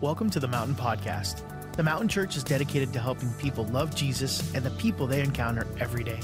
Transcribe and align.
Welcome 0.00 0.30
to 0.30 0.40
the 0.40 0.48
Mountain 0.48 0.76
Podcast. 0.76 1.42
The 1.76 1.82
Mountain 1.82 2.08
Church 2.08 2.34
is 2.34 2.42
dedicated 2.42 2.90
to 2.94 2.98
helping 2.98 3.30
people 3.34 3.66
love 3.66 3.94
Jesus 3.94 4.54
and 4.54 4.64
the 4.64 4.70
people 4.70 5.06
they 5.06 5.20
encounter 5.20 5.66
every 5.78 6.02
day. 6.02 6.20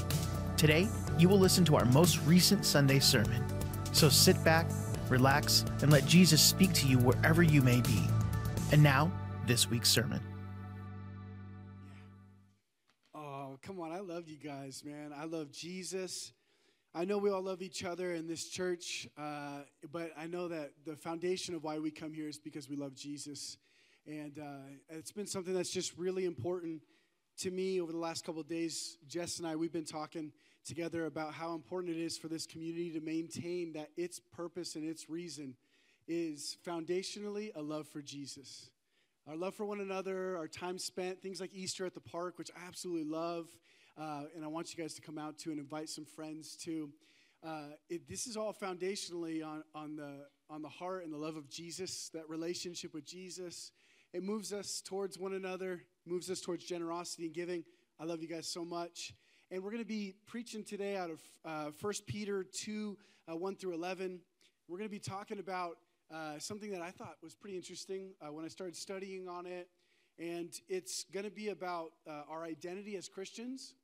Today, 0.57 0.87
you 1.19 1.29
will 1.29 1.37
listen 1.37 1.63
to 1.65 1.75
our 1.75 1.85
most 1.85 2.19
recent 2.25 2.65
Sunday 2.65 2.97
sermon. 2.97 3.45
So 3.91 4.09
sit 4.09 4.43
back, 4.43 4.67
relax, 5.09 5.63
and 5.83 5.91
let 5.91 6.07
Jesus 6.07 6.41
speak 6.41 6.73
to 6.73 6.87
you 6.87 6.97
wherever 6.97 7.43
you 7.43 7.61
may 7.61 7.81
be. 7.81 8.01
And 8.71 8.81
now, 8.81 9.11
this 9.45 9.69
week's 9.69 9.89
sermon. 9.89 10.21
Oh, 13.13 13.59
come 13.61 13.79
on. 13.79 13.91
I 13.91 13.99
love 13.99 14.27
you 14.27 14.37
guys, 14.37 14.81
man. 14.83 15.13
I 15.15 15.25
love 15.25 15.51
Jesus. 15.51 16.33
I 16.95 17.05
know 17.05 17.19
we 17.19 17.29
all 17.29 17.43
love 17.43 17.61
each 17.61 17.83
other 17.83 18.13
in 18.13 18.25
this 18.25 18.49
church, 18.49 19.07
uh, 19.19 19.59
but 19.91 20.13
I 20.17 20.25
know 20.25 20.47
that 20.47 20.71
the 20.83 20.95
foundation 20.95 21.53
of 21.53 21.63
why 21.63 21.77
we 21.77 21.91
come 21.91 22.11
here 22.11 22.27
is 22.27 22.39
because 22.39 22.67
we 22.67 22.75
love 22.75 22.95
Jesus. 22.95 23.59
And 24.07 24.39
uh, 24.39 24.69
it's 24.87 25.11
been 25.11 25.27
something 25.27 25.53
that's 25.53 25.69
just 25.69 25.97
really 25.97 26.23
important 26.23 26.81
to 27.39 27.51
me 27.51 27.81
over 27.81 27.91
the 27.91 27.97
last 27.97 28.25
couple 28.25 28.39
of 28.39 28.47
days. 28.47 28.97
Jess 29.05 29.37
and 29.37 29.45
I, 29.45 29.57
we've 29.57 29.73
been 29.73 29.83
talking 29.83 30.31
together 30.65 31.07
about 31.07 31.33
how 31.33 31.53
important 31.53 31.93
it 31.93 32.01
is 32.01 32.17
for 32.17 32.29
this 32.29 32.45
community 32.45 32.89
to 32.91 33.01
maintain 33.01 33.73
that 33.73 33.89
its 33.97 34.21
purpose 34.33 34.75
and 34.75 34.87
its 34.87 35.09
reason 35.09 35.55
is 36.07 36.55
foundationally 36.65 37.51
a 37.53 37.61
love 37.61 37.85
for 37.85 38.01
Jesus. 38.01 38.69
Our 39.27 39.35
love 39.35 39.55
for 39.55 39.65
one 39.65 39.81
another, 39.81 40.37
our 40.37 40.47
time 40.47 40.79
spent, 40.79 41.21
things 41.21 41.41
like 41.41 41.53
Easter 41.53 41.85
at 41.85 41.93
the 41.93 41.99
park, 41.99 42.37
which 42.37 42.49
I 42.55 42.65
absolutely 42.65 43.03
love. 43.03 43.49
Uh, 43.97 44.23
and 44.33 44.45
I 44.45 44.47
want 44.47 44.73
you 44.73 44.81
guys 44.81 44.93
to 44.93 45.01
come 45.01 45.17
out 45.17 45.37
to 45.39 45.51
and 45.51 45.59
invite 45.59 45.89
some 45.89 46.05
friends 46.05 46.55
to. 46.63 46.89
Uh, 47.45 47.71
it, 47.89 48.07
this 48.07 48.25
is 48.25 48.37
all 48.37 48.53
foundationally 48.53 49.45
on, 49.45 49.65
on, 49.75 49.97
the, 49.97 50.27
on 50.49 50.61
the 50.61 50.69
heart 50.69 51.03
and 51.03 51.11
the 51.11 51.17
love 51.17 51.35
of 51.35 51.49
Jesus, 51.49 52.09
that 52.13 52.29
relationship 52.29 52.93
with 52.93 53.05
Jesus. 53.05 53.73
It 54.13 54.23
moves 54.23 54.53
us 54.53 54.81
towards 54.81 55.19
one 55.19 55.33
another, 55.33 55.83
moves 56.05 56.31
us 56.31 56.39
towards 56.39 56.63
generosity 56.63 57.25
and 57.25 57.33
giving. 57.33 57.63
I 57.99 58.05
love 58.05 58.21
you 58.21 58.27
guys 58.27 58.47
so 58.47 58.63
much. 58.63 59.13
And 59.51 59.61
we're 59.61 59.71
going 59.71 59.83
to 59.83 59.87
be 59.87 60.15
preaching 60.25 60.63
today 60.63 60.95
out 60.95 61.09
of 61.09 61.21
uh, 61.43 61.71
1 61.81 61.93
Peter 62.05 62.43
2 62.43 62.97
uh, 63.29 63.35
1 63.35 63.55
through 63.57 63.73
11. 63.73 64.19
We're 64.67 64.77
going 64.77 64.89
to 64.89 64.91
be 64.91 64.99
talking 64.99 65.39
about 65.39 65.77
uh, 66.09 66.39
something 66.39 66.71
that 66.71 66.81
I 66.81 66.89
thought 66.89 67.17
was 67.21 67.35
pretty 67.35 67.57
interesting 67.57 68.13
uh, 68.21 68.31
when 68.31 68.45
I 68.45 68.47
started 68.47 68.77
studying 68.77 69.27
on 69.27 69.45
it. 69.45 69.67
And 70.17 70.53
it's 70.69 71.05
going 71.13 71.25
to 71.25 71.31
be 71.31 71.49
about 71.49 71.91
uh, 72.07 72.23
our 72.29 72.43
identity 72.43 72.95
as 72.95 73.09
Christians. 73.09 73.75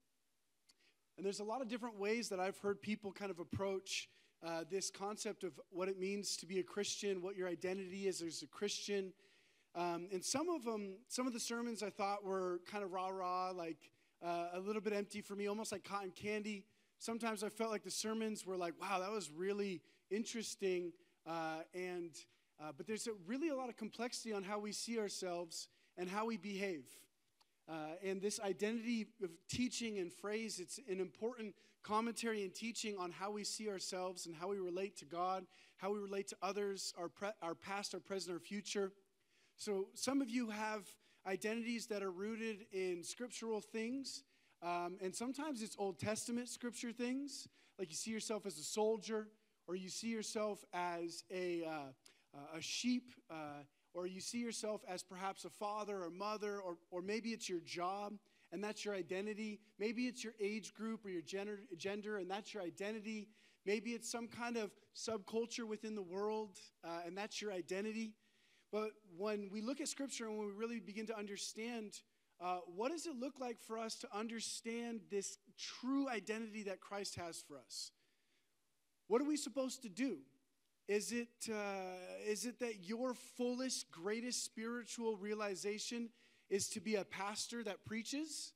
And 1.18 1.26
there's 1.26 1.42
a 1.42 1.44
lot 1.44 1.62
of 1.62 1.68
different 1.68 2.00
ways 2.00 2.30
that 2.30 2.40
I've 2.40 2.58
heard 2.60 2.82
people 2.82 3.12
kind 3.12 3.30
of 3.30 3.40
approach 3.40 4.08
uh, 4.46 4.64
this 4.70 4.90
concept 4.90 5.44
of 5.44 5.60
what 5.70 5.90
it 5.90 6.00
means 6.00 6.38
to 6.38 6.46
be 6.46 6.60
a 6.60 6.64
Christian, 6.64 7.22
what 7.22 7.36
your 7.36 7.48
identity 7.48 8.08
is 8.08 8.22
as 8.22 8.42
a 8.42 8.48
Christian. 8.48 9.14
Um, 9.76 10.08
and 10.12 10.24
some 10.24 10.50
of 10.50 10.64
them, 10.64 10.98
some 11.08 11.26
of 11.26 11.34
the 11.34 11.40
sermons 11.40 11.82
I 11.82 11.90
thought 11.90 12.24
were 12.24 12.62
kind 12.70 12.84
of 12.84 12.92
rah 12.92 13.10
rah, 13.10 13.52
like 13.52 13.90
uh, 14.24 14.50
a 14.54 14.60
little 14.60 14.82
bit 14.82 14.94
empty 14.94 15.22
for 15.22 15.36
me, 15.36 15.48
almost 15.48 15.72
like 15.72 15.84
cotton 15.84 16.12
candy. 16.12 16.66
Sometimes 17.00 17.44
I 17.44 17.50
felt 17.50 17.72
like 17.72 17.84
the 17.84 17.92
sermons 17.92 18.46
were 18.46 18.56
like, 18.56 18.74
wow, 18.80 19.00
that 19.00 19.12
was 19.12 19.32
really 19.32 19.82
interesting. 20.10 20.94
Uh, 21.26 21.62
and 21.74 22.12
uh, 22.62 22.72
but 22.78 22.88
there's 22.88 23.08
a, 23.08 23.12
really 23.26 23.50
a 23.50 23.56
lot 23.56 23.70
of 23.70 23.76
complexity 23.78 24.32
on 24.32 24.44
how 24.44 24.60
we 24.60 24.72
see 24.72 25.00
ourselves 25.00 25.68
and 25.98 26.10
how 26.10 26.26
we 26.26 26.38
behave. 26.38 26.86
Uh, 27.68 27.96
and 28.04 28.22
this 28.22 28.40
identity 28.40 29.08
of 29.24 29.30
teaching 29.50 29.98
and 30.00 30.14
phrase, 30.14 30.60
it's 30.60 30.80
an 30.90 31.00
important 31.00 31.56
commentary 31.82 32.44
and 32.44 32.54
teaching 32.54 32.96
on 32.98 33.12
how 33.12 33.32
we 33.32 33.44
see 33.44 33.70
ourselves 33.70 34.26
and 34.26 34.36
how 34.36 34.48
we 34.48 34.58
relate 34.58 34.98
to 34.98 35.06
God, 35.06 35.46
how 35.78 35.92
we 35.92 36.00
relate 36.00 36.28
to 36.30 36.36
others, 36.42 36.94
our, 36.98 37.10
pre- 37.10 37.30
our 37.42 37.56
past, 37.56 37.94
our 37.94 38.00
present, 38.00 38.34
our 38.34 38.40
future. 38.40 38.92
So 39.58 39.88
some 39.94 40.22
of 40.22 40.30
you 40.30 40.50
have 40.50 40.88
identities 41.26 41.88
that 41.88 42.04
are 42.04 42.12
rooted 42.12 42.66
in 42.72 43.04
scriptural 43.04 43.62
things, 43.62 44.24
um, 44.62 44.98
and 45.02 45.16
sometimes 45.16 45.62
it's 45.62 45.76
Old 45.78 46.00
Testament 46.00 46.50
scripture 46.50 46.92
things, 46.92 47.48
like 47.80 47.90
you 47.90 47.96
see 47.96 48.12
yourself 48.12 48.46
as 48.46 48.58
a 48.58 48.64
soldier, 48.64 49.28
or 49.68 49.76
you 49.76 49.90
see 49.90 50.10
yourself 50.10 50.64
as 50.74 51.24
a, 51.32 51.64
uh, 51.64 52.58
a 52.58 52.62
sheep. 52.62 53.14
Uh, 53.30 53.64
or 53.94 54.08
you 54.08 54.22
see 54.22 54.40
yourself 54.40 54.82
as 54.88 55.04
perhaps 55.04 55.46
a 55.46 55.50
father 55.50 56.04
or 56.04 56.10
mother, 56.10 56.60
or, 56.60 56.78
or 56.90 57.02
maybe 57.02 57.30
it's 57.30 57.48
your 57.48 57.60
job 57.60 58.14
and 58.52 58.64
that's 58.64 58.86
your 58.86 58.94
identity. 58.94 59.60
Maybe 59.80 60.04
it's 60.04 60.24
your 60.24 60.34
age 60.40 60.74
group 60.74 61.06
or 61.06 61.10
your 61.10 61.22
gender, 61.22 61.60
gender 61.78 62.18
and 62.18 62.30
that's 62.30 62.54
your 62.54 62.64
identity. 62.64 63.28
Maybe 63.66 63.92
it's 63.92 64.12
some 64.12 64.28
kind 64.28 64.58
of 64.58 64.72
subculture 64.96 65.68
within 65.68 65.96
the 65.96 66.02
world 66.02 66.58
uh, 66.84 67.02
and 67.06 67.18
that's 67.18 67.42
your 67.42 67.52
identity. 67.52 68.14
But 68.74 68.90
when 69.16 69.52
we 69.54 69.62
look 69.62 69.80
at 69.82 69.88
Scripture 69.88 70.26
and 70.26 70.36
when 70.36 70.48
we 70.48 70.54
really 70.54 70.80
begin 70.80 71.06
to 71.06 71.18
understand, 71.18 72.02
uh, 72.42 72.58
what 72.76 72.92
does 72.92 73.06
it 73.06 73.16
look 73.16 73.40
like 73.40 73.60
for 73.60 73.78
us 73.78 73.94
to 74.00 74.08
understand 74.12 75.02
this 75.12 75.38
true 75.60 76.10
identity 76.10 76.64
that 76.64 76.82
Christ 76.82 77.16
has 77.18 77.40
for 77.48 77.60
us? 77.60 77.92
What 79.08 79.22
are 79.22 79.26
we 79.26 79.38
supposed 79.38 79.84
to 79.84 79.90
do? 79.90 80.18
Is 80.88 81.12
it, 81.12 81.52
uh, 81.52 82.26
is 82.28 82.48
it 82.48 82.60
that 82.62 82.84
your 82.84 83.14
fullest, 83.14 83.92
greatest 83.92 84.44
spiritual 84.44 85.18
realization 85.18 86.10
is 86.50 86.68
to 86.70 86.82
be 86.82 86.96
a 86.96 87.06
pastor 87.06 87.64
that 87.64 87.86
preaches? 87.86 88.54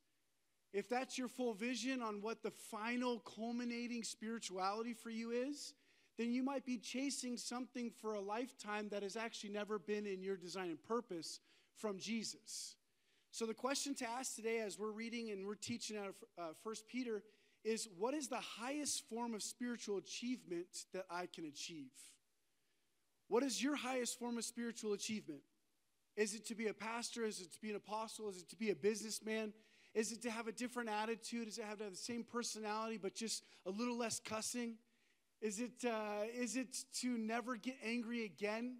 If 0.73 0.89
that's 0.89 1.15
your 1.15 1.27
full 1.27 1.53
vision 1.53 2.01
on 2.01 2.21
what 2.21 2.41
the 2.41 2.51
final 2.51 3.19
culminating 3.19 4.03
spirituality 4.03 4.93
for 4.93 5.11
you 5.11 5.29
is, 5.29 5.75
then 6.17 6.31
you 6.31 6.43
might 6.43 6.65
be 6.65 6.77
chasing 6.77 7.37
something 7.37 7.91
for 8.01 8.13
a 8.13 8.19
lifetime 8.19 8.89
that 8.89 9.03
has 9.03 9.15
actually 9.15 9.51
never 9.51 9.77
been 9.77 10.05
in 10.05 10.21
your 10.21 10.35
design 10.35 10.69
and 10.69 10.83
purpose 10.83 11.39
from 11.75 11.99
Jesus. 11.99 12.75
So, 13.31 13.45
the 13.45 13.53
question 13.53 13.93
to 13.95 14.09
ask 14.09 14.35
today, 14.35 14.59
as 14.59 14.79
we're 14.79 14.91
reading 14.91 15.29
and 15.29 15.45
we're 15.45 15.55
teaching 15.55 15.97
out 15.97 16.07
of 16.07 16.15
uh, 16.37 16.53
1 16.63 16.75
Peter, 16.91 17.23
is 17.63 17.87
what 17.97 18.13
is 18.13 18.29
the 18.29 18.37
highest 18.37 19.07
form 19.09 19.33
of 19.33 19.43
spiritual 19.43 19.97
achievement 19.97 20.85
that 20.93 21.05
I 21.09 21.27
can 21.27 21.45
achieve? 21.45 21.91
What 23.27 23.43
is 23.43 23.61
your 23.61 23.75
highest 23.75 24.17
form 24.17 24.37
of 24.37 24.45
spiritual 24.45 24.93
achievement? 24.93 25.41
Is 26.15 26.33
it 26.33 26.47
to 26.47 26.55
be 26.55 26.67
a 26.67 26.73
pastor? 26.73 27.25
Is 27.25 27.41
it 27.41 27.53
to 27.53 27.61
be 27.61 27.69
an 27.69 27.75
apostle? 27.75 28.29
Is 28.29 28.37
it 28.37 28.49
to 28.49 28.55
be 28.55 28.71
a 28.71 28.75
businessman? 28.75 29.53
Is 29.93 30.11
it 30.11 30.21
to 30.23 30.31
have 30.31 30.47
a 30.47 30.51
different 30.51 30.89
attitude? 30.89 31.47
Is 31.47 31.57
it 31.57 31.61
to 31.61 31.67
have 31.67 31.79
the 31.79 31.95
same 31.95 32.23
personality 32.23 32.97
but 32.97 33.13
just 33.13 33.43
a 33.65 33.69
little 33.69 33.97
less 33.97 34.19
cussing? 34.19 34.75
Is 35.41 35.59
it, 35.59 35.85
uh, 35.85 36.23
is 36.35 36.55
it 36.55 36.85
to 37.01 37.17
never 37.17 37.55
get 37.55 37.75
angry 37.83 38.25
again? 38.25 38.77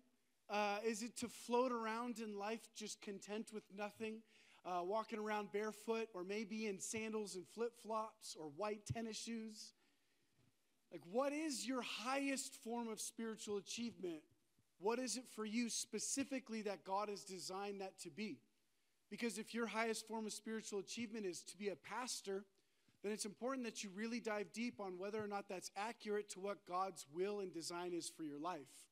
Uh, 0.49 0.77
is 0.85 1.03
it 1.03 1.15
to 1.17 1.27
float 1.27 1.71
around 1.71 2.19
in 2.19 2.37
life 2.37 2.61
just 2.75 3.01
content 3.01 3.49
with 3.53 3.63
nothing, 3.77 4.21
uh, 4.65 4.81
walking 4.83 5.19
around 5.19 5.51
barefoot 5.51 6.07
or 6.13 6.23
maybe 6.23 6.65
in 6.65 6.79
sandals 6.79 7.35
and 7.35 7.45
flip 7.47 7.73
flops 7.81 8.35
or 8.39 8.47
white 8.55 8.85
tennis 8.91 9.17
shoes? 9.17 9.73
Like, 10.91 11.01
what 11.11 11.31
is 11.33 11.67
your 11.67 11.81
highest 11.81 12.55
form 12.55 12.87
of 12.87 12.99
spiritual 12.99 13.57
achievement? 13.57 14.21
What 14.79 14.99
is 14.99 15.17
it 15.17 15.25
for 15.35 15.45
you 15.45 15.69
specifically 15.69 16.61
that 16.63 16.83
God 16.85 17.09
has 17.09 17.23
designed 17.23 17.81
that 17.81 17.99
to 17.99 18.09
be? 18.09 18.39
Because 19.09 19.37
if 19.37 19.53
your 19.53 19.67
highest 19.67 20.07
form 20.07 20.25
of 20.25 20.33
spiritual 20.33 20.79
achievement 20.79 21.25
is 21.25 21.41
to 21.43 21.57
be 21.57 21.69
a 21.69 21.75
pastor, 21.75 22.45
then 23.03 23.11
it's 23.11 23.25
important 23.25 23.65
that 23.65 23.83
you 23.83 23.89
really 23.95 24.19
dive 24.19 24.51
deep 24.53 24.79
on 24.79 24.97
whether 24.97 25.23
or 25.23 25.27
not 25.27 25.47
that's 25.47 25.71
accurate 25.77 26.29
to 26.31 26.39
what 26.39 26.65
God's 26.67 27.05
will 27.13 27.39
and 27.39 27.53
design 27.53 27.93
is 27.93 28.09
for 28.09 28.23
your 28.23 28.39
life. 28.39 28.87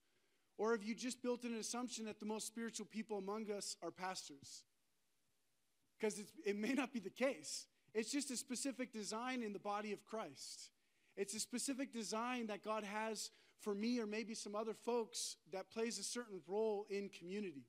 Or 0.58 0.72
have 0.72 0.84
you 0.84 0.96
just 0.96 1.22
built 1.22 1.44
an 1.44 1.56
assumption 1.56 2.06
that 2.06 2.20
the 2.20 2.26
most 2.26 2.48
spiritual 2.48 2.86
people 2.86 3.18
among 3.18 3.52
us 3.52 3.76
are 3.84 3.92
pastors? 3.92 4.64
Because 6.00 6.22
it 6.46 6.56
may 6.56 6.74
not 6.74 6.94
be 6.94 7.00
the 7.00 7.10
case. 7.10 7.68
It's 7.94 8.12
just 8.12 8.32
a 8.32 8.38
specific 8.38 8.94
design 8.94 9.42
in 9.42 9.54
the 9.54 9.60
body 9.60 9.92
of 9.92 10.04
Christ. 10.04 10.70
It's 11.18 11.34
a 11.34 11.40
specific 11.40 11.94
design 11.94 12.48
that 12.48 12.64
God 12.64 12.84
has 12.84 13.32
for 13.62 13.74
me 13.74 14.00
or 14.00 14.06
maybe 14.06 14.34
some 14.34 14.56
other 14.56 14.74
folks 14.74 15.38
that 15.52 15.72
plays 15.72 15.98
a 15.98 16.04
certain 16.04 16.42
role 16.48 16.86
in 16.90 17.10
community. 17.10 17.66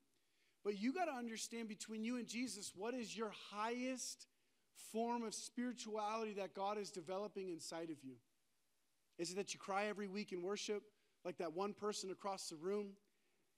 But 0.65 0.79
you 0.79 0.93
got 0.93 1.05
to 1.05 1.13
understand 1.13 1.69
between 1.69 2.03
you 2.03 2.17
and 2.17 2.27
Jesus, 2.27 2.73
what 2.75 2.93
is 2.93 3.17
your 3.17 3.33
highest 3.53 4.27
form 4.93 5.23
of 5.23 5.35
spirituality 5.35 6.35
that 6.35 6.55
God 6.55 6.79
is 6.79 6.91
developing 6.91 7.49
inside 7.49 7.91
of 7.91 8.03
you? 8.03 8.15
Is 9.19 9.31
it 9.31 9.37
that 9.37 9.55
you 9.55 9.61
cry 9.61 9.87
every 9.87 10.09
week 10.09 10.33
in 10.33 10.43
worship, 10.43 10.83
like 11.25 11.39
that 11.39 11.55
one 11.55 11.73
person 11.73 12.11
across 12.11 12.49
the 12.49 12.57
room? 12.57 12.89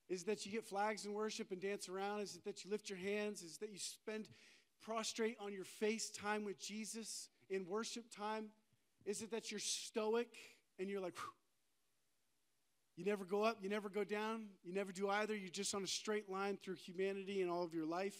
Is 0.09 0.23
it 0.23 0.27
that 0.27 0.45
you 0.45 0.51
get 0.51 0.65
flags 0.65 1.05
in 1.05 1.13
worship 1.13 1.51
and 1.51 1.61
dance 1.61 1.87
around? 1.87 2.21
Is 2.21 2.35
it 2.35 2.43
that 2.45 2.63
you 2.63 2.71
lift 2.71 2.89
your 2.89 2.97
hands? 2.97 3.41
Is 3.43 3.55
it 3.55 3.59
that 3.61 3.71
you 3.71 3.77
spend 3.77 4.27
prostrate 4.81 5.37
on 5.39 5.53
your 5.53 5.65
face 5.65 6.09
time 6.09 6.45
with 6.45 6.59
Jesus 6.59 7.29
in 7.49 7.67
worship 7.67 8.05
time? 8.09 8.45
Is 9.05 9.21
it 9.21 9.31
that 9.31 9.51
you're 9.51 9.59
stoic 9.59 10.33
and 10.79 10.89
you're 10.89 11.01
like, 11.01 11.15
Whew, 11.15 11.31
you 12.99 13.05
never 13.05 13.23
go 13.23 13.43
up, 13.43 13.59
you 13.61 13.69
never 13.69 13.87
go 13.87 14.03
down, 14.03 14.47
you 14.61 14.73
never 14.73 14.91
do 14.91 15.07
either. 15.09 15.33
You're 15.35 15.49
just 15.49 15.73
on 15.73 15.83
a 15.83 15.87
straight 15.87 16.29
line 16.29 16.57
through 16.61 16.75
humanity 16.75 17.41
and 17.41 17.49
all 17.49 17.63
of 17.63 17.73
your 17.73 17.85
life. 17.85 18.17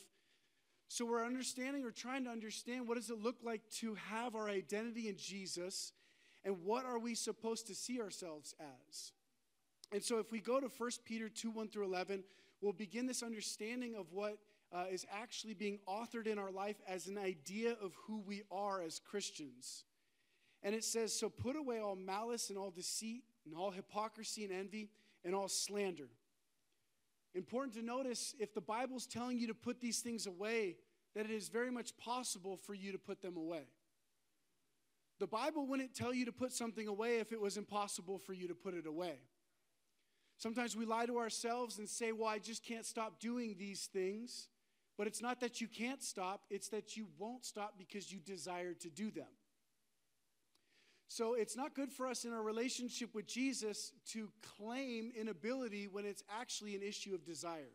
So 0.89 1.05
we're 1.05 1.23
understanding 1.23 1.85
or 1.85 1.91
trying 1.91 2.23
to 2.23 2.31
understand 2.31 2.87
what 2.87 2.97
does 2.97 3.11
it 3.11 3.21
look 3.21 3.35
like 3.43 3.61
to 3.77 3.95
have 4.09 4.35
our 4.35 4.49
identity 4.49 5.07
in 5.07 5.17
Jesus 5.17 5.93
and 6.43 6.63
what 6.63 6.83
are 6.83 6.97
we 6.97 7.13
supposed 7.13 7.67
to 7.67 7.75
see 7.75 8.01
ourselves 8.01 8.55
as? 8.59 9.11
And 9.91 10.03
so 10.03 10.17
if 10.17 10.31
we 10.31 10.39
go 10.39 10.59
to 10.59 10.67
1 10.67 10.89
Peter 11.05 11.29
2 11.29 11.51
1 11.51 11.67
through 11.67 11.85
11, 11.85 12.23
we'll 12.59 12.73
begin 12.73 13.05
this 13.05 13.21
understanding 13.21 13.95
of 13.95 14.11
what 14.11 14.39
uh, 14.73 14.85
is 14.91 15.05
actually 15.11 15.53
being 15.53 15.77
authored 15.87 16.25
in 16.25 16.39
our 16.39 16.51
life 16.51 16.77
as 16.87 17.05
an 17.05 17.19
idea 17.19 17.75
of 17.83 17.93
who 18.07 18.23
we 18.25 18.41
are 18.51 18.81
as 18.81 18.99
Christians. 18.99 19.83
And 20.63 20.73
it 20.73 20.83
says, 20.83 21.13
So 21.13 21.29
put 21.29 21.55
away 21.55 21.79
all 21.79 21.95
malice 21.95 22.49
and 22.49 22.57
all 22.57 22.71
deceit 22.71 23.23
and 23.45 23.53
all 23.53 23.69
hypocrisy 23.69 24.43
and 24.43 24.51
envy 24.51 24.89
and 25.23 25.35
all 25.35 25.47
slander. 25.47 26.09
Important 27.35 27.75
to 27.75 27.83
notice 27.83 28.35
if 28.39 28.53
the 28.53 28.61
Bible's 28.61 29.05
telling 29.05 29.37
you 29.37 29.47
to 29.47 29.53
put 29.53 29.79
these 29.79 29.99
things 29.99 30.25
away, 30.25 30.77
that 31.15 31.25
it 31.25 31.31
is 31.31 31.49
very 31.49 31.71
much 31.71 31.95
possible 31.97 32.57
for 32.57 32.73
you 32.73 32.91
to 32.91 32.97
put 32.97 33.21
them 33.21 33.37
away. 33.37 33.63
The 35.19 35.27
Bible 35.27 35.67
wouldn't 35.67 35.93
tell 35.93 36.13
you 36.13 36.25
to 36.25 36.31
put 36.31 36.53
something 36.53 36.87
away 36.87 37.19
if 37.19 37.31
it 37.31 37.41
was 37.41 37.57
impossible 37.57 38.17
for 38.17 38.33
you 38.33 38.47
to 38.47 38.55
put 38.55 38.73
it 38.73 38.87
away. 38.87 39.15
Sometimes 40.37 40.77
we 40.77 40.85
lie 40.85 41.05
to 41.05 41.17
ourselves 41.17 41.77
and 41.79 41.89
say, 41.89 42.13
Well, 42.13 42.29
I 42.29 42.39
just 42.39 42.63
can't 42.63 42.85
stop 42.85 43.19
doing 43.19 43.55
these 43.59 43.89
things. 43.91 44.47
But 44.97 45.07
it's 45.07 45.21
not 45.21 45.39
that 45.39 45.61
you 45.61 45.67
can't 45.69 46.03
stop, 46.03 46.43
it's 46.49 46.67
that 46.69 46.97
you 46.97 47.07
won't 47.17 47.45
stop 47.45 47.75
because 47.77 48.11
you 48.11 48.19
desire 48.19 48.73
to 48.73 48.89
do 48.89 49.11
them. 49.11 49.27
So 51.09 51.33
it's 51.33 51.57
not 51.57 51.73
good 51.73 51.91
for 51.91 52.05
us 52.05 52.23
in 52.23 52.33
our 52.33 52.43
relationship 52.43 53.15
with 53.15 53.25
Jesus 53.25 53.93
to 54.11 54.29
claim 54.57 55.11
inability 55.19 55.87
when 55.87 56.05
it's 56.05 56.23
actually 56.29 56.75
an 56.75 56.83
issue 56.83 57.15
of 57.15 57.25
desire. 57.25 57.73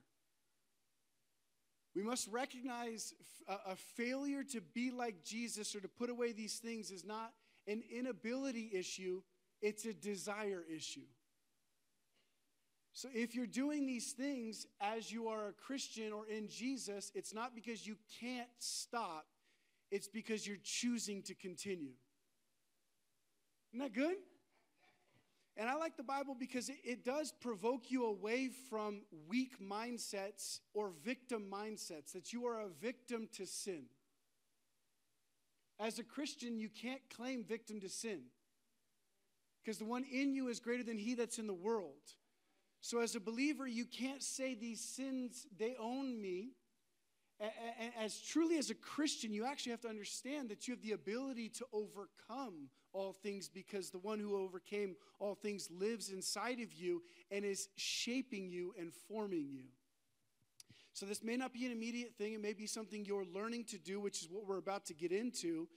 We 1.96 2.04
must 2.04 2.28
recognize 2.28 3.12
a, 3.48 3.74
failure 3.74 4.44
to 4.52 4.60
be 4.60 4.92
like 4.92 5.24
Jesus 5.24 5.74
or 5.74 5.80
to 5.80 5.88
put 5.88 6.10
away 6.10 6.32
these 6.32 6.58
things 6.58 6.92
is 6.92 7.04
not 7.04 7.32
an 7.66 7.82
inability 7.92 8.70
issue, 8.72 9.20
it's 9.60 9.84
a 9.84 9.92
desire 9.92 10.64
issue. 10.72 11.06
So 12.92 13.08
if 13.12 13.34
you're 13.34 13.46
doing 13.46 13.84
these 13.84 14.12
things 14.12 14.68
as 14.80 15.10
you 15.10 15.26
are 15.26 15.48
a 15.48 15.52
Christian 15.52 16.12
or 16.12 16.26
in 16.28 16.46
Jesus, 16.46 17.10
it's 17.16 17.34
not 17.34 17.52
because 17.52 17.84
you 17.84 17.96
can't 18.20 18.48
stop, 18.58 19.26
it's 19.90 20.06
because 20.06 20.46
you're 20.46 20.56
choosing 20.62 21.22
to 21.22 21.34
continue. 21.34 21.94
Isn't 23.74 23.92
that 23.92 23.92
good? 23.92 24.14
And 25.56 25.68
I 25.68 25.74
like 25.74 25.96
the 25.96 26.04
Bible 26.04 26.36
because 26.38 26.68
it, 26.68 26.76
it, 26.84 27.04
does 27.04 27.32
provoke 27.32 27.90
you 27.90 28.06
away 28.06 28.48
from 28.70 29.02
weak 29.28 29.60
mindsets 29.60 30.60
or 30.74 30.92
victim 31.04 31.46
mindsets, 31.52 32.12
that 32.12 32.32
you 32.32 32.46
are 32.46 32.60
a 32.60 32.68
victim 32.68 33.28
to 33.32 33.46
sin. 33.46 33.86
As 35.80 35.98
a 35.98 36.04
Christian, 36.04 36.56
you 36.56 36.68
can't 36.68 37.00
claim 37.10 37.42
victim 37.42 37.80
to 37.80 37.88
sin 37.88 38.20
because 39.60 39.78
the 39.78 39.84
one 39.84 40.04
in 40.04 40.36
you 40.36 40.46
is 40.46 40.60
greater 40.60 40.84
than 40.84 40.96
he 40.98 41.16
that's 41.16 41.40
in 41.40 41.48
the 41.48 41.52
world. 41.52 42.14
So, 42.80 43.00
as 43.00 43.16
a 43.16 43.20
believer, 43.20 43.66
you 43.66 43.86
can't 43.86 44.22
say 44.22 44.54
these 44.54 44.80
sins, 44.80 45.48
they 45.58 45.74
own 45.80 46.20
me. 46.20 46.50
As 48.00 48.20
truly 48.20 48.56
as 48.56 48.70
a 48.70 48.74
Christian, 48.74 49.34
you 49.34 49.44
actually 49.44 49.70
have 49.70 49.80
to 49.80 49.88
understand 49.88 50.50
that 50.50 50.68
you 50.68 50.74
have 50.74 50.82
the 50.82 50.92
ability 50.92 51.48
to 51.48 51.64
overcome 51.72 52.68
all 52.94 53.12
things 53.12 53.48
because 53.48 53.90
the 53.90 53.98
one 53.98 54.18
who 54.18 54.36
overcame 54.36 54.96
all 55.18 55.34
things 55.34 55.68
lives 55.70 56.08
inside 56.10 56.60
of 56.60 56.72
you 56.72 57.02
and 57.30 57.44
is 57.44 57.68
shaping 57.76 58.48
you 58.48 58.74
and 58.78 58.92
forming 59.08 59.48
you. 59.50 59.64
So, 60.94 61.06
this 61.06 61.24
may 61.24 61.36
not 61.36 61.52
be 61.52 61.66
an 61.66 61.72
immediate 61.72 62.14
thing. 62.16 62.34
It 62.34 62.40
may 62.40 62.52
be 62.52 62.66
something 62.66 63.04
you're 63.04 63.24
learning 63.24 63.64
to 63.64 63.78
do, 63.78 63.98
which 63.98 64.22
is 64.22 64.28
what 64.30 64.46
we're 64.46 64.58
about 64.58 64.86
to 64.86 64.94
get 64.94 65.10
into, 65.10 65.68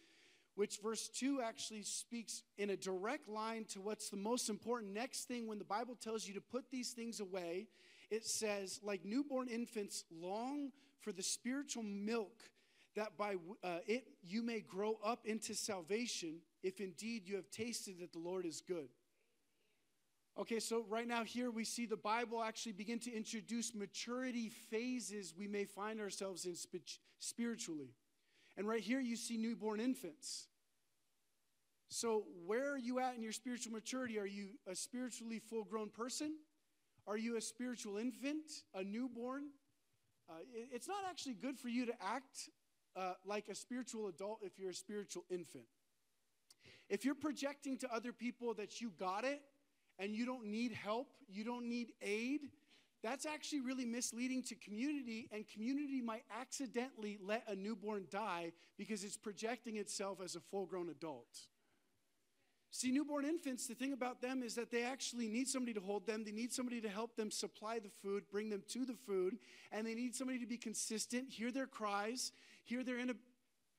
which 0.54 0.78
verse 0.78 1.10
2 1.10 1.42
actually 1.42 1.81
speaks 1.81 2.44
in 2.60 2.69
a 2.69 2.78
direct 2.78 3.28
line 3.28 3.66
to 3.69 3.81
what's 3.81 4.10
the 4.10 4.18
most 4.18 4.48
important 4.48 4.94
next 4.94 5.28
thing 5.28 5.48
when 5.48 5.58
the 5.58 5.66
Bible 5.66 5.96
tells 5.96 6.28
you 6.28 6.36
to 6.36 6.42
put 6.42 6.69
these 6.69 6.92
things 6.92 7.19
away. 7.19 7.68
It 8.12 8.25
says, 8.25 8.80
like 8.84 9.04
newborn 9.04 9.48
infants, 9.48 10.04
long 10.12 10.72
for 11.00 11.12
the 11.12 11.24
spiritual 11.24 11.84
milk 11.84 12.44
that 12.98 13.16
by 13.16 13.36
uh, 13.64 13.78
it 13.86 14.06
you 14.24 14.42
may 14.42 14.60
grow 14.60 14.98
up 15.06 15.26
into 15.26 15.54
salvation 15.54 16.40
if 16.64 16.82
indeed 16.82 17.28
you 17.28 17.36
have 17.36 17.50
tasted 17.52 18.00
that 18.00 18.12
the 18.12 18.20
Lord 18.20 18.46
is 18.46 18.62
good. 18.68 18.90
Okay, 20.40 20.60
so 20.60 20.84
right 20.90 21.08
now 21.08 21.24
here 21.24 21.50
we 21.52 21.64
see 21.64 21.86
the 21.86 21.96
Bible 21.96 22.44
actually 22.44 22.74
begin 22.74 23.00
to 23.00 23.16
introduce 23.16 23.74
maturity 23.74 24.50
phases 24.50 25.34
we 25.38 25.48
may 25.48 25.66
find 25.66 26.00
ourselves 26.00 26.46
in 26.46 26.56
spiritually. 27.20 27.94
And 28.58 28.68
right 28.68 28.82
here 28.82 29.00
you 29.00 29.16
see 29.16 29.38
newborn 29.38 29.80
infants. 29.80 30.48
So, 31.90 32.26
where 32.46 32.74
are 32.74 32.78
you 32.78 33.00
at 33.00 33.16
in 33.16 33.24
your 33.24 33.32
spiritual 33.32 33.74
maturity? 33.74 34.20
Are 34.20 34.28
you 34.28 34.50
a 34.70 34.76
spiritually 34.76 35.40
full 35.40 35.64
grown 35.64 35.90
person? 35.90 36.36
Are 37.08 37.18
you 37.18 37.38
a 37.38 37.42
spiritual 37.42 37.98
infant, 37.98 38.44
a 38.76 38.84
newborn? 38.84 39.44
Uh, 40.30 40.34
it, 40.54 40.70
it's 40.74 40.88
not 40.88 41.04
actually 41.10 41.36
good 41.36 41.58
for 41.58 41.70
you 41.70 41.86
to 41.86 41.94
act 42.02 42.50
uh, 42.98 43.14
like 43.26 43.48
a 43.48 43.56
spiritual 43.56 44.08
adult 44.08 44.40
if 44.42 44.58
you're 44.58 44.72
a 44.72 44.76
spiritual 44.76 45.24
infant. 45.30 45.66
If 46.90 47.06
you're 47.06 47.16
projecting 47.16 47.78
to 47.80 47.94
other 47.94 48.12
people 48.12 48.54
that 48.56 48.82
you 48.82 48.92
got 48.98 49.24
it 49.24 49.42
and 50.00 50.16
you 50.16 50.26
don't 50.26 50.46
need 50.46 50.72
help, 50.72 51.08
you 51.28 51.44
don't 51.44 51.68
need 51.68 51.92
aid, 52.02 52.42
that's 53.04 53.26
actually 53.26 53.62
really 53.62 53.86
misleading 53.86 54.42
to 54.44 54.56
community, 54.56 55.30
and 55.32 55.48
community 55.48 56.02
might 56.02 56.24
accidentally 56.40 57.20
let 57.22 57.44
a 57.48 57.56
newborn 57.56 58.08
die 58.10 58.54
because 58.78 59.04
it's 59.04 59.18
projecting 59.18 59.78
itself 59.78 60.20
as 60.24 60.36
a 60.36 60.40
full 60.40 60.66
grown 60.66 60.90
adult. 60.90 61.28
See, 62.72 62.92
newborn 62.92 63.26
infants, 63.26 63.66
the 63.66 63.76
thing 63.76 63.94
about 63.94 64.22
them 64.22 64.44
is 64.44 64.56
that 64.56 64.72
they 64.72 64.84
actually 64.84 65.28
need 65.28 65.48
somebody 65.48 65.74
to 65.74 65.80
hold 65.80 66.06
them. 66.06 66.24
They 66.26 66.32
need 66.32 66.52
somebody 66.52 66.82
to 66.82 66.90
help 66.90 67.16
them 67.16 67.32
supply 67.32 67.80
the 67.80 67.90
food, 68.04 68.24
bring 68.30 68.50
them 68.50 68.64
to 68.70 68.86
the 68.86 68.94
food, 68.94 69.38
and 69.72 69.88
they 69.88 69.96
need 69.96 70.16
somebody 70.16 70.40
to 70.40 70.46
be 70.46 70.58
consistent, 70.58 71.30
hear 71.30 71.52
their 71.52 71.66
cries, 71.66 72.34
hear 72.68 72.81
a 72.81 73.16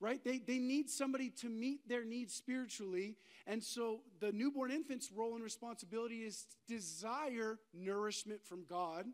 right? 0.01 0.23
They, 0.23 0.39
they 0.39 0.59
need 0.59 0.89
somebody 0.89 1.29
to 1.41 1.49
meet 1.49 1.87
their 1.87 2.05
needs 2.05 2.33
spiritually. 2.33 3.15
And 3.45 3.61
so 3.61 4.01
the 4.21 4.31
newborn 4.31 4.71
infant's 4.71 5.11
role 5.11 5.35
and 5.35 5.43
responsibility 5.43 6.19
is 6.19 6.45
desire 6.67 7.59
nourishment 7.73 8.45
from 8.45 8.63
God. 8.69 9.05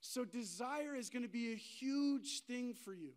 So 0.00 0.24
desire 0.24 0.94
is 0.94 1.08
going 1.08 1.22
to 1.22 1.28
be 1.30 1.52
a 1.52 1.56
huge 1.56 2.42
thing 2.46 2.74
for 2.74 2.92
you. 2.92 3.12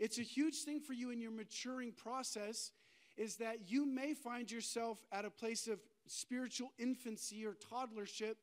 It's 0.00 0.18
a 0.18 0.22
huge 0.22 0.64
thing 0.64 0.80
for 0.80 0.94
you 0.94 1.10
in 1.10 1.20
your 1.20 1.30
maturing 1.30 1.92
process 1.92 2.72
is 3.16 3.36
that 3.36 3.70
you 3.70 3.86
may 3.86 4.14
find 4.14 4.50
yourself 4.50 4.98
at 5.12 5.24
a 5.24 5.30
place 5.30 5.68
of 5.68 5.78
spiritual 6.06 6.72
infancy 6.78 7.46
or 7.46 7.54
toddlership 7.72 8.34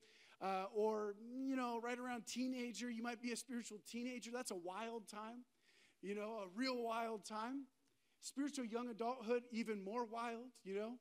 uh, 0.42 0.66
or 0.74 1.16
you 1.46 1.56
know 1.56 1.82
right 1.84 2.00
around 2.00 2.26
teenager 2.26 2.90
you 2.90 3.04
might 3.04 3.22
be 3.22 3.32
a 3.32 3.36
spiritual 3.36 3.78
teenager 3.90 4.32
that's 4.34 4.52
a 4.52 4.56
wild 4.56 5.08
time 5.08 5.44
you 6.02 6.16
know 6.16 6.44
a 6.46 6.48
real 6.56 6.82
wild 6.82 7.26
time 7.26 7.66
Spiritual 8.22 8.66
young 8.66 8.90
adulthood, 8.90 9.44
even 9.52 9.82
more 9.82 10.04
wild, 10.04 10.48
you 10.66 10.76
know, 10.76 10.92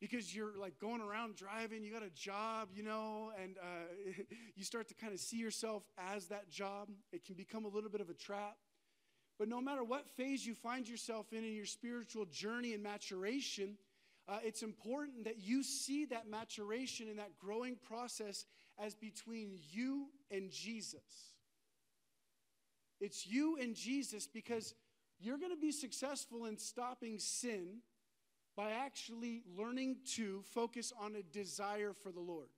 because 0.00 0.34
you're 0.34 0.58
like 0.58 0.76
going 0.80 1.00
around 1.00 1.36
driving, 1.36 1.84
you 1.84 1.92
got 1.92 2.02
a 2.02 2.10
job, 2.10 2.68
you 2.74 2.82
know, 2.82 3.30
and 3.40 3.56
uh, 3.58 4.22
you 4.56 4.64
start 4.64 4.88
to 4.88 4.94
kind 4.94 5.12
of 5.12 5.20
see 5.20 5.36
yourself 5.36 5.84
as 5.96 6.26
that 6.26 6.50
job. 6.50 6.88
It 7.12 7.24
can 7.24 7.36
become 7.36 7.64
a 7.64 7.68
little 7.68 7.90
bit 7.90 8.00
of 8.00 8.10
a 8.10 8.14
trap. 8.14 8.56
But 9.38 9.48
no 9.48 9.60
matter 9.60 9.84
what 9.84 10.08
phase 10.16 10.44
you 10.44 10.54
find 10.54 10.88
yourself 10.88 11.32
in 11.32 11.44
in 11.44 11.54
your 11.54 11.64
spiritual 11.64 12.24
journey 12.24 12.74
and 12.74 12.82
maturation, 12.82 13.76
uh, 14.28 14.38
it's 14.42 14.62
important 14.62 15.24
that 15.24 15.38
you 15.38 15.62
see 15.62 16.06
that 16.06 16.28
maturation 16.28 17.08
and 17.08 17.20
that 17.20 17.38
growing 17.38 17.76
process 17.76 18.46
as 18.78 18.94
between 18.96 19.58
you 19.70 20.08
and 20.30 20.50
Jesus. 20.50 21.33
It's 23.04 23.26
you 23.26 23.58
and 23.60 23.74
Jesus 23.74 24.26
because 24.26 24.74
you're 25.20 25.36
going 25.36 25.54
to 25.54 25.60
be 25.60 25.72
successful 25.72 26.46
in 26.46 26.56
stopping 26.56 27.18
sin 27.18 27.80
by 28.56 28.70
actually 28.70 29.42
learning 29.58 29.96
to 30.14 30.40
focus 30.54 30.90
on 30.98 31.14
a 31.14 31.22
desire 31.22 31.92
for 31.92 32.10
the 32.10 32.20
Lord. 32.20 32.48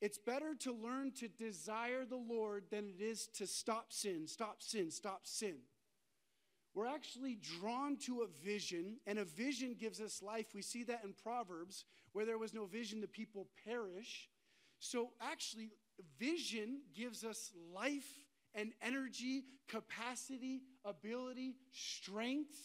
It's 0.00 0.18
better 0.18 0.54
to 0.60 0.72
learn 0.72 1.10
to 1.16 1.26
desire 1.26 2.04
the 2.04 2.14
Lord 2.14 2.66
than 2.70 2.84
it 2.86 3.02
is 3.02 3.26
to 3.38 3.48
stop 3.48 3.92
sin, 3.92 4.28
stop 4.28 4.62
sin, 4.62 4.92
stop 4.92 5.22
sin. 5.26 5.56
We're 6.72 6.86
actually 6.86 7.40
drawn 7.58 7.96
to 8.04 8.20
a 8.20 8.46
vision, 8.46 8.98
and 9.04 9.18
a 9.18 9.24
vision 9.24 9.74
gives 9.76 10.00
us 10.00 10.22
life. 10.22 10.54
We 10.54 10.62
see 10.62 10.84
that 10.84 11.02
in 11.02 11.12
Proverbs, 11.12 11.84
where 12.12 12.24
there 12.24 12.38
was 12.38 12.54
no 12.54 12.66
vision, 12.66 13.00
the 13.00 13.08
people 13.08 13.48
perish. 13.64 14.28
So, 14.78 15.10
actually, 15.20 15.72
vision 16.20 16.82
gives 16.94 17.24
us 17.24 17.50
life 17.74 18.06
and 18.54 18.72
energy, 18.82 19.44
capacity, 19.68 20.62
ability, 20.84 21.56
strength. 21.72 22.58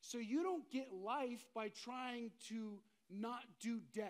So 0.00 0.18
you 0.18 0.42
don't 0.42 0.68
get 0.70 0.88
life 0.92 1.46
by 1.54 1.68
trying 1.68 2.30
to 2.48 2.78
not 3.10 3.42
do 3.60 3.80
death. 3.94 4.08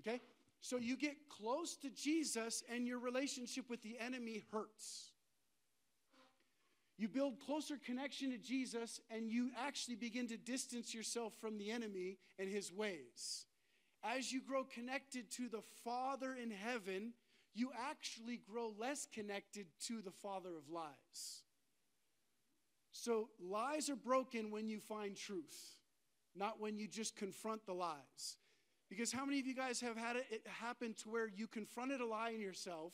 Okay? 0.00 0.20
So 0.60 0.76
you 0.76 0.96
get 0.96 1.16
close 1.28 1.76
to 1.78 1.90
Jesus 1.90 2.62
and 2.72 2.86
your 2.86 2.98
relationship 2.98 3.68
with 3.68 3.82
the 3.82 3.98
enemy 3.98 4.44
hurts. 4.52 5.12
You 6.98 7.08
build 7.08 7.40
closer 7.40 7.78
connection 7.84 8.30
to 8.30 8.38
Jesus 8.38 9.00
and 9.10 9.28
you 9.28 9.50
actually 9.58 9.96
begin 9.96 10.28
to 10.28 10.36
distance 10.36 10.94
yourself 10.94 11.32
from 11.40 11.58
the 11.58 11.70
enemy 11.70 12.18
and 12.38 12.48
his 12.48 12.72
ways. 12.72 13.46
As 14.04 14.32
you 14.32 14.40
grow 14.40 14.64
connected 14.64 15.30
to 15.32 15.48
the 15.48 15.62
Father 15.84 16.34
in 16.40 16.50
heaven, 16.50 17.12
you 17.54 17.70
actually 17.90 18.38
grow 18.50 18.72
less 18.78 19.06
connected 19.12 19.66
to 19.86 20.00
the 20.00 20.10
father 20.10 20.50
of 20.56 20.70
lies. 20.70 21.42
So 22.92 23.28
lies 23.40 23.88
are 23.90 23.96
broken 23.96 24.50
when 24.50 24.68
you 24.68 24.78
find 24.78 25.16
truth, 25.16 25.80
not 26.34 26.60
when 26.60 26.78
you 26.78 26.86
just 26.86 27.16
confront 27.16 27.66
the 27.66 27.72
lies. 27.72 28.36
Because 28.88 29.10
how 29.10 29.24
many 29.24 29.40
of 29.40 29.46
you 29.46 29.54
guys 29.54 29.80
have 29.80 29.96
had 29.96 30.16
it 30.16 30.46
happen 30.46 30.94
to 31.02 31.10
where 31.10 31.26
you 31.26 31.46
confronted 31.46 32.00
a 32.00 32.06
lie 32.06 32.30
in 32.30 32.40
yourself 32.40 32.92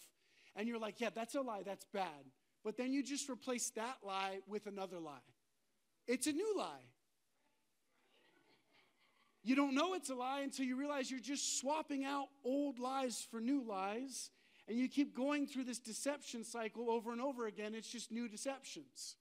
and 0.55 0.69
you're 0.69 0.79
like, 0.79 1.01
yeah, 1.01 1.11
that's 1.15 1.35
a 1.35 1.41
lie, 1.41 1.63
that's 1.65 1.85
bad. 1.93 2.25
But 2.65 2.77
then 2.77 2.93
you 2.93 3.03
just 3.03 3.29
replace 3.29 3.71
that 3.71 3.99
lie 4.05 4.39
with 4.47 4.67
another 4.67 4.99
lie. 4.99 5.19
It's 6.07 6.27
a 6.27 6.33
new 6.33 6.55
lie. 6.57 6.87
You 9.43 9.57
don't 9.57 9.75
know 9.75 9.95
it's 9.95 10.11
a 10.11 10.15
lie 10.15 10.41
until 10.41 10.67
you 10.67 10.77
realize 10.77 11.11
you're 11.11 11.21
just 11.21 11.59
swapping 11.59 12.05
out 12.05 12.27
old 12.45 12.79
lies 12.79 13.27
for 13.31 13.41
new 13.41 13.63
lies. 13.63 14.31
And 14.69 14.79
you 14.79 14.89
keep 14.89 15.17
going 15.17 15.47
through 15.47 15.65
this 15.65 15.79
deception 15.79 16.45
cycle 16.45 16.91
over 16.91 17.11
and 17.11 17.21
over 17.21 17.47
again. 17.47 17.75
It's 17.75 17.89
just 17.89 18.13
new 18.13 18.29
deceptions. 18.29 19.17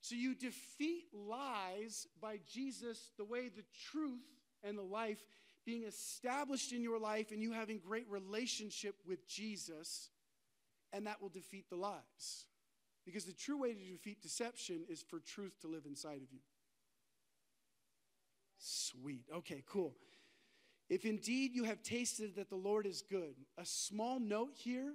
So 0.00 0.16
you 0.16 0.34
defeat 0.34 1.04
lies 1.14 2.08
by 2.20 2.40
Jesus, 2.52 3.12
the 3.16 3.24
way, 3.24 3.48
the 3.48 3.64
truth, 3.90 4.26
and 4.64 4.76
the 4.76 4.82
life 4.82 5.24
being 5.64 5.84
established 5.84 6.72
in 6.72 6.82
your 6.82 6.98
life 6.98 7.30
and 7.30 7.40
you 7.40 7.52
having 7.52 7.78
great 7.78 8.08
relationship 8.10 8.96
with 9.06 9.28
Jesus, 9.28 10.10
and 10.92 11.06
that 11.06 11.22
will 11.22 11.28
defeat 11.28 11.70
the 11.70 11.76
lies. 11.76 12.46
Because 13.04 13.24
the 13.24 13.32
true 13.32 13.58
way 13.58 13.72
to 13.72 13.78
defeat 13.78 14.20
deception 14.20 14.84
is 14.88 15.02
for 15.02 15.20
truth 15.20 15.60
to 15.60 15.68
live 15.68 15.86
inside 15.86 16.22
of 16.22 16.32
you. 16.32 16.40
Sweet. 18.58 19.24
Okay, 19.34 19.62
cool. 19.68 19.94
If 20.92 21.06
indeed 21.06 21.54
you 21.54 21.64
have 21.64 21.82
tasted 21.82 22.36
that 22.36 22.50
the 22.50 22.54
Lord 22.54 22.84
is 22.84 23.00
good, 23.00 23.34
a 23.56 23.64
small 23.64 24.20
note 24.20 24.52
here 24.54 24.92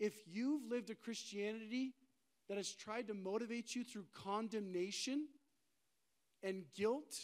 if 0.00 0.14
you've 0.26 0.68
lived 0.68 0.90
a 0.90 0.96
Christianity 0.96 1.94
that 2.48 2.56
has 2.56 2.72
tried 2.72 3.06
to 3.06 3.14
motivate 3.14 3.72
you 3.76 3.84
through 3.84 4.06
condemnation 4.12 5.28
and 6.42 6.64
guilt, 6.76 7.14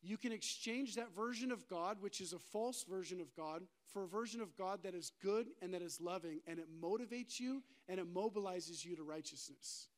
you 0.00 0.16
can 0.18 0.30
exchange 0.30 0.94
that 0.94 1.12
version 1.12 1.50
of 1.50 1.66
God, 1.66 1.96
which 2.00 2.20
is 2.20 2.32
a 2.32 2.38
false 2.38 2.84
version 2.88 3.20
of 3.20 3.34
God, 3.34 3.62
for 3.92 4.04
a 4.04 4.08
version 4.08 4.40
of 4.40 4.56
God 4.56 4.84
that 4.84 4.94
is 4.94 5.10
good 5.20 5.48
and 5.60 5.74
that 5.74 5.82
is 5.82 6.00
loving, 6.00 6.38
and 6.46 6.60
it 6.60 6.68
motivates 6.80 7.40
you 7.40 7.64
and 7.88 7.98
it 7.98 8.14
mobilizes 8.14 8.84
you 8.84 8.94
to 8.94 9.02
righteousness. 9.02 9.88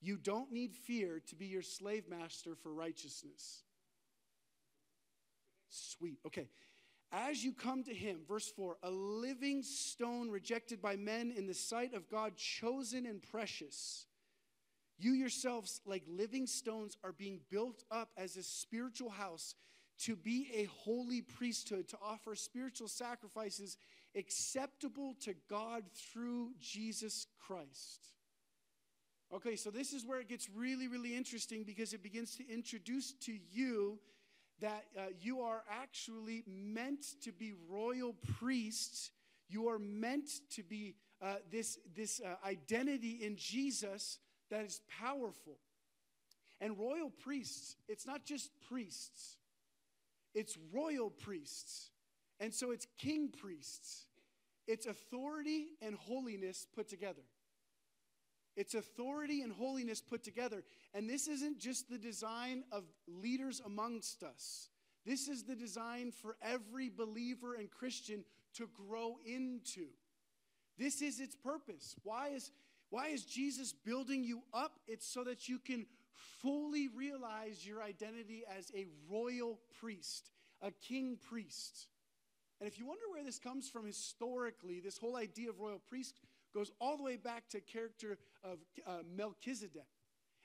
You 0.00 0.16
don't 0.16 0.50
need 0.50 0.74
fear 0.74 1.22
to 1.28 1.36
be 1.36 1.46
your 1.46 1.62
slave 1.62 2.08
master 2.08 2.56
for 2.56 2.74
righteousness. 2.74 3.62
Sweet. 5.68 6.18
Okay. 6.26 6.48
As 7.12 7.44
you 7.44 7.52
come 7.52 7.84
to 7.84 7.94
him, 7.94 8.20
verse 8.26 8.50
4, 8.50 8.78
a 8.82 8.90
living 8.90 9.62
stone 9.62 10.28
rejected 10.28 10.82
by 10.82 10.96
men 10.96 11.32
in 11.36 11.46
the 11.46 11.54
sight 11.54 11.94
of 11.94 12.10
God, 12.10 12.36
chosen 12.36 13.06
and 13.06 13.22
precious. 13.22 14.06
You 14.98 15.12
yourselves, 15.12 15.80
like 15.86 16.02
living 16.08 16.46
stones, 16.46 16.96
are 17.04 17.12
being 17.12 17.40
built 17.50 17.84
up 17.90 18.10
as 18.16 18.36
a 18.36 18.42
spiritual 18.42 19.10
house 19.10 19.54
to 19.98 20.16
be 20.16 20.50
a 20.54 20.64
holy 20.64 21.22
priesthood, 21.22 21.88
to 21.88 21.98
offer 22.02 22.34
spiritual 22.34 22.88
sacrifices 22.88 23.76
acceptable 24.16 25.14
to 25.20 25.34
God 25.48 25.84
through 25.94 26.50
Jesus 26.60 27.26
Christ. 27.46 28.08
Okay, 29.32 29.56
so 29.56 29.70
this 29.70 29.92
is 29.92 30.06
where 30.06 30.20
it 30.20 30.28
gets 30.28 30.48
really, 30.54 30.88
really 30.88 31.16
interesting 31.16 31.64
because 31.64 31.92
it 31.92 32.02
begins 32.02 32.36
to 32.36 32.48
introduce 32.48 33.12
to 33.12 33.36
you 33.52 33.98
that 34.60 34.84
uh, 34.96 35.02
you 35.20 35.40
are 35.40 35.62
actually 35.70 36.42
meant 36.46 37.04
to 37.22 37.32
be 37.32 37.52
royal 37.68 38.14
priests. 38.38 39.10
You 39.48 39.68
are 39.68 39.78
meant 39.78 40.28
to 40.50 40.62
be 40.62 40.94
uh, 41.22 41.36
this, 41.50 41.78
this 41.94 42.20
uh, 42.20 42.34
identity 42.46 43.18
in 43.22 43.36
Jesus 43.36 44.18
that 44.50 44.64
is 44.64 44.80
powerful. 45.00 45.58
And 46.60 46.78
royal 46.78 47.10
priests, 47.10 47.76
it's 47.88 48.06
not 48.06 48.24
just 48.24 48.50
priests, 48.68 49.36
it's 50.34 50.56
royal 50.72 51.10
priests. 51.10 51.90
And 52.38 52.52
so 52.52 52.70
it's 52.70 52.86
king 52.98 53.30
priests. 53.30 54.06
It's 54.66 54.86
authority 54.86 55.68
and 55.80 55.94
holiness 55.96 56.66
put 56.74 56.88
together. 56.88 57.22
It's 58.56 58.74
authority 58.74 59.42
and 59.42 59.52
holiness 59.52 60.00
put 60.00 60.24
together. 60.24 60.64
And 60.94 61.08
this 61.08 61.28
isn't 61.28 61.58
just 61.58 61.90
the 61.90 61.98
design 61.98 62.64
of 62.72 62.84
leaders 63.06 63.60
amongst 63.64 64.22
us. 64.22 64.70
This 65.04 65.28
is 65.28 65.44
the 65.44 65.54
design 65.54 66.10
for 66.10 66.36
every 66.42 66.88
believer 66.88 67.54
and 67.54 67.70
Christian 67.70 68.24
to 68.54 68.68
grow 68.74 69.18
into. 69.24 69.86
This 70.78 71.02
is 71.02 71.20
its 71.20 71.36
purpose. 71.36 71.94
Why 72.02 72.28
is, 72.28 72.50
why 72.90 73.08
is 73.08 73.24
Jesus 73.24 73.72
building 73.72 74.24
you 74.24 74.42
up? 74.52 74.80
It's 74.88 75.06
so 75.06 75.22
that 75.24 75.48
you 75.48 75.58
can 75.58 75.86
fully 76.42 76.88
realize 76.88 77.66
your 77.66 77.82
identity 77.82 78.42
as 78.58 78.72
a 78.74 78.86
royal 79.08 79.60
priest, 79.80 80.30
a 80.62 80.70
king 80.70 81.18
priest. 81.28 81.88
And 82.60 82.66
if 82.66 82.78
you 82.78 82.86
wonder 82.86 83.04
where 83.10 83.22
this 83.22 83.38
comes 83.38 83.68
from 83.68 83.86
historically, 83.86 84.80
this 84.80 84.96
whole 84.96 85.16
idea 85.16 85.50
of 85.50 85.60
royal 85.60 85.78
priest 85.78 86.18
goes 86.54 86.72
all 86.80 86.96
the 86.96 87.02
way 87.02 87.16
back 87.16 87.48
to 87.50 87.60
character 87.60 88.16
of 88.52 88.58
uh, 88.86 89.02
Melchizedek. 89.16 89.86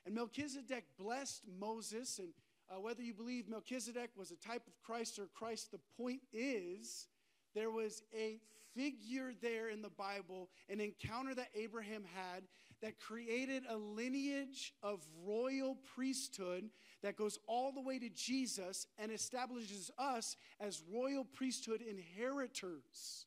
And 0.04 0.14
Melchizedek 0.14 0.84
blessed 0.98 1.42
Moses, 1.60 2.18
and 2.18 2.28
uh, 2.70 2.80
whether 2.80 3.02
you 3.02 3.14
believe 3.14 3.48
Melchizedek 3.48 4.10
was 4.16 4.30
a 4.30 4.36
type 4.36 4.66
of 4.66 4.80
Christ 4.82 5.18
or 5.18 5.28
Christ, 5.34 5.70
the 5.70 5.80
point 5.96 6.20
is 6.32 7.06
there 7.54 7.70
was 7.70 8.02
a 8.16 8.40
figure 8.74 9.32
there 9.40 9.68
in 9.68 9.82
the 9.82 9.90
Bible, 9.90 10.48
an 10.68 10.80
encounter 10.80 11.34
that 11.34 11.50
Abraham 11.54 12.04
had 12.14 12.44
that 12.80 12.98
created 12.98 13.62
a 13.68 13.76
lineage 13.76 14.72
of 14.82 15.06
royal 15.24 15.76
priesthood 15.94 16.68
that 17.02 17.16
goes 17.16 17.38
all 17.46 17.70
the 17.70 17.80
way 17.80 17.98
to 17.98 18.08
Jesus 18.08 18.86
and 18.98 19.12
establishes 19.12 19.90
us 19.98 20.36
as 20.58 20.82
royal 20.90 21.24
priesthood 21.24 21.80
inheritors 21.80 23.26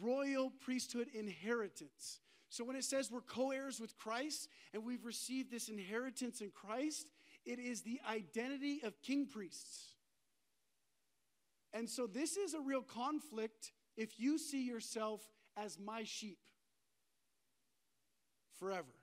royal 0.00 0.50
priesthood 0.50 1.08
inheritance. 1.14 2.20
So 2.56 2.64
when 2.64 2.74
it 2.74 2.84
says 2.84 3.10
we're 3.10 3.20
co 3.20 3.50
heirs 3.50 3.78
with 3.78 3.98
Christ 3.98 4.48
and 4.72 4.82
we've 4.82 5.04
received 5.04 5.50
this 5.50 5.68
inheritance 5.68 6.40
in 6.40 6.50
Christ, 6.50 7.06
it 7.44 7.58
is 7.58 7.82
the 7.82 8.00
identity 8.10 8.80
of 8.82 9.02
king 9.02 9.26
priests. 9.26 9.96
And 11.74 11.86
so 11.86 12.06
this 12.06 12.38
is 12.38 12.54
a 12.54 12.60
real 12.60 12.80
conflict 12.80 13.72
if 13.98 14.18
you 14.18 14.38
see 14.38 14.66
yourself 14.66 15.20
as 15.54 15.78
my 15.78 16.04
sheep 16.04 16.38
forever. 18.58 18.94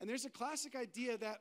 And 0.00 0.08
there's 0.08 0.24
a 0.24 0.30
classic 0.30 0.76
idea 0.76 1.18
that 1.18 1.38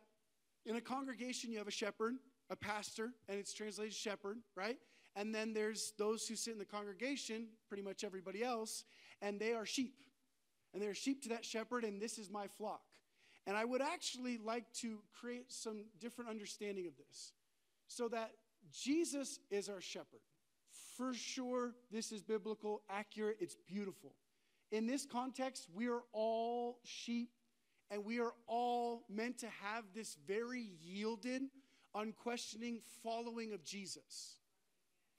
in 0.66 0.76
a 0.76 0.82
congregation 0.82 1.52
you 1.52 1.60
have 1.60 1.68
a 1.68 1.72
shepherd, 1.72 2.16
a 2.50 2.56
pastor, 2.56 3.12
and 3.30 3.38
it's 3.38 3.54
translated 3.54 3.94
shepherd, 3.94 4.40
right? 4.56 4.80
And 5.16 5.36
then 5.36 5.54
there's 5.54 5.94
those 6.00 6.26
who 6.28 6.36
sit 6.36 6.54
in 6.54 6.58
the 6.58 6.66
congregation, 6.66 7.50
pretty 7.68 7.84
much 7.84 8.04
everybody 8.04 8.44
else, 8.44 8.86
and 9.22 9.40
they 9.40 9.54
are 9.54 9.68
sheep. 9.68 10.02
And 10.74 10.82
they're 10.82 10.94
sheep 10.94 11.24
to 11.24 11.30
that 11.30 11.46
shepherd, 11.46 11.84
and 11.84 12.02
this 12.02 12.18
is 12.18 12.30
my 12.30 12.48
flock. 12.48 12.82
And 13.48 13.58
I 13.58 13.66
would 13.66 13.82
actually 13.82 14.38
like 14.38 14.72
to 14.82 15.00
create 15.20 15.52
some 15.52 15.86
different 16.00 16.30
understanding 16.30 16.88
of 16.88 16.94
this 16.98 17.34
so 17.88 18.08
that 18.10 18.32
Jesus 18.72 19.40
is 19.50 19.68
our 19.68 19.82
shepherd. 19.82 20.22
For 20.96 21.14
sure, 21.14 21.74
this 21.92 22.12
is 22.12 22.22
biblical, 22.22 22.84
accurate, 22.90 23.38
it's 23.40 23.56
beautiful. 23.68 24.14
In 24.72 24.86
this 24.86 25.06
context, 25.06 25.68
we 25.74 25.90
are 25.90 26.04
all 26.14 26.80
sheep, 26.84 27.32
and 27.90 28.06
we 28.06 28.20
are 28.20 28.34
all 28.48 29.04
meant 29.10 29.40
to 29.40 29.48
have 29.62 29.84
this 29.94 30.18
very 30.28 30.70
yielded, 30.82 31.42
unquestioning 31.96 32.80
following 33.04 33.52
of 33.54 33.64
Jesus. 33.66 34.38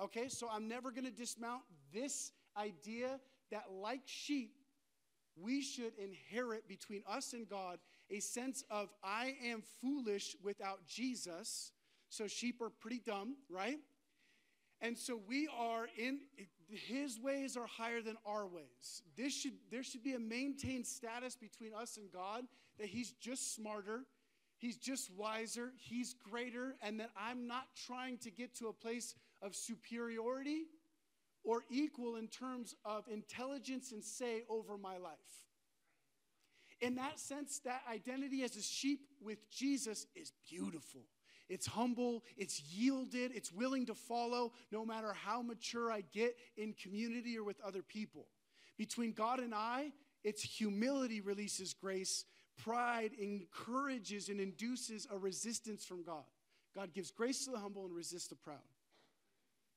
Okay, 0.01 0.29
so 0.29 0.49
I'm 0.51 0.69
never 0.69 0.91
going 0.91 1.05
to 1.05 1.11
dismount 1.11 1.63
this 1.93 2.33
idea 2.57 3.21
that, 3.51 3.65
like 3.71 4.03
sheep, 4.07 4.55
we 5.37 5.63
should 5.63 5.93
inherit 5.99 6.69
between 6.69 7.03
us 7.09 7.33
and 7.33 7.49
God 7.49 7.79
a 8.11 8.21
sense 8.21 8.65
of 8.71 8.89
I 9.03 9.37
am 9.45 9.63
foolish 9.81 10.37
without 10.43 10.87
Jesus. 10.87 11.73
So 12.09 12.27
sheep 12.27 12.61
are 12.61 12.71
pretty 12.71 13.01
dumb, 13.05 13.37
right? 13.49 13.79
And 14.81 14.99
so 14.99 15.19
we 15.29 15.49
are 15.57 15.87
in 15.97 16.19
his 16.69 17.19
ways 17.21 17.57
are 17.57 17.67
higher 17.67 18.03
than 18.03 18.17
our 18.27 18.47
ways. 18.47 19.03
This 19.17 19.33
should 19.33 19.55
there 19.71 19.83
should 19.83 20.03
be 20.03 20.15
a 20.15 20.19
maintained 20.19 20.87
status 20.87 21.37
between 21.37 21.73
us 21.73 21.97
and 21.97 22.11
God 22.11 22.45
that 22.79 22.89
he's 22.89 23.13
just 23.13 23.55
smarter, 23.55 24.03
he's 24.59 24.77
just 24.77 25.11
wiser, 25.13 25.73
he's 25.79 26.15
greater 26.15 26.75
and 26.83 26.99
that 26.99 27.11
I'm 27.17 27.47
not 27.47 27.67
trying 27.87 28.19
to 28.19 28.31
get 28.31 28.57
to 28.57 28.69
a 28.69 28.73
place 28.73 29.15
of 29.41 29.55
superiority 29.55 30.65
or 31.45 31.65
equal 31.71 32.17
in 32.17 32.29
terms 32.29 32.75
of 32.85 33.05
intelligence 33.09 33.93
and 33.93 34.03
say 34.03 34.43
over 34.49 34.77
my 34.77 34.97
life. 34.97 35.13
In 36.81 36.97
that 36.97 37.19
sense, 37.21 37.61
that 37.65 37.83
identity 37.91 38.43
as 38.43 38.57
a 38.57 38.63
sheep 38.63 39.01
with 39.21 39.51
Jesus 39.51 40.07
is 40.15 40.33
beautiful. 40.49 41.03
it's 41.49 41.67
humble, 41.67 42.25
it's 42.37 42.63
yielded, 42.63 43.33
it's 43.35 43.53
willing 43.53 43.85
to 43.87 43.95
follow 43.95 44.53
no 44.71 44.87
matter 44.87 45.13
how 45.13 45.43
mature 45.43 45.93
I 45.93 46.03
get 46.13 46.37
in 46.57 46.73
community 46.73 47.37
or 47.37 47.45
with 47.45 47.61
other 47.61 47.83
people. 47.83 48.27
Between 48.79 49.13
God 49.13 49.39
and 49.39 49.55
I, 49.55 49.93
it's 50.25 50.43
humility 50.43 51.21
releases 51.21 51.75
grace, 51.75 52.25
pride 52.57 53.11
encourages 53.21 54.29
and 54.29 54.41
induces 54.41 55.07
a 55.11 55.19
resistance 55.19 55.85
from 55.85 56.03
God. 56.05 56.25
God 56.75 56.95
gives 56.95 57.11
grace 57.11 57.45
to 57.45 57.51
the 57.51 57.59
humble 57.59 57.85
and 57.85 57.95
resists 57.95 58.29
the 58.29 58.35
proud. 58.35 58.57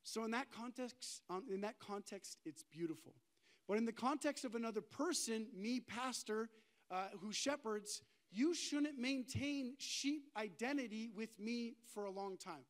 So 0.06 0.22
in 0.22 0.30
that 0.30 0.52
context, 0.52 1.22
um, 1.28 1.42
in 1.52 1.62
that 1.62 1.80
context, 1.80 2.38
it's 2.44 2.62
beautiful. 2.62 3.12
But 3.66 3.76
in 3.76 3.84
the 3.84 3.92
context 3.92 4.44
of 4.44 4.54
another 4.54 4.80
person, 4.80 5.48
me, 5.52 5.80
pastor, 5.80 6.48
uh, 6.92 7.08
who 7.20 7.32
shepherds, 7.32 8.02
you 8.30 8.54
shouldn't 8.54 8.96
maintain 8.96 9.74
sheep 9.78 10.28
identity 10.36 11.10
with 11.12 11.30
me 11.40 11.74
for 11.92 12.04
a 12.04 12.10
long 12.12 12.36
time. 12.36 12.64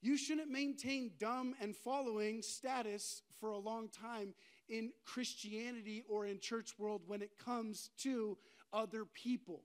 You 0.00 0.16
shouldn't 0.16 0.50
maintain 0.50 1.10
dumb 1.20 1.54
and 1.60 1.76
following 1.76 2.40
status 2.40 3.20
for 3.38 3.50
a 3.50 3.58
long 3.58 3.90
time 3.90 4.32
in 4.70 4.90
Christianity 5.04 6.02
or 6.08 6.24
in 6.24 6.40
church 6.40 6.78
world 6.78 7.02
when 7.06 7.20
it 7.20 7.32
comes 7.38 7.90
to 7.98 8.38
other 8.72 9.04
people. 9.04 9.64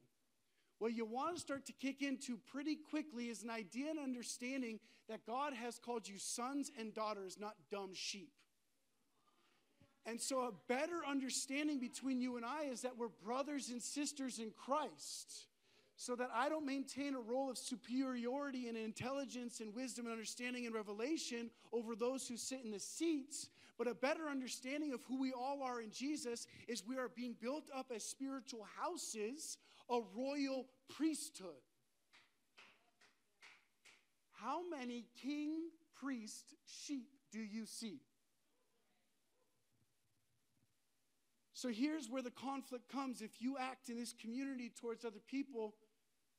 What 0.84 0.98
you 0.98 1.06
want 1.06 1.36
to 1.36 1.42
start 1.42 1.66
to 1.68 1.72
kick 1.72 2.02
into 2.02 2.38
pretty 2.52 2.76
quickly 2.76 3.30
is 3.30 3.42
an 3.42 3.50
idea 3.50 3.90
and 3.90 3.98
understanding 3.98 4.82
that 5.08 5.26
God 5.26 5.54
has 5.54 5.80
called 5.80 6.10
you 6.10 6.18
sons 6.18 6.74
and 6.78 6.94
daughters, 6.94 7.38
not 7.40 7.56
dumb 7.72 7.92
sheep. 7.94 8.34
And 10.06 10.20
so, 10.20 10.42
a 10.42 10.52
better 10.68 11.00
understanding 11.10 11.80
between 11.80 12.20
you 12.20 12.36
and 12.36 12.46
I 12.46 12.64
is 12.64 12.82
that 12.82 12.98
we're 12.98 13.08
brothers 13.24 13.70
and 13.70 13.82
sisters 13.82 14.40
in 14.40 14.52
Christ. 14.58 15.46
So 15.96 16.18
that 16.18 16.32
I 16.36 16.50
don't 16.50 16.66
maintain 16.66 17.16
a 17.16 17.22
role 17.22 17.50
of 17.50 17.58
superiority 17.58 18.68
and 18.68 18.78
intelligence 18.78 19.62
and 19.62 19.74
wisdom 19.74 20.08
and 20.08 20.12
understanding 20.12 20.66
and 20.66 20.76
revelation 20.76 21.50
over 21.72 21.96
those 21.96 22.28
who 22.28 22.36
sit 22.36 22.60
in 22.66 22.72
the 22.72 22.80
seats, 22.80 23.48
but 23.78 23.88
a 23.88 23.94
better 23.94 24.28
understanding 24.30 24.92
of 24.92 25.02
who 25.04 25.18
we 25.18 25.32
all 25.32 25.64
are 25.64 25.82
in 25.82 25.92
Jesus 25.92 26.46
is 26.68 26.86
we 26.86 26.98
are 26.98 27.08
being 27.08 27.36
built 27.40 27.70
up 27.74 27.92
as 27.96 28.04
spiritual 28.04 28.68
houses, 28.78 29.58
a 29.90 30.00
royal 30.16 30.66
priesthood. 30.90 31.62
How 34.32 34.62
many 34.70 35.06
king, 35.22 35.70
priest, 36.00 36.54
sheep 36.66 37.08
do 37.32 37.40
you 37.40 37.66
see? 37.66 38.02
So 41.54 41.70
here's 41.70 42.10
where 42.10 42.22
the 42.22 42.32
conflict 42.32 42.92
comes. 42.92 43.22
If 43.22 43.42
you 43.42 43.58
act 43.58 43.88
in 43.88 43.98
this 43.98 44.14
community 44.14 44.70
towards 44.78 45.06
other 45.06 45.22
people 45.26 45.76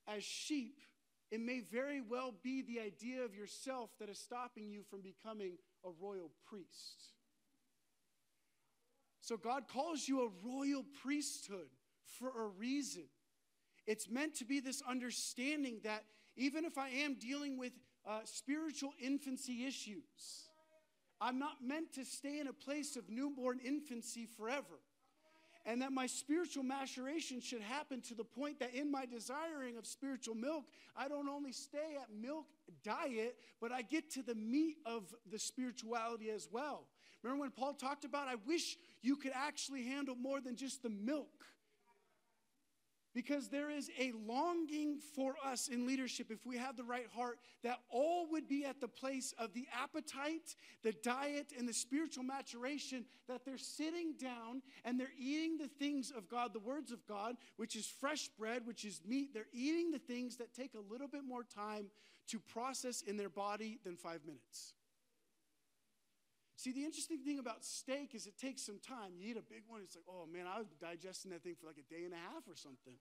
as 0.06 0.22
sheep, 0.22 0.82
it 1.30 1.40
may 1.40 1.60
very 1.60 2.02
well 2.02 2.34
be 2.42 2.60
the 2.60 2.78
idea 2.80 3.22
of 3.22 3.34
yourself 3.34 3.90
that 3.98 4.10
is 4.10 4.18
stopping 4.18 4.70
you 4.70 4.82
from 4.82 5.00
becoming 5.00 5.56
a 5.82 5.88
royal 5.98 6.30
priest. 6.46 7.14
So 9.22 9.38
God 9.38 9.66
calls 9.66 10.06
you 10.06 10.20
a 10.26 10.46
royal 10.46 10.84
priesthood 11.02 11.68
for 12.18 12.28
a 12.28 12.46
reason. 12.46 13.04
It's 13.86 14.08
meant 14.08 14.34
to 14.36 14.44
be 14.44 14.60
this 14.60 14.82
understanding 14.88 15.80
that 15.84 16.04
even 16.36 16.64
if 16.64 16.78
I 16.78 16.88
am 16.88 17.14
dealing 17.14 17.58
with 17.58 17.72
uh, 18.06 18.20
spiritual 18.24 18.92
infancy 19.00 19.66
issues, 19.66 20.48
I'm 21.20 21.38
not 21.38 21.62
meant 21.62 21.92
to 21.94 22.04
stay 22.04 22.40
in 22.40 22.48
a 22.48 22.52
place 22.52 22.96
of 22.96 23.08
newborn 23.08 23.60
infancy 23.64 24.26
forever 24.26 24.80
and 25.66 25.80
that 25.80 25.92
my 25.92 26.06
spiritual 26.06 26.62
maturation 26.62 27.40
should 27.40 27.62
happen 27.62 28.00
to 28.02 28.14
the 28.14 28.24
point 28.24 28.58
that 28.60 28.74
in 28.74 28.90
my 28.90 29.06
desiring 29.06 29.78
of 29.78 29.86
spiritual 29.86 30.34
milk, 30.34 30.64
I 30.96 31.08
don't 31.08 31.28
only 31.28 31.52
stay 31.52 31.96
at 32.00 32.08
milk 32.14 32.46
diet, 32.82 33.36
but 33.60 33.72
I 33.72 33.82
get 33.82 34.10
to 34.12 34.22
the 34.22 34.34
meat 34.34 34.76
of 34.84 35.14
the 35.30 35.38
spirituality 35.38 36.30
as 36.30 36.48
well. 36.52 36.86
Remember 37.22 37.42
when 37.42 37.50
Paul 37.50 37.72
talked 37.72 38.04
about, 38.04 38.28
I 38.28 38.34
wish 38.46 38.76
you 39.00 39.16
could 39.16 39.32
actually 39.34 39.84
handle 39.84 40.14
more 40.14 40.40
than 40.42 40.56
just 40.56 40.82
the 40.82 40.90
milk. 40.90 41.46
Because 43.14 43.48
there 43.48 43.70
is 43.70 43.90
a 43.98 44.12
longing 44.26 44.98
for 45.14 45.34
us 45.46 45.68
in 45.68 45.86
leadership, 45.86 46.30
if 46.30 46.44
we 46.44 46.56
have 46.56 46.76
the 46.76 46.82
right 46.82 47.06
heart, 47.14 47.38
that 47.62 47.78
all 47.88 48.26
would 48.32 48.48
be 48.48 48.64
at 48.64 48.80
the 48.80 48.88
place 48.88 49.32
of 49.38 49.54
the 49.54 49.66
appetite, 49.72 50.56
the 50.82 50.92
diet, 50.92 51.52
and 51.56 51.68
the 51.68 51.72
spiritual 51.72 52.24
maturation, 52.24 53.04
that 53.28 53.44
they're 53.44 53.56
sitting 53.56 54.14
down 54.18 54.62
and 54.84 54.98
they're 54.98 55.06
eating 55.16 55.58
the 55.58 55.68
things 55.68 56.10
of 56.10 56.28
God, 56.28 56.52
the 56.52 56.58
words 56.58 56.90
of 56.90 57.06
God, 57.06 57.36
which 57.56 57.76
is 57.76 57.86
fresh 57.86 58.28
bread, 58.36 58.66
which 58.66 58.84
is 58.84 59.00
meat. 59.06 59.32
They're 59.32 59.46
eating 59.52 59.92
the 59.92 60.00
things 60.00 60.36
that 60.38 60.52
take 60.52 60.74
a 60.74 60.92
little 60.92 61.08
bit 61.08 61.22
more 61.24 61.44
time 61.44 61.86
to 62.28 62.40
process 62.40 63.02
in 63.02 63.16
their 63.16 63.28
body 63.28 63.78
than 63.84 63.96
five 63.96 64.24
minutes. 64.26 64.74
See, 66.56 66.72
the 66.72 66.84
interesting 66.84 67.18
thing 67.18 67.38
about 67.38 67.64
steak 67.64 68.14
is 68.14 68.26
it 68.26 68.38
takes 68.38 68.64
some 68.64 68.78
time. 68.78 69.12
You 69.16 69.30
eat 69.30 69.36
a 69.36 69.42
big 69.42 69.62
one, 69.66 69.80
it's 69.82 69.96
like, 69.96 70.04
oh 70.08 70.26
man, 70.30 70.46
I 70.46 70.58
was 70.58 70.68
digesting 70.80 71.32
that 71.32 71.42
thing 71.42 71.56
for 71.60 71.66
like 71.66 71.78
a 71.78 71.92
day 71.92 72.04
and 72.04 72.14
a 72.14 72.16
half 72.16 72.46
or 72.48 72.54
something. 72.54 72.94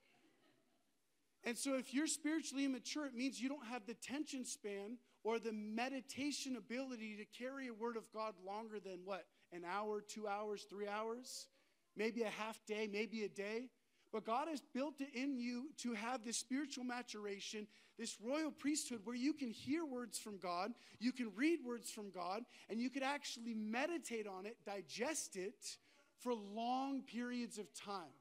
And 1.45 1.57
so, 1.57 1.75
if 1.75 1.93
you're 1.93 2.07
spiritually 2.07 2.65
immature, 2.65 3.05
it 3.05 3.13
means 3.13 3.39
you 3.39 3.49
don't 3.49 3.65
have 3.65 3.85
the 3.85 3.95
tension 3.95 4.45
span 4.45 4.97
or 5.23 5.39
the 5.39 5.51
meditation 5.51 6.55
ability 6.55 7.17
to 7.17 7.25
carry 7.37 7.67
a 7.67 7.73
word 7.73 7.97
of 7.97 8.11
God 8.13 8.35
longer 8.45 8.79
than 8.79 8.99
what? 9.03 9.25
An 9.51 9.63
hour, 9.65 10.01
two 10.01 10.27
hours, 10.27 10.65
three 10.69 10.87
hours? 10.87 11.47
Maybe 11.95 12.23
a 12.23 12.29
half 12.29 12.59
day, 12.65 12.89
maybe 12.91 13.23
a 13.23 13.29
day. 13.29 13.69
But 14.13 14.25
God 14.25 14.47
has 14.47 14.61
built 14.61 15.01
it 15.01 15.09
in 15.15 15.39
you 15.39 15.71
to 15.79 15.93
have 15.93 16.23
this 16.23 16.37
spiritual 16.37 16.83
maturation, 16.83 17.65
this 17.97 18.17
royal 18.23 18.51
priesthood 18.51 18.99
where 19.05 19.15
you 19.15 19.33
can 19.33 19.49
hear 19.49 19.85
words 19.85 20.19
from 20.19 20.37
God, 20.37 20.71
you 20.99 21.11
can 21.11 21.31
read 21.35 21.59
words 21.65 21.89
from 21.89 22.11
God, 22.11 22.43
and 22.69 22.79
you 22.79 22.91
could 22.91 23.01
actually 23.01 23.55
meditate 23.55 24.27
on 24.27 24.45
it, 24.45 24.55
digest 24.67 25.35
it 25.35 25.77
for 26.19 26.35
long 26.35 27.01
periods 27.01 27.57
of 27.57 27.73
time. 27.73 28.13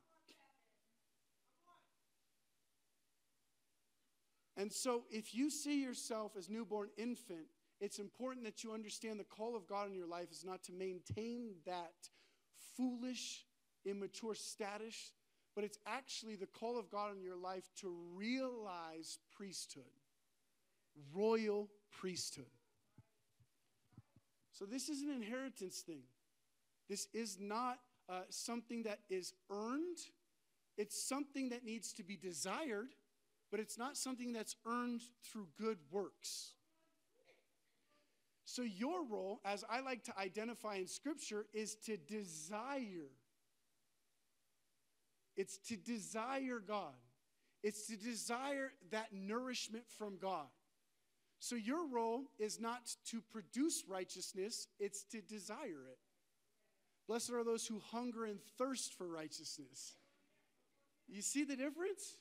And 4.57 4.73
so, 4.73 5.03
if 5.11 5.35
you 5.35 5.51
see 5.51 5.83
yourself 5.83 6.33
as 6.39 6.49
newborn 6.49 6.89
infant, 6.97 7.47
it's 7.81 7.99
important 7.99 8.47
that 8.47 8.65
you 8.65 8.73
understand 8.73 9.21
the 9.21 9.25
call 9.25 9.57
of 9.57 9.67
God 9.67 9.89
in 9.89 9.95
your 9.95 10.07
life 10.07 10.31
is 10.31 10.45
not 10.45 10.63
to 10.65 10.73
maintain 10.73 11.55
that 11.67 11.93
foolish, 12.77 13.45
immature 13.85 14.35
status 14.35 15.13
but 15.55 15.65
it's 15.65 15.79
actually 15.87 16.37
the 16.37 16.47
call 16.47 16.79
of 16.79 16.91
God 16.91 17.13
in 17.17 17.23
your 17.23 17.37
life 17.37 17.69
to 17.81 17.95
realize 18.15 19.19
priesthood, 19.37 19.85
royal 21.15 21.69
priesthood. 21.91 22.47
So, 24.53 24.65
this 24.65 24.89
is 24.89 25.03
an 25.03 25.11
inheritance 25.11 25.81
thing. 25.81 26.03
This 26.89 27.09
is 27.15 27.39
not 27.41 27.79
uh, 28.09 28.23
something 28.29 28.83
that 28.85 29.01
is 29.09 29.35
earned, 29.51 29.99
it's 30.77 31.09
something 31.09 31.51
that 31.51 31.65
needs 31.65 31.93
to 31.95 32.03
be 32.03 32.17
desired, 32.17 32.95
but 33.51 33.61
it's 33.61 33.79
not 33.79 33.97
something 33.97 34.33
that's 34.33 34.57
earned 34.67 35.03
through 35.23 35.49
good 35.59 35.79
works. 35.91 36.53
So, 38.45 38.63
your 38.63 39.05
role, 39.05 39.41
as 39.45 39.65
I 39.71 39.81
like 39.81 40.05
to 40.05 40.19
identify 40.19 40.77
in 40.77 40.87
Scripture, 40.87 41.47
is 41.55 41.75
to 41.87 41.97
desire 41.97 43.09
it's 45.37 45.59
to 45.69 45.77
desire 45.77 46.63
God, 46.67 46.95
it's 47.63 47.87
to 47.87 47.97
desire 47.97 48.73
that 48.91 49.13
nourishment 49.13 49.85
from 49.99 50.19
God. 50.19 50.47
So 51.39 51.57
your 51.57 51.89
role 51.89 52.25
is 52.39 52.61
not 52.61 52.95
to 53.07 53.21
produce 53.21 53.85
righteousness, 53.89 54.69
it's 54.79 55.03
to 55.11 55.21
desire 55.21 55.87
it. 55.91 55.99
Blessed 57.09 57.33
are 57.33 57.45
those 57.45 57.67
who 57.67 57.81
hunger 57.91 58.25
and 58.25 58.39
thirst 58.59 58.95
for 58.95 59.09
righteousness. 59.09 59.95
You 61.09 61.21
see 61.21 61.45
the 61.45 61.57
difference? 61.57 62.17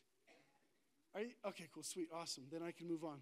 You, 1.18 1.28
okay, 1.46 1.66
cool, 1.74 1.84
sweet, 1.84 2.10
awesome. 2.14 2.46
Then 2.52 2.64
I 2.64 2.72
can 2.72 2.88
move 2.88 3.04
on. 3.04 3.20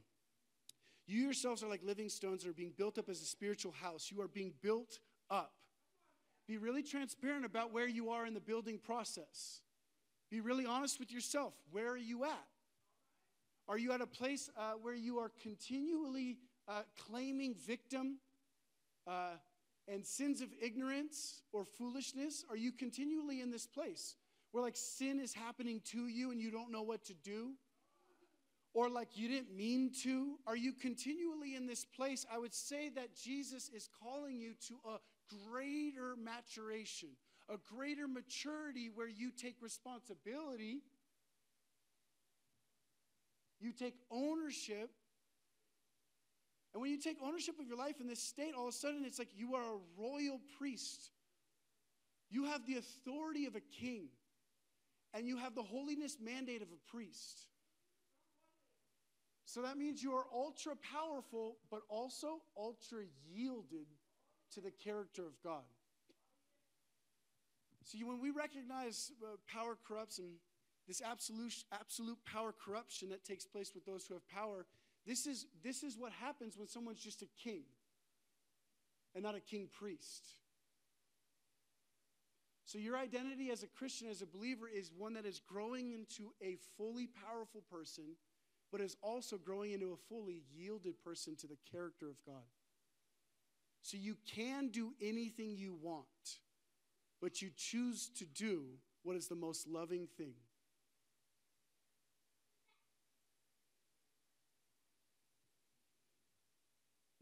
You 1.06 1.23
yourselves 1.23 1.63
are 1.63 1.67
like 1.67 1.82
living 1.84 2.08
stones 2.08 2.43
that 2.43 2.49
are 2.49 2.54
being 2.54 2.73
built 2.78 2.97
up 2.97 3.10
as 3.10 3.21
a 3.21 3.25
spiritual 3.25 3.71
house. 3.71 4.10
You 4.12 4.21
are 4.21 4.28
being 4.28 4.54
built 4.62 4.99
up. 5.30 5.54
Be 6.47 6.58
really 6.58 6.84
transparent 6.84 7.45
about 7.45 7.73
where 7.73 7.88
you 7.88 8.12
are 8.12 8.25
in 8.25 8.34
the 8.34 8.39
building 8.39 8.80
process. 8.80 9.62
Be 10.30 10.42
really 10.42 10.65
honest 10.65 11.00
with 11.00 11.12
yourself. 11.12 11.54
Where 11.72 11.89
are 11.89 11.98
you 11.98 12.24
at? 12.24 12.48
Are 13.68 13.78
you 13.78 13.92
at 13.92 14.02
a 14.02 14.08
place 14.08 14.50
uh, 14.58 14.74
where 14.82 14.96
you 14.96 15.20
are 15.20 15.32
continually 15.42 16.38
uh, 16.68 16.82
claiming 17.08 17.56
victim 17.56 18.18
uh, 19.08 19.34
and 19.88 20.06
sins 20.06 20.42
of 20.42 20.50
ignorance 20.62 21.42
or 21.52 21.65
foolishness? 21.65 22.46
Are 22.50 22.58
you 22.58 22.72
continually 22.72 23.42
in 23.42 23.52
this 23.52 23.65
place 23.65 24.15
where 24.52 24.63
like 24.63 24.76
sin 24.76 25.20
is 25.20 25.34
happening 25.34 25.82
to 25.92 26.08
you 26.08 26.32
and 26.32 26.42
you 26.42 26.52
don't 26.52 26.72
know 26.72 26.82
what 26.82 27.06
to 27.06 27.13
do? 27.13 27.52
Or 28.74 28.89
like 28.89 29.18
you 29.18 29.28
didn't 29.28 29.56
mean 29.56 29.92
to? 30.04 30.36
Are 30.46 30.56
you 30.56 30.74
continually 30.74 31.56
in 31.56 31.65
this 31.65 31.86
place? 31.86 32.26
I 32.32 32.38
would 32.38 32.54
say 32.54 32.89
that 32.89 33.15
Jesus 33.15 33.70
is 33.70 33.89
calling 34.04 34.39
you 34.39 34.54
to 34.68 34.76
a 34.88 34.98
greater 35.48 36.15
maturation, 36.15 37.10
a 37.50 37.58
greater 37.74 38.08
maturity 38.08 38.90
where 38.94 39.08
you 39.08 39.32
take 39.32 39.56
responsibility 39.62 40.82
You 43.60 43.74
take 43.74 43.96
ownership. 44.10 44.90
And 46.74 46.82
when 46.82 46.92
you 46.92 47.00
take 47.00 47.18
ownership 47.22 47.60
of 47.60 47.68
your 47.68 47.78
life 47.78 48.00
in 48.00 48.08
this 48.08 48.22
state, 48.22 48.54
all 48.56 48.68
of 48.68 48.74
a 48.74 48.78
sudden 48.78 49.04
it's 49.06 49.20
like 49.20 49.30
you 49.36 49.56
are 49.56 49.64
a 49.64 49.80
royal 49.98 50.40
priest. 50.58 51.12
You 52.30 52.46
have 52.46 52.66
the 52.66 52.76
authority 52.76 53.46
of 53.46 53.56
a 53.56 53.60
king, 53.60 54.10
and 55.14 55.28
you 55.28 55.38
have 55.38 55.56
the 55.56 55.64
holiness 55.64 56.18
mandate 56.24 56.62
of 56.62 56.68
a 56.68 56.92
priest. 56.92 57.48
So 59.46 59.64
that 59.64 59.78
means 59.78 60.04
you 60.04 60.14
are 60.14 60.26
ultra 60.32 60.74
powerful, 60.76 61.58
but 61.72 61.82
also 61.90 62.42
ultra 62.56 63.02
yielded 63.28 63.88
to 64.54 64.62
the 64.62 64.70
character 64.70 65.26
of 65.26 65.34
God. 65.44 65.64
See, 67.89 68.04
when 68.04 68.21
we 68.21 68.30
recognize 68.30 69.12
uh, 69.23 69.38
power 69.52 69.75
corrupts 69.88 70.19
and 70.19 70.34
this 70.88 71.02
absolute, 71.02 71.56
absolute 71.73 72.19
power 72.23 72.54
corruption 72.54 73.10
that 73.10 73.25
takes 73.25 73.45
place 73.45 73.71
with 73.73 73.84
those 73.84 74.06
who 74.06 74.13
have 74.13 74.28
power, 74.28 74.67
this 75.08 75.25
is, 75.25 75.47
this 75.63 75.82
is 75.82 75.97
what 75.97 76.12
happens 76.12 76.56
when 76.56 76.67
someone's 76.67 76.99
just 76.99 77.23
a 77.23 77.28
king 77.43 77.63
and 79.15 79.23
not 79.23 79.34
a 79.34 79.39
king 79.39 79.69
priest. 79.71 80.23
So, 82.63 82.78
your 82.78 82.95
identity 82.95 83.49
as 83.49 83.63
a 83.63 83.67
Christian, 83.67 84.08
as 84.08 84.21
a 84.21 84.28
believer, 84.28 84.69
is 84.69 84.91
one 84.95 85.15
that 85.15 85.25
is 85.25 85.39
growing 85.39 85.91
into 85.91 86.32
a 86.43 86.58
fully 86.78 87.08
powerful 87.08 87.63
person, 87.71 88.04
but 88.71 88.82
is 88.82 88.95
also 89.02 89.39
growing 89.39 89.71
into 89.71 89.93
a 89.93 89.97
fully 90.08 90.43
yielded 90.56 91.04
person 91.04 91.36
to 91.38 91.47
the 91.47 91.58
character 91.71 92.08
of 92.08 92.23
God. 92.23 92.45
So, 93.82 93.97
you 93.97 94.15
can 94.36 94.67
do 94.67 94.93
anything 95.02 95.56
you 95.58 95.75
want, 95.82 96.06
but 97.22 97.42
you 97.42 97.50
choose 97.56 98.10
to 98.18 98.26
do 98.26 98.64
what 99.04 99.16
is 99.16 99.28
the 99.28 99.36
most 99.36 99.68
loving 99.68 100.08
thing. 100.18 100.34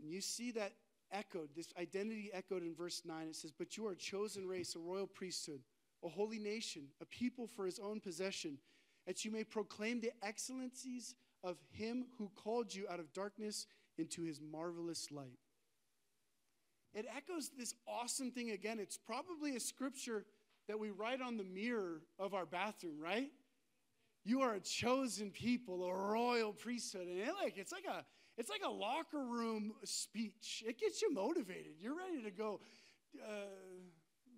And 0.02 0.12
you 0.12 0.22
see 0.22 0.52
that 0.52 0.74
echoed, 1.12 1.50
this 1.56 1.74
identity 1.80 2.30
echoed 2.34 2.64
in 2.64 2.74
verse 2.74 3.02
9. 3.06 3.28
It 3.28 3.36
says, 3.36 3.52
But 3.52 3.78
you 3.78 3.86
are 3.88 3.92
a 3.92 3.96
chosen 3.96 4.48
race, 4.48 4.76
a 4.76 4.80
royal 4.80 5.08
priesthood, 5.08 5.62
a 6.04 6.10
holy 6.10 6.40
nation, 6.40 6.84
a 7.02 7.06
people 7.06 7.48
for 7.48 7.66
his 7.66 7.80
own 7.80 8.00
possession, 8.00 8.58
that 9.06 9.26
you 9.26 9.32
may 9.32 9.44
proclaim 9.44 10.00
the 10.00 10.12
excellencies 10.24 11.16
of 11.44 11.58
him 11.72 12.06
who 12.18 12.30
called 12.36 12.74
you 12.74 12.88
out 12.90 13.00
of 13.00 13.12
darkness 13.14 13.68
into 13.98 14.24
his 14.24 14.40
marvelous 14.40 15.12
light. 15.12 15.40
It 16.98 17.06
echoes 17.16 17.52
this 17.56 17.76
awesome 17.88 18.32
thing 18.32 18.50
again. 18.50 18.80
It's 18.80 18.98
probably 18.98 19.56
a 19.56 19.60
scripture 19.60 20.26
that 20.68 20.80
we 20.80 20.90
write 20.90 21.22
on 21.22 21.38
the 21.38 21.44
mirror 21.44 22.02
of 22.18 22.34
our 22.34 22.48
bathroom, 22.48 23.00
right? 23.00 23.30
You 24.24 24.42
are 24.42 24.56
a 24.56 24.60
chosen 24.60 25.30
people, 25.30 25.86
a 25.86 25.94
royal 25.94 26.54
priesthood. 26.54 27.08
And 27.08 27.20
it 27.20 27.30
like 27.40 27.56
it's 27.56 27.72
like 27.72 27.86
a 27.86 28.04
it's 28.36 28.50
like 28.50 28.64
a 28.66 28.72
locker 28.72 29.24
room 29.24 29.74
speech. 29.84 30.64
It 30.66 30.80
gets 30.80 31.04
you 31.04 31.14
motivated. 31.14 31.74
You're 31.80 31.96
ready 31.96 32.24
to 32.24 32.32
go 32.32 32.62
uh, 33.24 33.46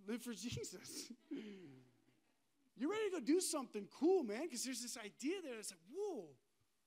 live 0.06 0.22
for 0.22 0.34
Jesus. 0.34 1.14
You're 1.32 2.92
ready 2.92 3.10
to 3.12 3.20
go 3.22 3.26
do 3.26 3.40
something 3.40 3.88
cool, 3.98 4.24
man, 4.24 4.44
because 4.44 4.66
there's 4.66 4.82
this 4.82 4.98
idea 4.98 5.36
there. 5.42 5.60
It's 5.60 5.72
like, 5.72 5.80
whoa, 5.96 6.26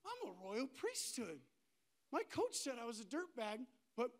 I'm 0.04 0.28
a 0.28 0.46
royal 0.46 0.66
priesthood. 0.66 1.38
My 2.12 2.22
coach 2.30 2.56
said 2.56 2.74
I 2.78 2.84
was 2.84 3.00
a 3.00 3.04
dirtbag, 3.04 3.64
but, 3.96 4.10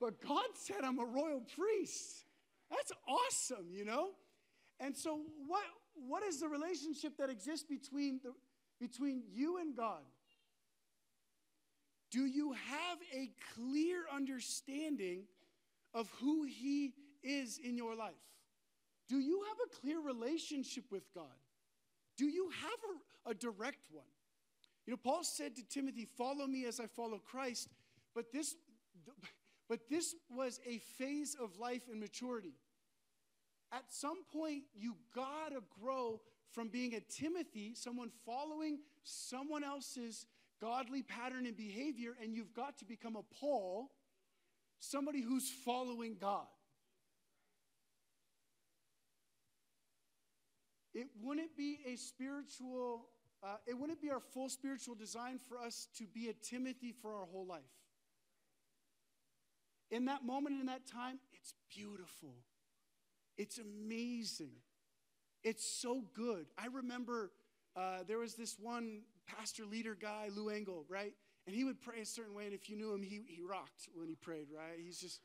but 0.00 0.20
God 0.26 0.46
said 0.54 0.84
I'm 0.84 0.98
a 0.98 1.04
royal 1.04 1.42
priest. 1.56 2.24
That's 2.70 2.92
awesome, 3.08 3.66
you 3.72 3.84
know? 3.84 4.10
And 4.80 4.96
so, 4.96 5.20
what, 5.46 5.64
what 5.94 6.22
is 6.22 6.40
the 6.40 6.48
relationship 6.48 7.16
that 7.18 7.30
exists 7.30 7.66
between, 7.68 8.20
the, 8.22 8.32
between 8.80 9.22
you 9.32 9.58
and 9.58 9.76
God? 9.76 10.02
Do 12.10 12.24
you 12.24 12.52
have 12.52 12.98
a 13.14 13.30
clear 13.54 14.02
understanding 14.14 15.24
of 15.94 16.10
who 16.20 16.44
He 16.44 16.92
is 17.22 17.58
in 17.62 17.76
your 17.76 17.94
life? 17.94 18.14
Do 19.08 19.18
you 19.18 19.42
have 19.48 19.56
a 19.66 19.80
clear 19.80 20.00
relationship 20.00 20.84
with 20.90 21.02
God? 21.14 21.24
Do 22.16 22.26
you 22.26 22.50
have 22.50 22.70
a, 23.26 23.30
a, 23.30 23.34
direct 23.34 23.90
one? 23.90 24.04
You 24.86 24.92
know, 24.92 24.98
Paul 25.02 25.24
said 25.24 25.56
to 25.56 25.62
Timothy, 25.62 26.06
Follow 26.16 26.46
me 26.46 26.66
as 26.66 26.80
I 26.80 26.86
follow 26.86 27.18
Christ, 27.18 27.68
but 28.14 28.32
this, 28.32 28.54
but 29.68 29.88
this 29.90 30.14
was 30.30 30.60
a 30.66 30.78
phase 30.78 31.36
of 31.40 31.58
life 31.58 31.82
and 31.90 32.00
maturity. 32.00 32.54
At 33.70 33.84
some 33.88 34.24
point, 34.32 34.62
you 34.74 34.96
gotta 35.14 35.60
grow 35.80 36.22
from 36.50 36.68
being 36.68 36.94
a 36.94 37.00
Timothy, 37.00 37.74
someone 37.74 38.10
following 38.24 38.78
someone 39.02 39.62
else's 39.62 40.26
godly 40.60 41.02
pattern 41.02 41.46
and 41.46 41.56
behavior, 41.56 42.16
and 42.22 42.34
you've 42.34 42.54
got 42.54 42.78
to 42.78 42.84
become 42.84 43.16
a 43.16 43.22
Paul, 43.22 43.90
somebody 44.80 45.20
who's 45.20 45.50
following 45.50 46.16
God. 46.18 46.46
It 50.94 51.08
wouldn't 51.22 51.56
be 51.56 51.78
a 51.86 51.96
spiritual, 51.96 53.06
uh, 53.42 53.56
it 53.66 53.78
wouldn't 53.78 54.00
be 54.00 54.10
our 54.10 54.20
full 54.20 54.48
spiritual 54.48 54.94
design 54.94 55.38
for 55.38 55.58
us 55.58 55.88
to 55.98 56.06
be 56.06 56.28
a 56.28 56.32
Timothy 56.32 56.92
for 56.92 57.14
our 57.14 57.26
whole 57.26 57.46
life. 57.46 57.77
In 59.90 60.04
that 60.06 60.24
moment, 60.24 60.60
in 60.60 60.66
that 60.66 60.86
time, 60.86 61.18
it's 61.32 61.54
beautiful. 61.74 62.34
It's 63.36 63.58
amazing. 63.58 64.52
It's 65.42 65.64
so 65.64 66.04
good. 66.14 66.46
I 66.58 66.66
remember 66.66 67.30
uh, 67.76 67.98
there 68.06 68.18
was 68.18 68.34
this 68.34 68.56
one 68.58 69.02
pastor 69.26 69.64
leader 69.64 69.96
guy, 69.98 70.28
Lou 70.34 70.48
Engle, 70.48 70.84
right? 70.88 71.14
And 71.46 71.54
he 71.54 71.64
would 71.64 71.80
pray 71.80 72.00
a 72.02 72.06
certain 72.06 72.34
way, 72.34 72.44
and 72.44 72.52
if 72.52 72.68
you 72.68 72.76
knew 72.76 72.92
him, 72.92 73.02
he, 73.02 73.22
he 73.26 73.40
rocked 73.40 73.88
when 73.94 74.08
he 74.08 74.16
prayed, 74.16 74.48
right? 74.54 74.78
He's 74.78 75.00
just. 75.00 75.20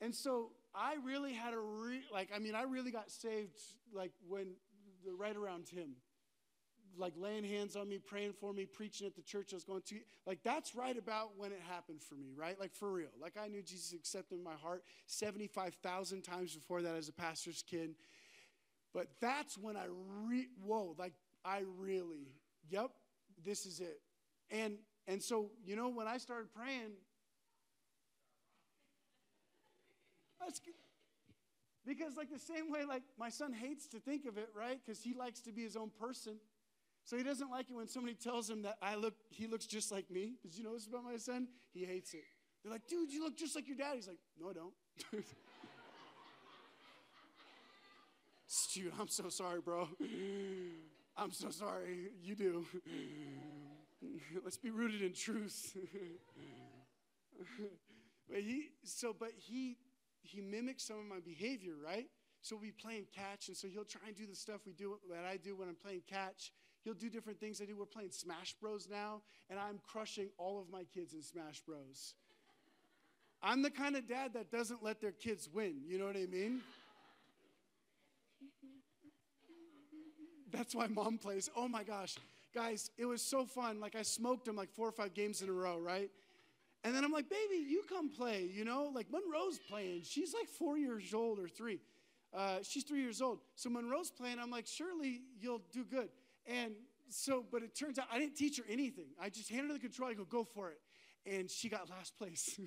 And 0.00 0.14
so 0.14 0.50
I 0.74 0.96
really 1.02 1.32
had 1.32 1.54
a, 1.54 1.58
re- 1.58 2.04
like, 2.12 2.28
I 2.34 2.38
mean, 2.38 2.54
I 2.54 2.62
really 2.62 2.90
got 2.90 3.10
saved, 3.10 3.58
like, 3.92 4.12
when, 4.28 4.54
right 5.18 5.34
around 5.34 5.68
him. 5.68 5.96
Like, 6.98 7.14
laying 7.16 7.44
hands 7.44 7.76
on 7.76 7.88
me, 7.88 7.98
praying 7.98 8.32
for 8.40 8.52
me, 8.52 8.66
preaching 8.66 9.06
at 9.06 9.14
the 9.14 9.22
church 9.22 9.52
I 9.52 9.56
was 9.56 9.64
going 9.64 9.82
to. 9.82 9.96
Like, 10.26 10.40
that's 10.42 10.74
right 10.74 10.96
about 10.96 11.32
when 11.36 11.52
it 11.52 11.60
happened 11.68 12.02
for 12.02 12.14
me, 12.14 12.32
right? 12.36 12.58
Like, 12.58 12.74
for 12.74 12.92
real. 12.92 13.10
Like, 13.20 13.34
I 13.42 13.48
knew 13.48 13.62
Jesus 13.62 13.92
accepted 13.92 14.42
my 14.42 14.54
heart 14.54 14.84
75,000 15.06 16.22
times 16.22 16.54
before 16.54 16.82
that 16.82 16.94
as 16.94 17.08
a 17.08 17.12
pastor's 17.12 17.62
kid. 17.62 17.94
But 18.94 19.08
that's 19.20 19.58
when 19.58 19.76
I, 19.76 19.86
re- 20.24 20.48
whoa, 20.64 20.94
like, 20.98 21.12
I 21.44 21.62
really 21.78 22.28
yep, 22.70 22.90
this 23.44 23.66
is 23.66 23.80
it. 23.80 24.00
And 24.50 24.76
and 25.08 25.22
so, 25.22 25.50
you 25.64 25.76
know, 25.76 25.88
when 25.88 26.08
I 26.08 26.18
started 26.18 26.52
praying, 26.52 26.92
that's 30.40 30.58
good. 30.58 30.74
Because 31.86 32.16
like 32.16 32.30
the 32.30 32.40
same 32.40 32.72
way, 32.72 32.84
like 32.84 33.02
my 33.18 33.28
son 33.28 33.52
hates 33.52 33.86
to 33.88 34.00
think 34.00 34.26
of 34.26 34.36
it, 34.36 34.48
right? 34.56 34.80
Because 34.84 35.02
he 35.02 35.14
likes 35.14 35.40
to 35.42 35.52
be 35.52 35.62
his 35.62 35.76
own 35.76 35.90
person. 36.00 36.38
So 37.06 37.16
he 37.16 37.22
doesn't 37.22 37.50
like 37.52 37.70
it 37.70 37.74
when 37.74 37.86
somebody 37.86 38.14
tells 38.14 38.50
him 38.50 38.62
that 38.62 38.78
I 38.82 38.96
look, 38.96 39.14
he 39.30 39.46
looks 39.46 39.64
just 39.64 39.92
like 39.92 40.10
me. 40.10 40.34
Did 40.42 40.58
you 40.58 40.64
know 40.64 40.74
this 40.74 40.88
about 40.88 41.04
my 41.04 41.16
son? 41.16 41.46
He 41.72 41.84
hates 41.84 42.14
it. 42.14 42.24
They're 42.62 42.72
like, 42.72 42.88
dude, 42.88 43.12
you 43.12 43.22
look 43.22 43.36
just 43.38 43.54
like 43.54 43.68
your 43.68 43.76
dad. 43.76 43.94
He's 43.94 44.08
like, 44.08 44.18
no, 44.40 44.50
I 44.50 44.52
don't. 44.52 44.74
Dude, 48.74 48.92
I'm 49.00 49.08
so 49.08 49.28
sorry, 49.28 49.60
bro. 49.60 49.88
I'm 51.16 51.32
so 51.32 51.50
sorry. 51.50 52.10
You 52.20 52.34
do. 52.34 52.66
Let's 54.44 54.56
be 54.56 54.70
rooted 54.70 55.02
in 55.02 55.12
truth. 55.14 55.76
but 58.28 58.40
he 58.40 58.70
so 58.84 59.14
but 59.18 59.30
he 59.36 59.78
he 60.22 60.40
mimics 60.40 60.86
some 60.86 60.98
of 60.98 61.06
my 61.06 61.20
behavior, 61.24 61.74
right? 61.82 62.06
So 62.42 62.56
we 62.56 62.70
playing 62.70 63.06
catch, 63.14 63.48
and 63.48 63.56
so 63.56 63.68
he'll 63.68 63.84
try 63.84 64.02
and 64.08 64.16
do 64.16 64.26
the 64.26 64.36
stuff 64.36 64.60
we 64.66 64.72
do 64.72 64.98
that 65.10 65.24
I 65.24 65.36
do 65.36 65.56
when 65.56 65.68
I'm 65.68 65.76
playing 65.76 66.02
catch. 66.08 66.52
He'll 66.86 66.94
do 66.94 67.10
different 67.10 67.40
things 67.40 67.60
I 67.60 67.64
do. 67.64 67.74
We're 67.76 67.84
playing 67.84 68.12
Smash 68.12 68.54
Bros 68.60 68.86
now, 68.88 69.20
and 69.50 69.58
I'm 69.58 69.80
crushing 69.88 70.28
all 70.38 70.60
of 70.60 70.70
my 70.70 70.84
kids 70.94 71.14
in 71.14 71.22
Smash 71.22 71.60
Bros. 71.62 72.14
I'm 73.42 73.60
the 73.60 73.72
kind 73.72 73.96
of 73.96 74.06
dad 74.06 74.34
that 74.34 74.52
doesn't 74.52 74.84
let 74.84 75.00
their 75.00 75.10
kids 75.10 75.48
win. 75.52 75.80
You 75.84 75.98
know 75.98 76.06
what 76.06 76.14
I 76.14 76.26
mean? 76.26 76.60
That's 80.52 80.76
why 80.76 80.86
mom 80.86 81.18
plays. 81.18 81.50
Oh 81.56 81.66
my 81.66 81.82
gosh. 81.82 82.14
Guys, 82.54 82.92
it 82.96 83.04
was 83.04 83.20
so 83.20 83.46
fun. 83.46 83.80
Like 83.80 83.96
I 83.96 84.02
smoked 84.02 84.46
him 84.46 84.54
like 84.54 84.70
four 84.70 84.86
or 84.86 84.92
five 84.92 85.12
games 85.12 85.42
in 85.42 85.48
a 85.48 85.52
row, 85.52 85.80
right? 85.80 86.08
And 86.84 86.94
then 86.94 87.02
I'm 87.02 87.10
like, 87.10 87.28
baby, 87.28 87.64
you 87.68 87.82
come 87.88 88.10
play, 88.10 88.48
you 88.54 88.64
know? 88.64 88.92
Like 88.94 89.08
Monroe's 89.10 89.58
playing. 89.68 90.02
She's 90.04 90.32
like 90.32 90.48
four 90.48 90.78
years 90.78 91.12
old 91.12 91.40
or 91.40 91.48
three. 91.48 91.80
Uh, 92.32 92.58
she's 92.62 92.84
three 92.84 93.00
years 93.00 93.20
old. 93.20 93.40
So 93.56 93.70
Monroe's 93.70 94.12
playing. 94.12 94.38
I'm 94.38 94.52
like, 94.52 94.68
surely 94.68 95.22
you'll 95.40 95.62
do 95.72 95.84
good. 95.84 96.10
And 96.46 96.74
so, 97.08 97.44
but 97.50 97.62
it 97.62 97.74
turns 97.74 97.98
out 97.98 98.06
I 98.12 98.18
didn't 98.18 98.36
teach 98.36 98.58
her 98.58 98.64
anything. 98.68 99.08
I 99.20 99.28
just 99.28 99.50
handed 99.50 99.68
her 99.68 99.74
the 99.74 99.80
control. 99.80 100.10
I 100.10 100.14
go, 100.14 100.24
go 100.24 100.44
for 100.44 100.70
it. 100.70 100.80
And 101.24 101.50
she 101.50 101.68
got 101.68 101.90
last 101.90 102.16
place. 102.16 102.58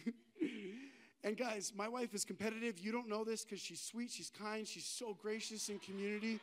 and 1.23 1.37
guys, 1.37 1.71
my 1.75 1.87
wife 1.87 2.13
is 2.13 2.25
competitive. 2.25 2.79
You 2.79 2.91
don't 2.91 3.07
know 3.07 3.23
this 3.23 3.45
because 3.45 3.61
she's 3.61 3.81
sweet, 3.81 4.11
she's 4.11 4.29
kind, 4.29 4.67
she's 4.67 4.85
so 4.85 5.17
gracious 5.21 5.69
in 5.69 5.79
community 5.79 6.39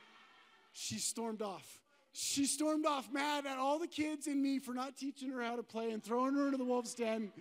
she 0.76 0.98
stormed 0.98 1.40
off. 1.40 1.80
she 2.12 2.44
stormed 2.44 2.84
off 2.84 3.10
mad 3.10 3.46
at 3.46 3.58
all 3.58 3.78
the 3.78 3.86
kids 3.86 4.26
and 4.26 4.42
me 4.42 4.58
for 4.58 4.74
not 4.74 4.96
teaching 4.96 5.30
her 5.30 5.42
how 5.42 5.56
to 5.56 5.62
play 5.62 5.90
and 5.90 6.04
throwing 6.04 6.34
her 6.34 6.46
into 6.46 6.58
the 6.58 6.64
wolf's 6.64 6.94
den. 6.94 7.32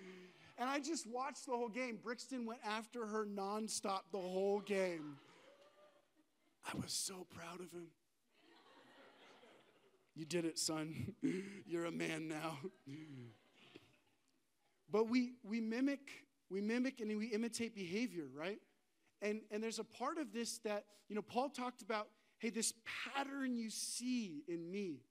And 0.58 0.70
I 0.70 0.80
just 0.80 1.06
watched 1.06 1.46
the 1.46 1.52
whole 1.52 1.68
game. 1.68 2.00
Brixton 2.02 2.46
went 2.46 2.62
after 2.66 3.06
her 3.06 3.26
nonstop 3.26 4.04
the 4.14 4.20
whole 4.20 4.62
game. 4.62 5.18
I 6.66 6.78
was 6.78 6.94
so 6.94 7.28
proud 7.36 7.60
of 7.60 7.72
him. 7.72 7.88
You 10.16 10.26
did 10.26 10.46
it, 10.46 10.58
son. 10.58 11.14
You're 11.66 11.86
a 11.86 11.92
man 11.92 12.28
now. 12.28 12.58
But 14.90 15.10
we, 15.10 15.34
we 15.44 15.60
mimic, 15.60 16.10
we 16.50 16.62
mimic 16.62 17.02
and 17.02 17.18
we 17.18 17.28
imitate 17.28 17.76
behavior, 17.76 18.26
right? 18.34 18.60
And, 19.22 19.42
and 19.52 19.62
there's 19.62 19.80
a 19.80 19.84
part 19.84 20.18
of 20.18 20.32
this 20.32 20.60
that, 20.60 20.86
you 21.10 21.16
know, 21.16 21.22
Paul 21.22 21.50
talked 21.50 21.82
about, 21.82 22.08
hey, 22.38 22.50
this 22.50 22.74
pattern 23.14 23.58
you 23.58 23.70
see 23.70 24.44
in 24.48 24.72
me, 24.72 25.02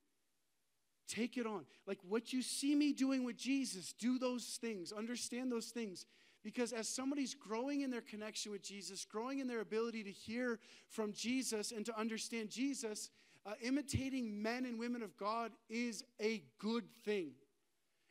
take 1.07 1.37
it 1.37 1.47
on. 1.47 1.65
Like 1.87 1.99
what 2.09 2.33
you 2.33 2.41
see 2.41 2.75
me 2.75 2.93
doing 2.93 3.25
with 3.25 3.37
Jesus, 3.37 3.93
do 3.93 4.19
those 4.19 4.59
things, 4.61 4.93
understand 4.93 5.53
those 5.53 5.67
things. 5.67 6.07
Because 6.43 6.73
as 6.73 6.89
somebody's 6.89 7.35
growing 7.35 7.81
in 7.81 7.91
their 7.91 8.03
connection 8.03 8.53
with 8.53 8.63
Jesus, 8.63 9.05
growing 9.05 9.39
in 9.39 9.49
their 9.49 9.61
ability 9.61 10.05
to 10.05 10.11
hear 10.11 10.61
from 10.89 11.13
Jesus 11.13 11.73
and 11.73 11.87
to 11.87 11.99
understand 11.99 12.51
Jesus, 12.51 13.11
uh, 13.47 13.53
imitating 13.63 14.43
men 14.43 14.65
and 14.65 14.79
women 14.79 15.03
of 15.03 15.17
God 15.17 15.53
is 15.69 16.05
a 16.21 16.43
good 16.59 16.85
thing. 17.05 17.33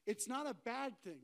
It's 0.06 0.28
not 0.28 0.48
a 0.48 0.54
bad 0.54 0.94
thing. 1.04 1.20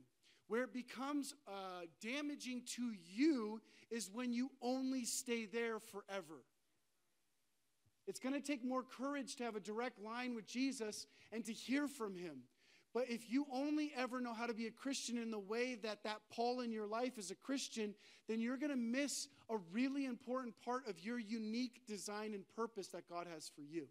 Where 0.48 0.63
it 0.63 0.74
becomes 0.74 1.36
uh, 1.48 1.86
damaging 2.02 2.63
to 2.76 2.91
you 3.13 3.62
is 3.91 4.10
when 4.12 4.34
you 4.34 4.50
only 4.62 5.06
stay 5.06 5.45
there 5.45 5.80
forever. 5.80 6.43
It's 8.08 8.19
going 8.19 8.34
to 8.34 8.41
take 8.41 8.65
more 8.65 8.82
courage 8.82 9.36
to 9.36 9.43
have 9.43 9.56
a 9.56 9.60
direct 9.60 10.02
line 10.02 10.34
with 10.34 10.48
Jesus 10.48 11.06
and 11.32 11.45
to 11.45 11.54
hear 11.54 11.88
from 11.88 12.15
him. 12.15 12.38
But 12.91 13.08
if 13.08 13.30
you 13.30 13.45
only 13.54 13.91
ever 13.95 14.19
know 14.19 14.34
how 14.34 14.48
to 14.48 14.54
be 14.54 14.65
a 14.65 14.72
Christian 14.72 15.19
in 15.19 15.30
the 15.30 15.38
way 15.38 15.76
that 15.84 16.04
that 16.04 16.22
Paul 16.34 16.62
in 16.62 16.72
your 16.72 16.88
life 16.88 17.19
is 17.19 17.30
a 17.30 17.36
Christian, 17.36 17.93
then 18.28 18.41
you're 18.41 18.58
going 18.58 18.72
to 18.72 18.76
miss 18.76 19.28
a 19.52 19.58
really 19.72 20.06
important 20.06 20.56
part 20.65 20.88
of 20.88 21.00
your 21.00 21.19
unique 21.19 21.86
design 21.86 22.34
and 22.34 22.43
purpose 22.56 22.88
that 22.88 23.08
God 23.08 23.28
has 23.32 23.52
for 23.56 23.62
you. 23.62 23.88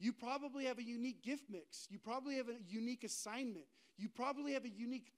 You 0.00 0.12
probably 0.12 0.64
have 0.64 0.78
a 0.78 0.82
unique 0.82 1.22
gift 1.22 1.44
mix. 1.50 1.86
You 1.90 1.98
probably 1.98 2.36
have 2.36 2.48
a 2.48 2.56
unique 2.66 3.04
assignment. 3.04 3.66
You 3.98 4.08
probably 4.08 4.54
have 4.54 4.64
a 4.64 4.70
unique 4.70 5.12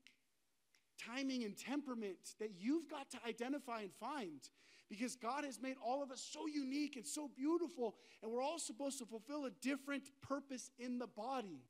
timing 0.98 1.44
and 1.44 1.56
temperament 1.56 2.34
that 2.40 2.50
you've 2.58 2.88
got 2.90 3.08
to 3.10 3.18
identify 3.26 3.80
and 3.80 3.92
find 4.00 4.40
because 4.90 5.16
God 5.16 5.44
has 5.44 5.60
made 5.62 5.76
all 5.82 6.02
of 6.02 6.10
us 6.10 6.20
so 6.20 6.46
unique 6.46 6.96
and 6.96 7.06
so 7.06 7.30
beautiful, 7.34 7.94
and 8.22 8.30
we're 8.30 8.42
all 8.42 8.58
supposed 8.58 8.98
to 8.98 9.06
fulfill 9.06 9.46
a 9.46 9.50
different 9.62 10.10
purpose 10.20 10.70
in 10.78 10.98
the 10.98 11.06
body. 11.06 11.62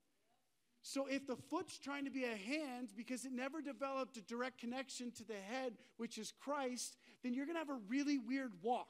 So 0.83 1.07
if 1.07 1.27
the 1.27 1.37
foot's 1.37 1.79
trying 1.79 2.05
to 2.07 2.11
be 2.11 2.25
a 2.25 2.35
hand 2.35 2.88
because 2.96 3.25
it 3.25 3.31
never 3.33 3.62
developed 3.62 4.16
a 4.16 4.22
direct 4.22 4.59
connection 4.59 5.12
to 5.12 5.25
the 5.25 5.35
head, 5.35 5.75
which 5.98 6.18
is 6.18 6.33
Christ, 6.40 6.96
then 7.22 7.35
you're 7.35 7.46
going 7.46 7.55
to 7.55 7.61
have 7.61 7.70
a 7.70 7.81
really 7.88 8.18
weird 8.18 8.53
walk. 8.62 8.88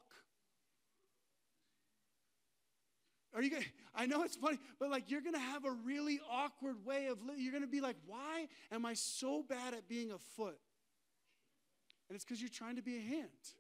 Are 3.35 3.43
you 3.43 3.51
going 3.51 3.65
I 3.95 4.07
know 4.07 4.23
it's 4.23 4.37
funny, 4.37 4.59
but 4.79 4.91
like 4.91 5.11
you're 5.11 5.21
to 5.35 5.39
have 5.39 5.65
a 5.65 5.71
really 5.71 6.21
awkward 6.31 6.85
way 6.85 7.07
of 7.07 7.23
living. 7.23 7.43
You're 7.43 7.53
to 7.61 7.69
be 7.69 7.81
like, 7.81 7.97
"Why 8.07 8.49
am 8.71 8.87
I 8.87 8.95
so 8.95 9.43
bad 9.43 9.75
at 9.75 9.89
being 9.89 10.13
a 10.13 10.19
foot?" 10.19 10.59
And 12.09 12.17
it's 12.17 12.25
cuz 12.25 12.41
you're 12.41 12.49
trying 12.49 12.77
to 12.77 12.83
be 12.83 12.97
a 12.97 13.01
hand. 13.01 13.55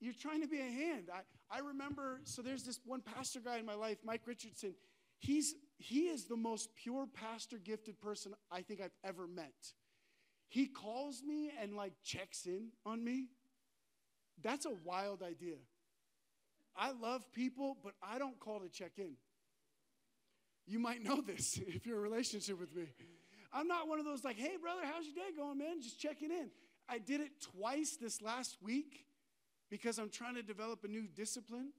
You're 0.00 0.14
trying 0.14 0.42
to 0.42 0.48
be 0.48 0.60
a 0.60 0.70
hand. 0.70 1.10
I, 1.12 1.20
I 1.50 1.60
remember, 1.60 2.20
so 2.24 2.42
there's 2.42 2.64
this 2.64 2.80
one 2.84 3.00
pastor 3.00 3.40
guy 3.40 3.58
in 3.58 3.64
my 3.64 3.74
life, 3.74 3.98
Mike 4.04 4.26
Richardson. 4.26 4.74
He's 5.18 5.54
he 5.78 6.08
is 6.08 6.24
the 6.24 6.36
most 6.36 6.74
pure 6.74 7.06
pastor 7.06 7.58
gifted 7.58 8.00
person 8.00 8.34
I 8.50 8.62
think 8.62 8.80
I've 8.80 8.96
ever 9.04 9.26
met. 9.26 9.72
He 10.48 10.66
calls 10.66 11.22
me 11.22 11.50
and 11.60 11.74
like 11.74 11.92
checks 12.02 12.46
in 12.46 12.68
on 12.84 13.02
me. 13.04 13.28
That's 14.42 14.66
a 14.66 14.72
wild 14.84 15.22
idea. 15.22 15.56
I 16.78 16.92
love 16.92 17.30
people, 17.32 17.76
but 17.82 17.94
I 18.02 18.18
don't 18.18 18.38
call 18.38 18.60
to 18.60 18.68
check 18.68 18.92
in. 18.98 19.12
You 20.66 20.78
might 20.78 21.02
know 21.02 21.20
this 21.20 21.58
if 21.66 21.86
you're 21.86 21.96
in 21.96 22.00
a 22.00 22.08
relationship 22.08 22.58
with 22.58 22.74
me. 22.74 22.86
I'm 23.52 23.68
not 23.68 23.88
one 23.88 23.98
of 23.98 24.04
those 24.04 24.24
like, 24.24 24.36
hey, 24.36 24.56
brother, 24.60 24.82
how's 24.84 25.04
your 25.04 25.14
day 25.14 25.34
going, 25.36 25.58
man? 25.58 25.80
Just 25.80 26.00
checking 26.00 26.30
in. 26.30 26.50
I 26.88 26.98
did 26.98 27.20
it 27.20 27.30
twice 27.40 27.96
this 28.00 28.20
last 28.20 28.58
week 28.62 29.06
because 29.70 29.98
I'm 29.98 30.10
trying 30.10 30.34
to 30.34 30.42
develop 30.42 30.84
a 30.84 30.88
new 30.88 31.06
discipline. 31.06 31.72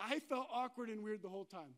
I 0.00 0.18
felt 0.18 0.48
awkward 0.52 0.88
and 0.88 1.02
weird 1.02 1.22
the 1.22 1.28
whole 1.28 1.44
time. 1.44 1.74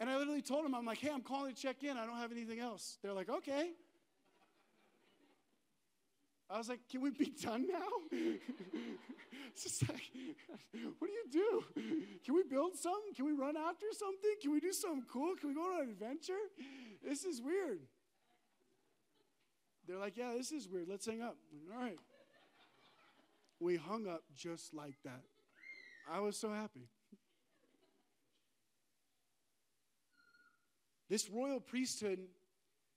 And 0.00 0.08
I 0.08 0.16
literally 0.16 0.42
told 0.42 0.64
him, 0.64 0.74
I'm 0.74 0.86
like, 0.86 0.98
hey, 0.98 1.10
I'm 1.12 1.22
calling 1.22 1.54
to 1.54 1.60
check 1.60 1.82
in. 1.82 1.96
I 1.96 2.06
don't 2.06 2.16
have 2.16 2.32
anything 2.32 2.60
else. 2.60 2.98
They're 3.02 3.12
like, 3.12 3.28
okay. 3.28 3.70
I 6.50 6.56
was 6.56 6.68
like, 6.68 6.80
can 6.90 7.02
we 7.02 7.10
be 7.10 7.32
done 7.42 7.66
now? 7.70 7.88
it's 8.10 9.64
just 9.64 9.88
like, 9.88 10.10
what 10.98 11.08
do 11.08 11.12
you 11.12 11.26
do? 11.30 11.64
Can 12.24 12.34
we 12.34 12.42
build 12.42 12.74
something? 12.76 13.12
Can 13.14 13.26
we 13.26 13.32
run 13.32 13.56
after 13.56 13.86
something? 13.92 14.30
Can 14.40 14.52
we 14.52 14.60
do 14.60 14.72
something 14.72 15.04
cool? 15.12 15.34
Can 15.36 15.50
we 15.50 15.54
go 15.54 15.62
on 15.62 15.82
an 15.82 15.90
adventure? 15.90 16.38
This 17.06 17.24
is 17.24 17.42
weird. 17.42 17.80
They're 19.86 19.98
like, 19.98 20.16
yeah, 20.16 20.32
this 20.36 20.52
is 20.52 20.68
weird. 20.68 20.88
Let's 20.88 21.06
hang 21.06 21.22
up. 21.22 21.36
All 21.74 21.82
right. 21.82 21.98
We 23.60 23.76
hung 23.76 24.06
up 24.06 24.22
just 24.34 24.72
like 24.72 24.94
that. 25.04 25.22
I 26.10 26.20
was 26.20 26.36
so 26.36 26.50
happy. 26.52 26.88
This 31.10 31.28
royal 31.30 31.60
priesthood, 31.60 32.20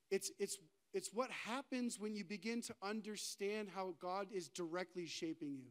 it's, 0.09 0.31
it's 0.37 0.57
it's 0.93 1.13
what 1.13 1.29
happens 1.31 1.99
when 1.99 2.15
you 2.15 2.23
begin 2.23 2.61
to 2.63 2.75
understand 2.83 3.69
how 3.73 3.95
God 3.99 4.27
is 4.33 4.49
directly 4.49 5.05
shaping 5.05 5.55
you. 5.55 5.69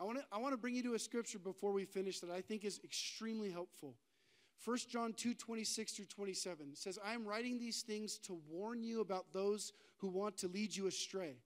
I 0.00 0.04
want 0.04 0.18
to 0.18 0.24
I 0.32 0.38
want 0.38 0.52
to 0.52 0.58
bring 0.58 0.74
you 0.74 0.82
to 0.84 0.94
a 0.94 0.98
scripture 0.98 1.38
before 1.38 1.72
we 1.72 1.84
finish 1.84 2.20
that 2.20 2.30
I 2.30 2.40
think 2.40 2.64
is 2.64 2.80
extremely 2.84 3.50
helpful. 3.50 3.94
1 4.64 4.78
John 4.90 5.12
2 5.12 5.34
26 5.34 5.92
through 5.92 6.06
27 6.06 6.74
says, 6.74 6.98
I 7.04 7.14
am 7.14 7.26
writing 7.26 7.58
these 7.58 7.82
things 7.82 8.18
to 8.20 8.40
warn 8.48 8.82
you 8.82 9.00
about 9.00 9.26
those 9.32 9.72
who 9.98 10.08
want 10.08 10.38
to 10.38 10.48
lead 10.48 10.74
you 10.74 10.86
astray. 10.86 11.36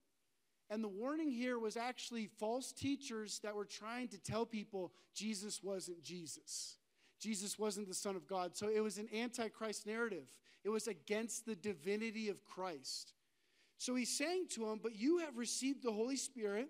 And 0.69 0.83
the 0.83 0.89
warning 0.89 1.31
here 1.31 1.57
was 1.57 1.77
actually 1.77 2.27
false 2.39 2.71
teachers 2.71 3.39
that 3.43 3.55
were 3.55 3.65
trying 3.65 4.07
to 4.09 4.19
tell 4.19 4.45
people 4.45 4.91
Jesus 5.15 5.63
wasn't 5.63 6.03
Jesus. 6.03 6.78
Jesus 7.19 7.59
wasn't 7.59 7.87
the 7.87 7.93
Son 7.93 8.15
of 8.15 8.27
God. 8.27 8.55
So 8.55 8.69
it 8.69 8.81
was 8.81 8.97
an 8.97 9.09
antichrist 9.13 9.85
narrative. 9.85 10.25
It 10.63 10.69
was 10.69 10.87
against 10.87 11.45
the 11.45 11.55
divinity 11.55 12.29
of 12.29 12.43
Christ. 12.45 13.13
So 13.77 13.95
he's 13.95 14.15
saying 14.15 14.47
to 14.51 14.69
him, 14.69 14.79
But 14.81 14.95
you 14.95 15.19
have 15.19 15.37
received 15.37 15.83
the 15.83 15.91
Holy 15.91 16.15
Spirit, 16.15 16.69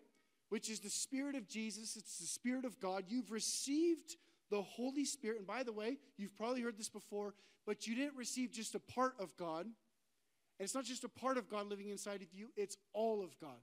which 0.49 0.69
is 0.69 0.79
the 0.79 0.89
Spirit 0.89 1.35
of 1.35 1.47
Jesus, 1.47 1.95
it's 1.95 2.19
the 2.19 2.27
Spirit 2.27 2.65
of 2.65 2.79
God. 2.79 3.05
You've 3.07 3.31
received 3.31 4.15
the 4.49 4.62
Holy 4.62 5.05
Spirit. 5.05 5.38
And 5.38 5.47
by 5.47 5.63
the 5.63 5.73
way, 5.73 5.97
you've 6.17 6.35
probably 6.35 6.62
heard 6.62 6.77
this 6.77 6.89
before, 6.89 7.35
but 7.65 7.88
you 7.88 7.95
didn't 7.95 8.15
receive 8.15 8.51
just 8.51 8.75
a 8.75 8.79
part 8.79 9.13
of 9.19 9.35
God. 9.38 9.65
And 9.65 10.65
it's 10.65 10.75
not 10.75 10.85
just 10.85 11.03
a 11.03 11.09
part 11.09 11.38
of 11.38 11.49
God 11.49 11.69
living 11.69 11.89
inside 11.89 12.21
of 12.21 12.33
you, 12.33 12.49
it's 12.55 12.77
all 12.93 13.23
of 13.23 13.39
God. 13.39 13.59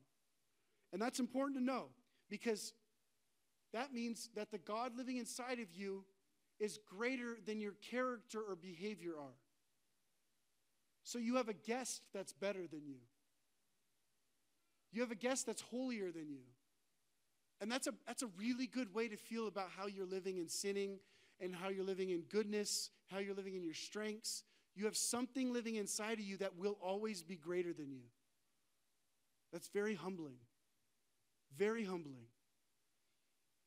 And 0.92 1.02
that's 1.02 1.18
important 1.18 1.58
to 1.58 1.64
know 1.64 1.86
because 2.30 2.72
that 3.72 3.92
means 3.92 4.30
that 4.34 4.50
the 4.50 4.58
God 4.58 4.96
living 4.96 5.18
inside 5.18 5.58
of 5.58 5.72
you 5.74 6.04
is 6.58 6.78
greater 6.86 7.36
than 7.44 7.60
your 7.60 7.74
character 7.90 8.40
or 8.40 8.56
behavior 8.56 9.12
are. 9.18 9.36
So 11.04 11.18
you 11.18 11.36
have 11.36 11.48
a 11.48 11.54
guest 11.54 12.02
that's 12.12 12.32
better 12.32 12.66
than 12.66 12.86
you. 12.86 12.98
You 14.92 15.02
have 15.02 15.10
a 15.10 15.16
guest 15.16 15.46
that's 15.46 15.62
holier 15.62 16.10
than 16.10 16.28
you. 16.28 16.42
And 17.60 17.70
that's 17.70 17.86
a, 17.86 17.94
that's 18.06 18.22
a 18.22 18.28
really 18.38 18.66
good 18.66 18.92
way 18.94 19.08
to 19.08 19.16
feel 19.16 19.46
about 19.48 19.68
how 19.76 19.86
you're 19.86 20.06
living 20.06 20.38
in 20.38 20.48
sinning 20.48 20.98
and 21.40 21.54
how 21.54 21.68
you're 21.68 21.84
living 21.84 22.10
in 22.10 22.22
goodness, 22.22 22.90
how 23.10 23.18
you're 23.18 23.34
living 23.34 23.54
in 23.54 23.62
your 23.62 23.74
strengths. 23.74 24.42
You 24.74 24.84
have 24.84 24.96
something 24.96 25.52
living 25.52 25.76
inside 25.76 26.18
of 26.18 26.24
you 26.24 26.36
that 26.38 26.56
will 26.56 26.76
always 26.82 27.22
be 27.22 27.36
greater 27.36 27.72
than 27.72 27.90
you. 27.90 28.02
That's 29.52 29.68
very 29.68 29.94
humbling. 29.94 30.36
Very 31.56 31.84
humbling. 31.84 32.26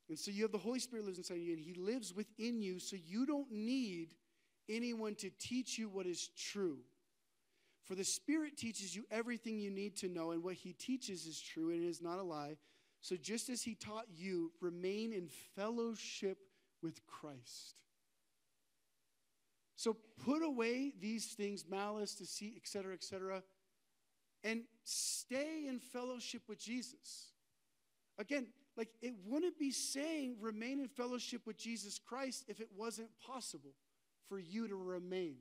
And 0.10 0.17
so 0.17 0.32
you 0.32 0.41
have 0.41 0.52
the 0.52 0.58
Holy 0.58 0.80
Spirit 0.80 1.06
lives 1.06 1.19
inside 1.19 1.36
of 1.36 1.43
you, 1.43 1.54
and 1.54 1.62
He 1.62 1.76
lives 1.76 2.13
within 2.13 2.62
you, 2.62 2.80
so 2.80 2.95
you 2.95 3.26
don't 3.26 3.52
need 3.52 4.15
anyone 4.67 5.15
to 5.15 5.30
teach 5.39 5.78
you 5.78 5.88
what 5.88 6.08
is 6.08 6.30
true. 6.36 6.80
For 7.84 7.95
the 7.95 8.04
Spirit 8.04 8.58
teaches 8.58 8.95
you 8.95 9.06
everything 9.12 9.60
you 9.60 9.72
need 9.72 9.95
to 9.98 10.08
know, 10.08 10.32
and 10.32 10.43
what 10.43 10.56
He 10.56 10.74
teaches 10.74 11.26
is 11.26 11.39
true 11.39 11.72
and 11.72 11.84
it 11.84 11.88
is 11.88 12.02
not 12.02 12.19
a 12.19 12.24
lie. 12.24 12.58
So 13.02 13.15
just 13.15 13.50
as 13.50 13.62
He 13.62 13.76
taught 13.76 14.06
you, 14.15 14.52
remain 14.62 15.13
in 15.13 15.30
fellowship 15.56 16.38
with 16.82 17.06
Christ. 17.06 17.76
So 19.76 19.95
put 20.26 20.43
away 20.43 20.93
these 21.00 21.28
things, 21.28 21.65
malice, 21.69 22.13
deceit, 22.13 22.56
etc., 22.58 22.93
etc., 22.93 23.43
and 24.43 24.63
stay 24.84 25.65
in 25.67 25.80
fellowship 25.80 26.43
with 26.48 26.60
Jesus. 26.60 27.32
Again, 28.17 28.48
like 28.80 28.88
it 29.02 29.13
wouldn't 29.26 29.60
be 29.60 29.72
saying 29.72 30.38
remain 30.39 30.80
in 30.80 30.88
fellowship 30.88 31.42
with 31.46 31.58
Jesus 31.58 32.00
Christ 32.00 32.46
if 32.48 32.62
it 32.62 32.70
wasn't 32.78 33.10
possible 33.20 33.74
for 34.30 34.39
you 34.39 34.70
to 34.70 34.76
remain. 34.76 35.36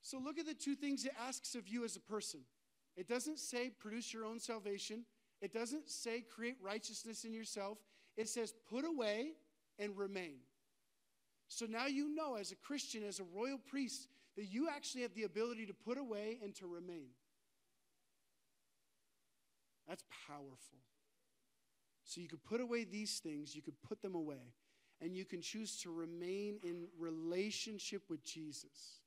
So 0.00 0.18
look 0.18 0.38
at 0.38 0.46
the 0.46 0.54
two 0.54 0.76
things 0.76 1.04
it 1.04 1.10
asks 1.26 1.56
of 1.56 1.66
you 1.66 1.84
as 1.84 1.96
a 1.96 2.00
person. 2.00 2.42
It 2.96 3.08
doesn't 3.08 3.40
say 3.40 3.70
produce 3.70 4.12
your 4.14 4.24
own 4.24 4.38
salvation. 4.38 5.04
It 5.40 5.52
doesn't 5.52 5.90
say 5.90 6.20
create 6.20 6.54
righteousness 6.62 7.24
in 7.24 7.32
yourself. 7.32 7.78
It 8.16 8.28
says 8.28 8.54
put 8.70 8.84
away 8.84 9.32
and 9.80 9.98
remain. 9.98 10.36
So 11.48 11.66
now 11.66 11.86
you 11.86 12.14
know, 12.14 12.36
as 12.36 12.52
a 12.52 12.56
Christian, 12.56 13.02
as 13.02 13.18
a 13.18 13.24
royal 13.24 13.58
priest, 13.58 14.06
that 14.36 14.44
you 14.44 14.68
actually 14.68 15.02
have 15.02 15.14
the 15.14 15.24
ability 15.24 15.66
to 15.66 15.74
put 15.74 15.98
away 15.98 16.38
and 16.40 16.54
to 16.54 16.68
remain. 16.68 17.08
That's 19.88 20.04
powerful. 20.28 20.78
So 22.04 22.20
you 22.20 22.28
could 22.28 22.44
put 22.44 22.60
away 22.60 22.84
these 22.84 23.18
things, 23.18 23.56
you 23.56 23.62
could 23.62 23.80
put 23.82 24.02
them 24.02 24.14
away, 24.14 24.52
and 25.00 25.16
you 25.16 25.24
can 25.24 25.40
choose 25.40 25.80
to 25.82 25.90
remain 25.90 26.58
in 26.62 26.86
relationship 26.98 28.02
with 28.08 28.22
Jesus. 28.24 29.00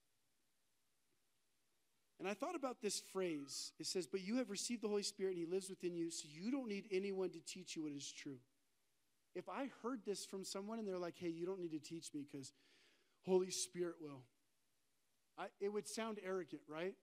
And 2.19 2.27
I 2.27 2.33
thought 2.33 2.55
about 2.55 2.81
this 2.81 2.99
phrase. 2.99 3.73
It 3.79 3.86
says, 3.86 4.07
But 4.07 4.21
you 4.21 4.38
have 4.38 4.49
received 4.49 4.81
the 4.81 4.88
Holy 4.88 5.03
Spirit, 5.03 5.36
and 5.36 5.39
He 5.39 5.45
lives 5.45 5.69
within 5.69 5.95
you, 5.95 6.10
so 6.10 6.27
you 6.27 6.51
don't 6.51 6.67
need 6.67 6.86
anyone 6.91 7.29
to 7.29 7.39
teach 7.39 7.75
you 7.75 7.83
what 7.83 7.91
is 7.91 8.12
true. 8.12 8.38
If 9.36 9.47
I 9.47 9.69
heard 9.83 9.99
this 10.03 10.25
from 10.25 10.43
someone 10.43 10.79
and 10.79 10.88
they're 10.88 10.97
like, 10.97 11.15
Hey, 11.17 11.29
you 11.29 11.45
don't 11.45 11.60
need 11.60 11.71
to 11.71 11.79
teach 11.79 12.12
me 12.15 12.25
because 12.29 12.53
Holy 13.23 13.51
Spirit 13.51 13.95
will, 14.01 14.23
I, 15.38 15.47
it 15.62 15.71
would 15.71 15.88
sound 15.88 16.17
arrogant, 16.25 16.63
right? 16.67 16.95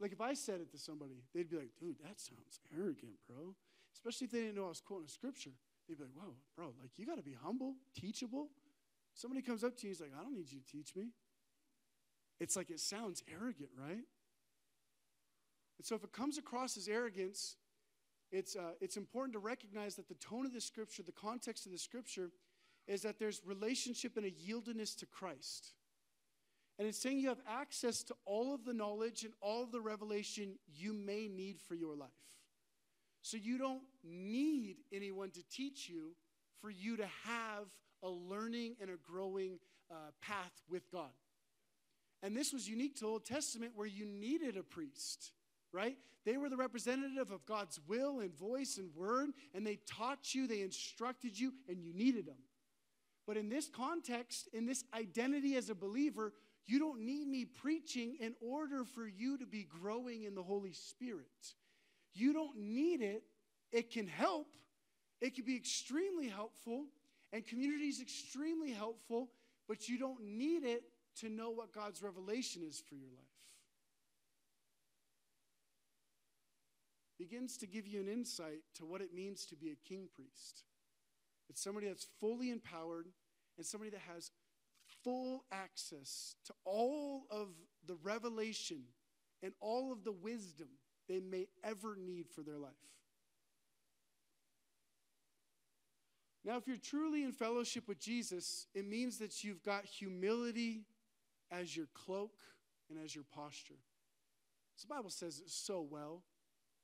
Like 0.00 0.12
if 0.12 0.22
I 0.22 0.32
said 0.32 0.60
it 0.60 0.70
to 0.72 0.78
somebody, 0.78 1.22
they'd 1.34 1.50
be 1.50 1.56
like, 1.56 1.72
Dude, 1.78 1.98
that 2.02 2.18
sounds 2.18 2.60
arrogant, 2.74 3.12
bro. 3.28 3.54
Especially 3.94 4.26
if 4.26 4.32
they 4.32 4.40
didn't 4.40 4.56
know 4.56 4.66
I 4.66 4.68
was 4.68 4.80
quoting 4.80 5.06
a 5.06 5.10
scripture. 5.10 5.52
They'd 5.88 5.96
be 5.96 6.04
like, 6.04 6.12
Whoa, 6.14 6.34
bro, 6.56 6.66
like 6.80 6.90
you 6.96 7.06
got 7.06 7.16
to 7.16 7.22
be 7.22 7.36
humble, 7.42 7.74
teachable. 7.94 8.48
Somebody 9.14 9.42
comes 9.42 9.62
up 9.62 9.76
to 9.76 9.86
you, 9.86 9.90
and 9.90 9.96
he's 9.96 10.00
like, 10.00 10.10
I 10.18 10.22
don't 10.22 10.34
need 10.34 10.50
you 10.50 10.58
to 10.58 10.66
teach 10.66 10.96
me. 10.96 11.10
It's 12.40 12.56
like 12.56 12.70
it 12.70 12.80
sounds 12.80 13.22
arrogant, 13.30 13.70
right? 13.78 14.04
And 15.78 15.86
so 15.86 15.94
if 15.94 16.02
it 16.02 16.12
comes 16.12 16.36
across 16.36 16.76
as 16.76 16.88
arrogance, 16.88 17.56
it's, 18.32 18.56
uh, 18.56 18.72
it's 18.80 18.96
important 18.96 19.34
to 19.34 19.38
recognize 19.38 19.94
that 19.96 20.08
the 20.08 20.14
tone 20.14 20.44
of 20.44 20.52
the 20.52 20.60
scripture, 20.60 21.02
the 21.02 21.12
context 21.12 21.66
of 21.66 21.72
the 21.72 21.78
scripture, 21.78 22.30
is 22.86 23.02
that 23.02 23.18
there's 23.18 23.40
relationship 23.44 24.16
and 24.16 24.26
a 24.26 24.30
yieldedness 24.30 24.96
to 24.98 25.06
Christ. 25.06 25.74
And 26.78 26.88
it's 26.88 26.98
saying 26.98 27.18
you 27.18 27.28
have 27.28 27.40
access 27.48 28.02
to 28.04 28.14
all 28.24 28.52
of 28.52 28.64
the 28.64 28.74
knowledge 28.74 29.22
and 29.22 29.32
all 29.40 29.62
of 29.62 29.70
the 29.70 29.80
revelation 29.80 30.58
you 30.66 30.92
may 30.92 31.28
need 31.28 31.60
for 31.60 31.74
your 31.74 31.94
life. 31.94 32.10
So 33.24 33.36
you 33.36 33.58
don't 33.58 33.82
need 34.04 34.76
anyone 34.92 35.30
to 35.30 35.42
teach 35.50 35.88
you 35.88 36.14
for 36.60 36.70
you 36.70 36.96
to 36.98 37.06
have 37.24 37.64
a 38.02 38.08
learning 38.08 38.76
and 38.80 38.90
a 38.90 38.96
growing 38.96 39.58
uh, 39.90 39.94
path 40.20 40.52
with 40.70 40.90
God. 40.92 41.10
And 42.22 42.36
this 42.36 42.52
was 42.52 42.68
unique 42.68 42.96
to 43.00 43.06
Old 43.06 43.24
Testament 43.24 43.72
where 43.74 43.86
you 43.86 44.06
needed 44.06 44.56
a 44.56 44.62
priest 44.62 45.32
right? 45.74 45.96
They 46.24 46.38
were 46.38 46.48
the 46.48 46.56
representative 46.56 47.30
of 47.30 47.44
God's 47.44 47.78
will 47.86 48.20
and 48.20 48.32
voice 48.32 48.78
and 48.78 48.94
word, 48.94 49.30
and 49.52 49.66
they 49.66 49.80
taught 49.86 50.34
you, 50.34 50.46
they 50.46 50.62
instructed 50.62 51.38
you, 51.38 51.52
and 51.68 51.82
you 51.82 51.92
needed 51.92 52.26
them. 52.26 52.38
But 53.26 53.36
in 53.36 53.48
this 53.48 53.68
context, 53.68 54.48
in 54.52 54.66
this 54.66 54.84
identity 54.94 55.56
as 55.56 55.68
a 55.68 55.74
believer, 55.74 56.32
you 56.66 56.78
don't 56.78 57.00
need 57.00 57.26
me 57.26 57.44
preaching 57.44 58.16
in 58.20 58.34
order 58.40 58.84
for 58.84 59.06
you 59.06 59.36
to 59.38 59.46
be 59.46 59.64
growing 59.64 60.22
in 60.22 60.34
the 60.34 60.42
Holy 60.42 60.72
Spirit. 60.72 61.26
You 62.14 62.32
don't 62.32 62.56
need 62.56 63.02
it. 63.02 63.24
It 63.72 63.90
can 63.90 64.06
help, 64.06 64.46
it 65.20 65.34
can 65.34 65.44
be 65.44 65.56
extremely 65.56 66.28
helpful, 66.28 66.86
and 67.32 67.44
community 67.44 67.86
is 67.86 68.00
extremely 68.00 68.70
helpful, 68.70 69.30
but 69.66 69.88
you 69.88 69.98
don't 69.98 70.22
need 70.22 70.62
it 70.62 70.84
to 71.20 71.28
know 71.28 71.50
what 71.50 71.72
God's 71.72 72.02
revelation 72.02 72.62
is 72.64 72.80
for 72.88 72.94
your 72.94 73.08
life. 73.08 73.34
begins 77.18 77.56
to 77.56 77.66
give 77.66 77.86
you 77.86 78.00
an 78.00 78.08
insight 78.08 78.60
to 78.74 78.84
what 78.84 79.00
it 79.00 79.14
means 79.14 79.46
to 79.46 79.56
be 79.56 79.70
a 79.70 79.88
king 79.88 80.08
priest. 80.14 80.64
It's 81.48 81.62
somebody 81.62 81.88
that's 81.88 82.06
fully 82.20 82.50
empowered 82.50 83.08
and 83.56 83.64
somebody 83.64 83.90
that 83.90 84.02
has 84.12 84.30
full 85.02 85.44
access 85.50 86.36
to 86.46 86.52
all 86.64 87.26
of 87.30 87.48
the 87.86 87.96
revelation 88.02 88.82
and 89.42 89.52
all 89.60 89.92
of 89.92 90.04
the 90.04 90.12
wisdom 90.12 90.68
they 91.08 91.20
may 91.20 91.48
ever 91.62 91.96
need 91.96 92.28
for 92.28 92.42
their 92.42 92.58
life. 92.58 92.72
Now, 96.44 96.58
if 96.58 96.66
you're 96.66 96.76
truly 96.76 97.24
in 97.24 97.32
fellowship 97.32 97.88
with 97.88 97.98
Jesus, 97.98 98.66
it 98.74 98.86
means 98.86 99.18
that 99.18 99.42
you've 99.42 99.62
got 99.62 99.84
humility 99.86 100.82
as 101.50 101.74
your 101.74 101.86
cloak 101.94 102.32
and 102.90 102.98
as 103.02 103.14
your 103.14 103.24
posture. 103.34 103.78
the 104.80 104.86
Bible 104.86 105.10
says 105.10 105.40
it 105.40 105.50
so 105.50 105.80
well 105.80 106.22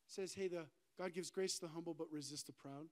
says, 0.06 0.34
hey, 0.34 0.48
the, 0.48 0.64
God 0.98 1.12
gives 1.12 1.30
grace 1.30 1.54
to 1.54 1.66
the 1.66 1.72
humble 1.72 1.94
but 1.94 2.08
resists 2.10 2.42
the 2.44 2.52
proud. 2.52 2.88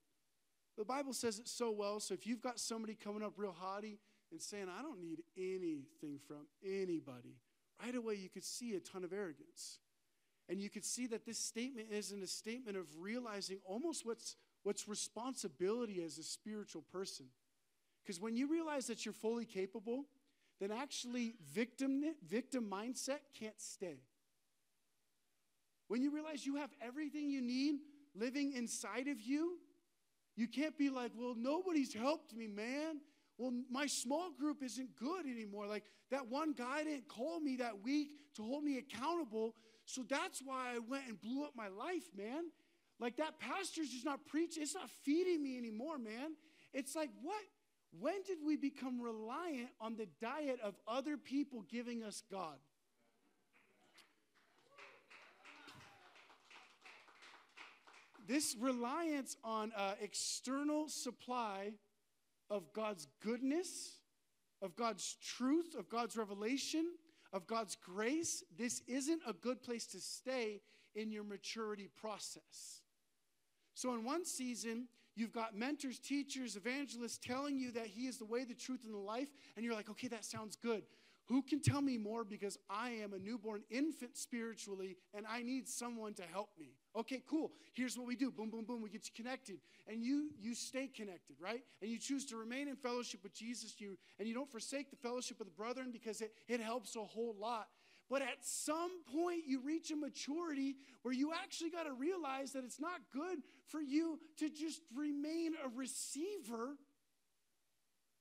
The 0.76 0.84
Bible 0.84 1.12
says 1.12 1.38
it 1.38 1.48
so 1.48 1.72
well. 1.72 1.98
So 2.00 2.14
if 2.14 2.26
you've 2.26 2.40
got 2.40 2.60
somebody 2.60 2.94
coming 2.94 3.22
up 3.22 3.32
real 3.36 3.54
haughty 3.58 3.98
and 4.30 4.40
saying, 4.40 4.66
I 4.68 4.82
don't 4.82 5.00
need 5.00 5.22
anything 5.36 6.20
from 6.26 6.46
anybody, 6.64 7.36
right 7.82 7.94
away 7.94 8.14
you 8.14 8.28
could 8.28 8.44
see 8.44 8.74
a 8.74 8.80
ton 8.80 9.04
of 9.04 9.12
arrogance. 9.12 9.80
And 10.48 10.60
you 10.60 10.70
could 10.70 10.84
see 10.84 11.06
that 11.08 11.26
this 11.26 11.38
statement 11.38 11.88
isn't 11.90 12.22
a 12.22 12.26
statement 12.26 12.76
of 12.76 12.86
realizing 12.98 13.58
almost 13.64 14.06
what's, 14.06 14.36
what's 14.62 14.88
responsibility 14.88 16.02
as 16.02 16.18
a 16.18 16.22
spiritual 16.22 16.82
person. 16.90 17.26
Because 18.02 18.20
when 18.20 18.36
you 18.36 18.50
realize 18.50 18.86
that 18.86 19.04
you're 19.04 19.12
fully 19.12 19.44
capable, 19.44 20.04
then 20.60 20.72
actually 20.72 21.34
victim, 21.52 22.02
victim 22.26 22.68
mindset 22.70 23.20
can't 23.38 23.60
stay. 23.60 24.00
When 25.88 26.02
you 26.02 26.10
realize 26.10 26.46
you 26.46 26.56
have 26.56 26.70
everything 26.80 27.30
you 27.30 27.42
need 27.42 27.76
living 28.14 28.52
inside 28.52 29.08
of 29.08 29.20
you, 29.20 29.58
you 30.36 30.46
can't 30.46 30.76
be 30.78 30.90
like, 30.90 31.12
well, 31.16 31.34
nobody's 31.36 31.92
helped 31.92 32.34
me, 32.34 32.46
man. 32.46 33.00
Well, 33.38 33.52
my 33.70 33.86
small 33.86 34.30
group 34.30 34.62
isn't 34.62 34.96
good 34.96 35.26
anymore. 35.26 35.66
Like 35.66 35.84
that 36.10 36.28
one 36.28 36.52
guy 36.52 36.84
didn't 36.84 37.08
call 37.08 37.40
me 37.40 37.56
that 37.56 37.82
week 37.82 38.10
to 38.36 38.42
hold 38.42 38.64
me 38.64 38.78
accountable. 38.78 39.54
So 39.88 40.02
that's 40.06 40.42
why 40.44 40.74
I 40.74 40.80
went 40.80 41.04
and 41.08 41.18
blew 41.18 41.44
up 41.44 41.52
my 41.56 41.68
life, 41.68 42.04
man. 42.14 42.50
Like 43.00 43.16
that 43.16 43.38
pastor's 43.38 43.88
just 43.88 44.04
not 44.04 44.26
preaching, 44.26 44.62
it's 44.62 44.74
not 44.74 44.90
feeding 45.02 45.42
me 45.42 45.56
anymore, 45.56 45.96
man. 45.96 46.32
It's 46.74 46.94
like, 46.94 47.08
what? 47.22 47.40
When 47.98 48.22
did 48.26 48.36
we 48.44 48.58
become 48.58 49.00
reliant 49.00 49.70
on 49.80 49.96
the 49.96 50.06
diet 50.20 50.60
of 50.62 50.74
other 50.86 51.16
people 51.16 51.64
giving 51.70 52.04
us 52.04 52.22
God? 52.30 52.58
This 58.26 58.54
reliance 58.60 59.38
on 59.42 59.72
uh, 59.74 59.94
external 60.02 60.90
supply 60.90 61.72
of 62.50 62.74
God's 62.74 63.08
goodness, 63.24 64.00
of 64.60 64.76
God's 64.76 65.16
truth, 65.24 65.74
of 65.78 65.88
God's 65.88 66.14
revelation, 66.14 66.84
of 67.32 67.46
God's 67.46 67.76
grace, 67.76 68.42
this 68.56 68.82
isn't 68.86 69.20
a 69.26 69.32
good 69.32 69.62
place 69.62 69.86
to 69.88 70.00
stay 70.00 70.60
in 70.94 71.10
your 71.10 71.24
maturity 71.24 71.88
process. 72.00 72.82
So, 73.74 73.94
in 73.94 74.04
one 74.04 74.24
season, 74.24 74.88
you've 75.14 75.32
got 75.32 75.56
mentors, 75.56 75.98
teachers, 75.98 76.56
evangelists 76.56 77.18
telling 77.18 77.58
you 77.58 77.70
that 77.72 77.86
He 77.86 78.06
is 78.06 78.18
the 78.18 78.24
way, 78.24 78.44
the 78.44 78.54
truth, 78.54 78.84
and 78.84 78.94
the 78.94 78.98
life, 78.98 79.28
and 79.56 79.64
you're 79.64 79.74
like, 79.74 79.90
okay, 79.90 80.08
that 80.08 80.24
sounds 80.24 80.56
good. 80.56 80.82
Who 81.26 81.42
can 81.42 81.60
tell 81.60 81.82
me 81.82 81.98
more 81.98 82.24
because 82.24 82.58
I 82.70 82.90
am 82.90 83.12
a 83.12 83.18
newborn 83.18 83.62
infant 83.70 84.16
spiritually 84.16 84.96
and 85.12 85.26
I 85.28 85.42
need 85.42 85.68
someone 85.68 86.14
to 86.14 86.22
help 86.22 86.48
me? 86.58 86.72
Okay, 86.98 87.22
cool. 87.30 87.52
Here's 87.74 87.96
what 87.96 88.08
we 88.08 88.16
do. 88.16 88.32
Boom, 88.32 88.50
boom, 88.50 88.64
boom. 88.64 88.82
We 88.82 88.90
get 88.90 89.06
you 89.06 89.12
connected. 89.14 89.58
And 89.86 90.02
you 90.02 90.30
you 90.40 90.54
stay 90.54 90.88
connected, 90.88 91.36
right? 91.40 91.62
And 91.80 91.90
you 91.90 91.98
choose 91.98 92.24
to 92.26 92.36
remain 92.36 92.66
in 92.66 92.74
fellowship 92.74 93.22
with 93.22 93.32
Jesus. 93.32 93.74
You 93.78 93.96
and 94.18 94.26
you 94.26 94.34
don't 94.34 94.50
forsake 94.50 94.90
the 94.90 94.96
fellowship 94.96 95.40
of 95.40 95.46
the 95.46 95.52
brethren 95.52 95.90
because 95.92 96.20
it, 96.20 96.32
it 96.48 96.60
helps 96.60 96.96
a 96.96 97.04
whole 97.04 97.36
lot. 97.38 97.68
But 98.10 98.22
at 98.22 98.38
some 98.40 98.90
point, 99.14 99.42
you 99.46 99.60
reach 99.60 99.90
a 99.90 99.96
maturity 99.96 100.76
where 101.02 101.14
you 101.14 101.32
actually 101.32 101.70
got 101.70 101.84
to 101.84 101.92
realize 101.92 102.52
that 102.52 102.64
it's 102.64 102.80
not 102.80 103.00
good 103.12 103.38
for 103.66 103.80
you 103.80 104.18
to 104.38 104.48
just 104.48 104.80
remain 104.96 105.52
a 105.64 105.68
receiver 105.68 106.76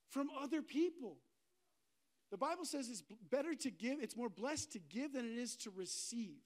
from 0.10 0.30
other 0.40 0.62
people. 0.62 1.18
The 2.32 2.38
Bible 2.38 2.66
says 2.66 2.90
it's 2.90 3.04
better 3.32 3.56
to 3.56 3.72
give, 3.72 4.00
it's 4.02 4.18
more 4.18 4.30
blessed 4.30 4.74
to 4.74 4.80
give 4.80 5.14
than 5.14 5.26
it 5.26 5.38
is 5.38 5.56
to 5.58 5.72
receive. 5.74 6.42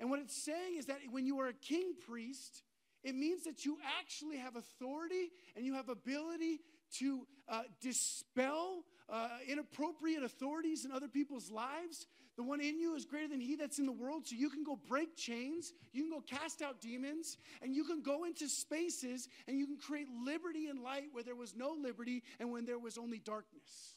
And 0.00 0.10
what 0.10 0.20
it's 0.20 0.44
saying 0.44 0.76
is 0.78 0.86
that 0.86 0.98
when 1.10 1.26
you 1.26 1.40
are 1.40 1.48
a 1.48 1.54
king 1.54 1.94
priest, 2.06 2.62
it 3.02 3.14
means 3.14 3.44
that 3.44 3.64
you 3.64 3.78
actually 4.00 4.38
have 4.38 4.56
authority 4.56 5.30
and 5.56 5.64
you 5.64 5.74
have 5.74 5.88
ability 5.88 6.60
to 6.98 7.26
uh, 7.48 7.62
dispel 7.80 8.84
uh, 9.10 9.28
inappropriate 9.48 10.22
authorities 10.22 10.84
in 10.84 10.92
other 10.92 11.08
people's 11.08 11.50
lives. 11.50 12.06
The 12.36 12.42
one 12.42 12.60
in 12.60 12.78
you 12.78 12.94
is 12.94 13.04
greater 13.04 13.28
than 13.28 13.40
he 13.40 13.56
that's 13.56 13.78
in 13.78 13.86
the 13.86 13.92
world. 13.92 14.26
So 14.26 14.36
you 14.36 14.50
can 14.50 14.62
go 14.62 14.78
break 14.88 15.16
chains, 15.16 15.72
you 15.92 16.02
can 16.02 16.10
go 16.10 16.20
cast 16.20 16.62
out 16.62 16.80
demons, 16.80 17.36
and 17.62 17.74
you 17.74 17.84
can 17.84 18.02
go 18.02 18.24
into 18.24 18.48
spaces 18.48 19.28
and 19.46 19.58
you 19.58 19.66
can 19.66 19.78
create 19.78 20.06
liberty 20.24 20.68
and 20.68 20.82
light 20.82 21.08
where 21.12 21.24
there 21.24 21.34
was 21.34 21.54
no 21.56 21.74
liberty 21.80 22.22
and 22.38 22.52
when 22.52 22.64
there 22.64 22.78
was 22.78 22.98
only 22.98 23.18
darkness. 23.18 23.94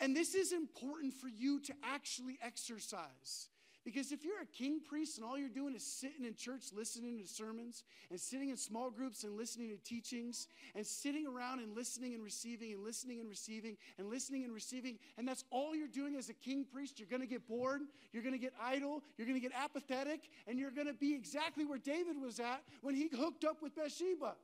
And 0.00 0.16
this 0.16 0.34
is 0.34 0.52
important 0.52 1.14
for 1.20 1.28
you 1.28 1.60
to 1.60 1.74
actually 1.84 2.38
exercise. 2.42 3.48
Because 3.84 4.12
if 4.12 4.24
you're 4.24 4.40
a 4.40 4.46
king 4.46 4.80
priest 4.80 5.18
and 5.18 5.26
all 5.26 5.36
you're 5.36 5.50
doing 5.50 5.74
is 5.74 5.84
sitting 5.84 6.24
in 6.24 6.34
church 6.34 6.64
listening 6.74 7.18
to 7.18 7.26
sermons 7.26 7.84
and 8.10 8.18
sitting 8.18 8.48
in 8.48 8.56
small 8.56 8.90
groups 8.90 9.24
and 9.24 9.36
listening 9.36 9.68
to 9.68 9.76
teachings 9.84 10.48
and 10.74 10.86
sitting 10.86 11.26
around 11.26 11.58
and 11.60 11.76
listening 11.76 12.14
and 12.14 12.24
receiving 12.24 12.72
and 12.72 12.82
listening 12.82 13.20
and 13.20 13.28
receiving 13.28 13.76
and 13.98 14.08
listening 14.08 14.44
and 14.44 14.54
receiving, 14.54 14.98
and 15.18 15.28
that's 15.28 15.44
all 15.50 15.76
you're 15.76 15.86
doing 15.86 16.16
as 16.16 16.30
a 16.30 16.34
king 16.34 16.64
priest, 16.64 16.98
you're 16.98 17.08
going 17.08 17.20
to 17.20 17.28
get 17.28 17.46
bored, 17.46 17.82
you're 18.12 18.22
going 18.22 18.34
to 18.34 18.40
get 18.40 18.54
idle, 18.60 19.02
you're 19.18 19.26
going 19.26 19.38
to 19.38 19.46
get 19.46 19.52
apathetic, 19.54 20.30
and 20.46 20.58
you're 20.58 20.70
going 20.70 20.86
to 20.86 20.94
be 20.94 21.14
exactly 21.14 21.66
where 21.66 21.78
David 21.78 22.18
was 22.18 22.40
at 22.40 22.62
when 22.80 22.94
he 22.94 23.08
hooked 23.14 23.44
up 23.44 23.60
with 23.62 23.76
Bathsheba. 23.76 24.34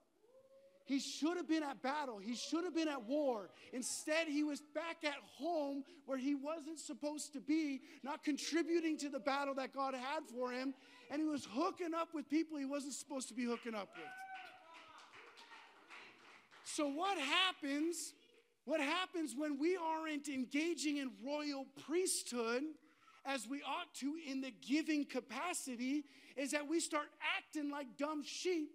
He 0.84 0.98
should 0.98 1.36
have 1.36 1.48
been 1.48 1.62
at 1.62 1.82
battle. 1.82 2.18
He 2.18 2.34
should 2.34 2.64
have 2.64 2.74
been 2.74 2.88
at 2.88 3.04
war. 3.04 3.50
Instead, 3.72 4.26
he 4.26 4.42
was 4.42 4.60
back 4.74 4.98
at 5.04 5.18
home 5.38 5.84
where 6.06 6.18
he 6.18 6.34
wasn't 6.34 6.78
supposed 6.78 7.32
to 7.34 7.40
be, 7.40 7.80
not 8.02 8.24
contributing 8.24 8.98
to 8.98 9.08
the 9.08 9.20
battle 9.20 9.54
that 9.54 9.72
God 9.72 9.94
had 9.94 10.24
for 10.34 10.50
him. 10.50 10.74
And 11.10 11.20
he 11.20 11.28
was 11.28 11.46
hooking 11.50 11.94
up 11.94 12.08
with 12.14 12.28
people 12.28 12.58
he 12.58 12.64
wasn't 12.64 12.94
supposed 12.94 13.28
to 13.28 13.34
be 13.34 13.44
hooking 13.44 13.74
up 13.74 13.88
with. 13.96 14.06
So, 16.64 16.88
what 16.88 17.18
happens? 17.18 18.14
What 18.64 18.80
happens 18.80 19.34
when 19.36 19.58
we 19.58 19.76
aren't 19.76 20.28
engaging 20.28 20.98
in 20.98 21.10
royal 21.24 21.66
priesthood 21.86 22.62
as 23.24 23.46
we 23.48 23.62
ought 23.62 23.92
to 24.00 24.14
in 24.28 24.40
the 24.40 24.52
giving 24.66 25.04
capacity 25.04 26.04
is 26.36 26.52
that 26.52 26.68
we 26.68 26.80
start 26.80 27.06
acting 27.36 27.70
like 27.70 27.86
dumb 27.98 28.22
sheep 28.24 28.70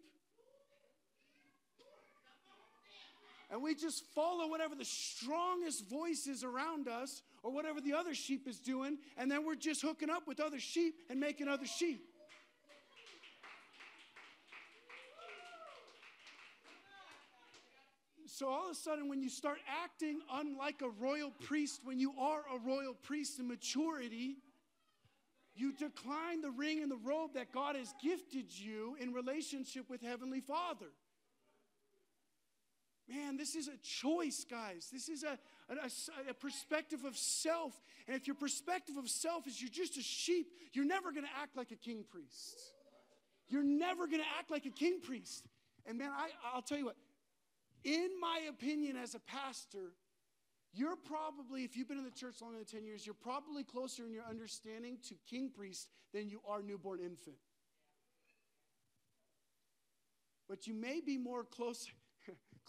and 3.49 3.61
we 3.61 3.75
just 3.75 4.03
follow 4.13 4.47
whatever 4.47 4.75
the 4.75 4.85
strongest 4.85 5.87
voice 5.89 6.27
is 6.27 6.43
around 6.43 6.87
us 6.87 7.21
or 7.43 7.51
whatever 7.51 7.79
the 7.79 7.93
other 7.93 8.13
sheep 8.13 8.47
is 8.47 8.59
doing, 8.59 8.97
and 9.17 9.29
then 9.29 9.45
we're 9.45 9.55
just 9.55 9.81
hooking 9.81 10.09
up 10.09 10.27
with 10.27 10.39
other 10.39 10.59
sheep 10.59 10.95
and 11.09 11.19
making 11.19 11.47
other 11.47 11.65
sheep. 11.65 12.05
So 18.27 18.49
all 18.49 18.65
of 18.65 18.71
a 18.71 18.75
sudden, 18.75 19.07
when 19.07 19.21
you 19.21 19.29
start 19.29 19.59
acting 19.81 20.19
unlike 20.29 20.81
a 20.81 20.89
royal 20.89 21.31
priest, 21.31 21.79
when 21.85 21.99
you 21.99 22.11
are 22.19 22.41
a 22.53 22.59
royal 22.67 22.93
priest 22.93 23.39
in 23.39 23.47
maturity, 23.47 24.35
you 25.55 25.71
decline 25.71 26.41
the 26.41 26.51
ring 26.51 26.81
and 26.81 26.91
the 26.91 26.97
robe 26.97 27.35
that 27.35 27.53
God 27.53 27.77
has 27.77 27.93
gifted 28.03 28.47
you 28.51 28.97
in 28.99 29.13
relationship 29.13 29.89
with 29.89 30.01
Heavenly 30.01 30.41
Father. 30.41 30.87
Man, 33.07 33.37
this 33.37 33.55
is 33.55 33.67
a 33.67 33.77
choice, 33.83 34.45
guys. 34.49 34.89
This 34.91 35.09
is 35.09 35.23
a, 35.23 35.37
a, 35.69 36.29
a, 36.31 36.33
perspective 36.33 37.05
of 37.05 37.15
self. 37.15 37.79
And 38.07 38.15
if 38.15 38.25
your 38.25 38.35
perspective 38.35 38.97
of 38.97 39.07
self 39.07 39.45
is 39.45 39.61
you're 39.61 39.69
just 39.69 39.97
a 39.97 40.01
sheep, 40.01 40.47
you're 40.73 40.85
never 40.85 41.11
going 41.11 41.23
to 41.25 41.31
act 41.39 41.55
like 41.55 41.71
a 41.71 41.75
king 41.75 42.03
priest. 42.09 42.73
You're 43.47 43.63
never 43.63 44.07
going 44.07 44.21
to 44.21 44.27
act 44.39 44.49
like 44.49 44.65
a 44.65 44.71
king 44.71 45.01
priest. 45.01 45.45
And 45.85 45.99
man, 45.99 46.09
I, 46.11 46.29
I'll 46.51 46.63
tell 46.63 46.79
you 46.79 46.85
what, 46.85 46.95
in 47.83 48.09
my 48.19 48.41
opinion, 48.49 48.97
as 48.97 49.13
a 49.13 49.19
pastor, 49.19 49.93
you're 50.73 50.95
probably, 50.95 51.63
if 51.63 51.77
you've 51.77 51.87
been 51.87 51.99
in 51.99 52.03
the 52.03 52.09
church 52.09 52.41
longer 52.41 52.57
than 52.57 52.65
10 52.65 52.85
years, 52.85 53.05
you're 53.05 53.13
probably 53.13 53.63
closer 53.63 54.03
in 54.03 54.11
your 54.11 54.25
understanding 54.27 54.97
to 55.09 55.15
king 55.29 55.51
priest 55.55 55.89
than 56.11 56.27
you 56.27 56.41
are 56.49 56.63
newborn 56.63 56.99
infant. 56.99 57.37
But 60.49 60.65
you 60.65 60.73
may 60.73 61.01
be 61.01 61.17
more 61.17 61.43
close 61.43 61.87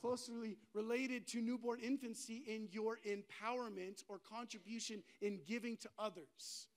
closely 0.00 0.56
related 0.74 1.26
to 1.28 1.40
newborn 1.40 1.80
infancy 1.80 2.42
in 2.46 2.68
your 2.70 2.98
empowerment 3.06 4.02
or 4.08 4.18
contribution 4.18 5.02
in 5.20 5.40
giving 5.46 5.76
to 5.78 5.88
others. 5.98 6.68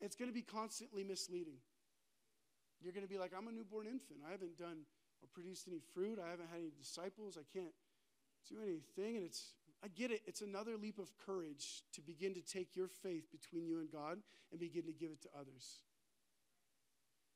It's 0.00 0.16
going 0.16 0.30
to 0.30 0.34
be 0.34 0.42
constantly 0.42 1.04
misleading. 1.04 1.58
You're 2.80 2.92
going 2.92 3.06
to 3.06 3.12
be 3.12 3.18
like, 3.18 3.32
I'm 3.36 3.48
a 3.48 3.52
newborn 3.52 3.86
infant. 3.86 4.20
I 4.26 4.30
haven't 4.30 4.58
done 4.58 4.86
or 5.22 5.28
produced 5.32 5.68
any 5.68 5.80
fruit. 5.94 6.18
I 6.24 6.30
haven't 6.30 6.48
had 6.50 6.60
any 6.60 6.72
disciples. 6.78 7.36
I 7.38 7.44
can't 7.52 7.74
do 8.48 8.56
anything. 8.62 9.16
And 9.16 9.24
it's, 9.24 9.52
I 9.84 9.88
get 9.88 10.10
it. 10.10 10.22
It's 10.26 10.40
another 10.40 10.76
leap 10.76 10.98
of 10.98 11.10
courage 11.26 11.82
to 11.94 12.00
begin 12.00 12.34
to 12.34 12.40
take 12.40 12.74
your 12.74 12.88
faith 12.88 13.30
between 13.30 13.66
you 13.66 13.80
and 13.80 13.90
God 13.92 14.18
and 14.50 14.58
begin 14.58 14.84
to 14.86 14.92
give 14.92 15.10
it 15.10 15.20
to 15.22 15.28
others. 15.38 15.80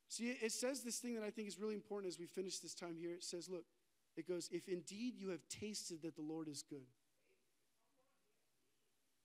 See, 0.08 0.30
it 0.30 0.52
says 0.52 0.82
this 0.82 0.98
thing 0.98 1.14
that 1.14 1.24
I 1.24 1.30
think 1.30 1.48
is 1.48 1.58
really 1.58 1.74
important 1.74 2.12
as 2.12 2.18
we 2.18 2.26
finish 2.26 2.60
this 2.60 2.74
time 2.74 2.96
here. 2.98 3.14
It 3.14 3.24
says, 3.24 3.48
look, 3.50 3.64
it 4.16 4.28
goes, 4.28 4.48
If 4.52 4.68
indeed 4.68 5.14
you 5.16 5.30
have 5.30 5.48
tasted 5.48 6.02
that 6.02 6.16
the 6.16 6.22
Lord 6.22 6.48
is 6.48 6.62
good. 6.62 6.86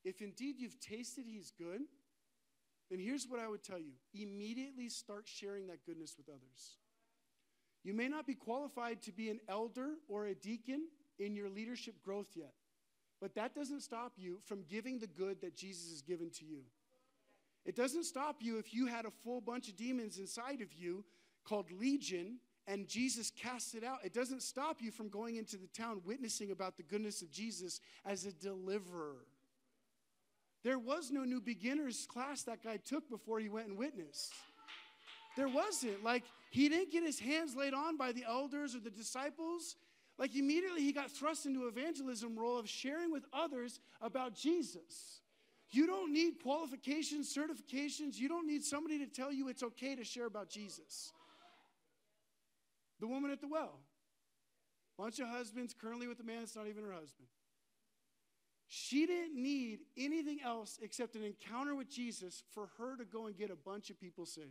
If 0.04 0.22
indeed 0.22 0.56
you've 0.58 0.80
tasted 0.80 1.26
he's 1.28 1.52
good, 1.52 1.82
then 2.90 3.00
here's 3.00 3.28
what 3.28 3.40
I 3.40 3.48
would 3.48 3.64
tell 3.64 3.80
you 3.80 3.94
immediately 4.14 4.90
start 4.90 5.28
sharing 5.28 5.68
that 5.68 5.86
goodness 5.86 6.16
with 6.18 6.30
others. 6.30 6.78
You 7.84 7.94
may 7.94 8.08
not 8.08 8.26
be 8.26 8.34
qualified 8.34 9.02
to 9.04 9.12
be 9.12 9.30
an 9.30 9.40
elder 9.48 9.92
or 10.08 10.26
a 10.26 10.36
deacon 10.36 10.88
in 11.18 11.36
your 11.36 11.50
leadership 11.50 11.96
growth 12.04 12.30
yet, 12.36 12.54
but 13.22 13.36
that 13.36 13.54
doesn't 13.54 13.82
stop 13.82 14.14
you 14.18 14.40
from 14.46 14.64
giving 14.70 15.00
the 15.00 15.08
good 15.08 15.42
that 15.42 15.56
Jesus 15.56 15.92
has 15.92 16.02
given 16.02 16.30
to 16.32 16.46
you. 16.46 16.64
It 17.66 17.76
doesn't 17.76 18.06
stop 18.06 18.38
you 18.40 18.58
if 18.58 18.74
you 18.74 18.88
had 18.88 19.06
a 19.06 19.12
full 19.24 19.42
bunch 19.42 19.70
of 19.70 19.76
demons 19.76 20.18
inside 20.18 20.62
of 20.62 20.74
you 20.74 21.04
called 21.44 21.72
legion 21.72 22.38
and 22.70 22.88
Jesus 22.88 23.32
casts 23.32 23.74
it 23.74 23.84
out, 23.84 23.98
it 24.04 24.14
doesn't 24.14 24.44
stop 24.44 24.78
you 24.80 24.92
from 24.92 25.10
going 25.10 25.38
into 25.38 25.58
the 25.58 25.68
town 25.68 26.02
witnessing 26.06 26.52
about 26.52 26.78
the 26.78 26.84
goodness 26.84 27.24
of 27.24 27.32
Jesus 27.32 27.82
as 28.06 28.26
a 28.26 28.32
deliverer. 28.32 29.26
There 30.64 30.78
was 30.78 31.10
no 31.10 31.24
new 31.24 31.42
beginners 31.42 32.06
class 32.08 32.44
that 32.44 32.64
guy 32.64 32.78
took 32.78 33.10
before 33.10 33.40
he 33.40 33.50
went 33.50 33.70
and 33.70 33.78
witnessed. 33.78 34.32
There 35.36 35.48
wasn't. 35.48 36.04
Like, 36.04 36.24
he 36.52 36.70
didn't 36.70 36.92
get 36.92 37.04
his 37.04 37.20
hands 37.20 37.56
laid 37.56 37.74
on 37.74 37.98
by 37.98 38.12
the 38.12 38.26
elders 38.28 38.76
or 38.76 38.80
the 38.80 38.92
disciples. 38.92 39.76
Like, 40.20 40.36
immediately 40.36 40.82
he 40.82 40.92
got 40.92 41.10
thrust 41.10 41.48
into 41.48 41.68
evangelism 41.68 42.38
role 42.38 42.60
of 42.60 42.70
sharing 42.70 43.12
with 43.12 43.24
others 43.34 43.80
about 44.00 44.36
Jesus. 44.36 45.22
You 45.72 45.88
don't 45.88 46.14
need 46.14 46.44
qualifications, 46.44 47.36
certifications. 47.36 48.18
You 48.18 48.28
don't 48.28 48.46
need 48.46 48.64
somebody 48.64 49.00
to 49.00 49.08
tell 49.08 49.32
you 49.32 49.48
it's 49.48 49.64
okay 49.64 49.96
to 49.96 50.04
share 50.04 50.28
about 50.28 50.50
Jesus. 50.50 51.14
The 53.00 53.08
woman 53.08 53.32
at 53.32 53.42
the 53.42 53.48
well. 53.48 53.80
Bunch 54.98 55.20
of 55.20 55.28
husbands 55.28 55.74
currently 55.74 56.08
with 56.08 56.20
a 56.20 56.24
man 56.24 56.40
that's 56.40 56.56
not 56.56 56.68
even 56.68 56.84
her 56.84 56.92
husband. 56.92 57.28
She 58.68 59.06
didn't 59.06 59.42
need 59.42 59.80
anything 59.98 60.40
else 60.44 60.78
except 60.82 61.16
an 61.16 61.24
encounter 61.24 61.74
with 61.74 61.90
Jesus 61.90 62.44
for 62.54 62.70
her 62.78 62.96
to 62.98 63.06
go 63.06 63.26
and 63.26 63.36
get 63.36 63.50
a 63.50 63.56
bunch 63.56 63.90
of 63.90 64.00
people 64.00 64.26
saved. 64.26 64.48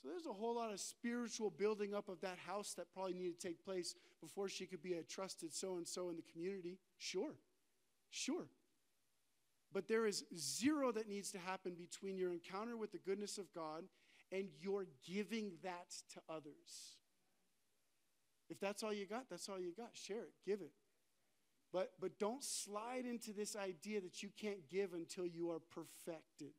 So 0.00 0.08
there's 0.08 0.26
a 0.26 0.32
whole 0.32 0.54
lot 0.54 0.72
of 0.72 0.78
spiritual 0.78 1.50
building 1.50 1.94
up 1.94 2.08
of 2.08 2.20
that 2.20 2.38
house 2.38 2.74
that 2.74 2.92
probably 2.92 3.14
needed 3.14 3.40
to 3.40 3.48
take 3.48 3.64
place 3.64 3.96
before 4.20 4.48
she 4.48 4.66
could 4.66 4.82
be 4.82 4.92
a 4.92 5.02
trusted 5.02 5.52
so 5.52 5.76
and 5.76 5.88
so 5.88 6.08
in 6.10 6.16
the 6.16 6.22
community. 6.32 6.78
Sure, 6.98 7.34
sure. 8.10 8.46
But 9.72 9.88
there 9.88 10.06
is 10.06 10.24
zero 10.36 10.92
that 10.92 11.08
needs 11.08 11.32
to 11.32 11.38
happen 11.38 11.74
between 11.74 12.16
your 12.16 12.32
encounter 12.32 12.76
with 12.76 12.92
the 12.92 12.98
goodness 12.98 13.38
of 13.38 13.52
God 13.52 13.84
and 14.32 14.48
you're 14.60 14.86
giving 15.06 15.52
that 15.62 15.90
to 16.14 16.20
others. 16.28 16.96
If 18.48 18.60
that's 18.60 18.82
all 18.82 18.92
you 18.92 19.06
got, 19.06 19.28
that's 19.30 19.48
all 19.48 19.58
you 19.58 19.72
got. 19.76 19.90
Share 19.92 20.22
it, 20.22 20.32
give 20.44 20.60
it. 20.60 20.72
But, 21.72 21.92
but 22.00 22.18
don't 22.18 22.44
slide 22.44 23.04
into 23.04 23.32
this 23.32 23.56
idea 23.56 24.00
that 24.00 24.22
you 24.22 24.30
can't 24.40 24.68
give 24.68 24.92
until 24.94 25.26
you 25.26 25.50
are 25.50 25.58
perfected. 25.58 26.54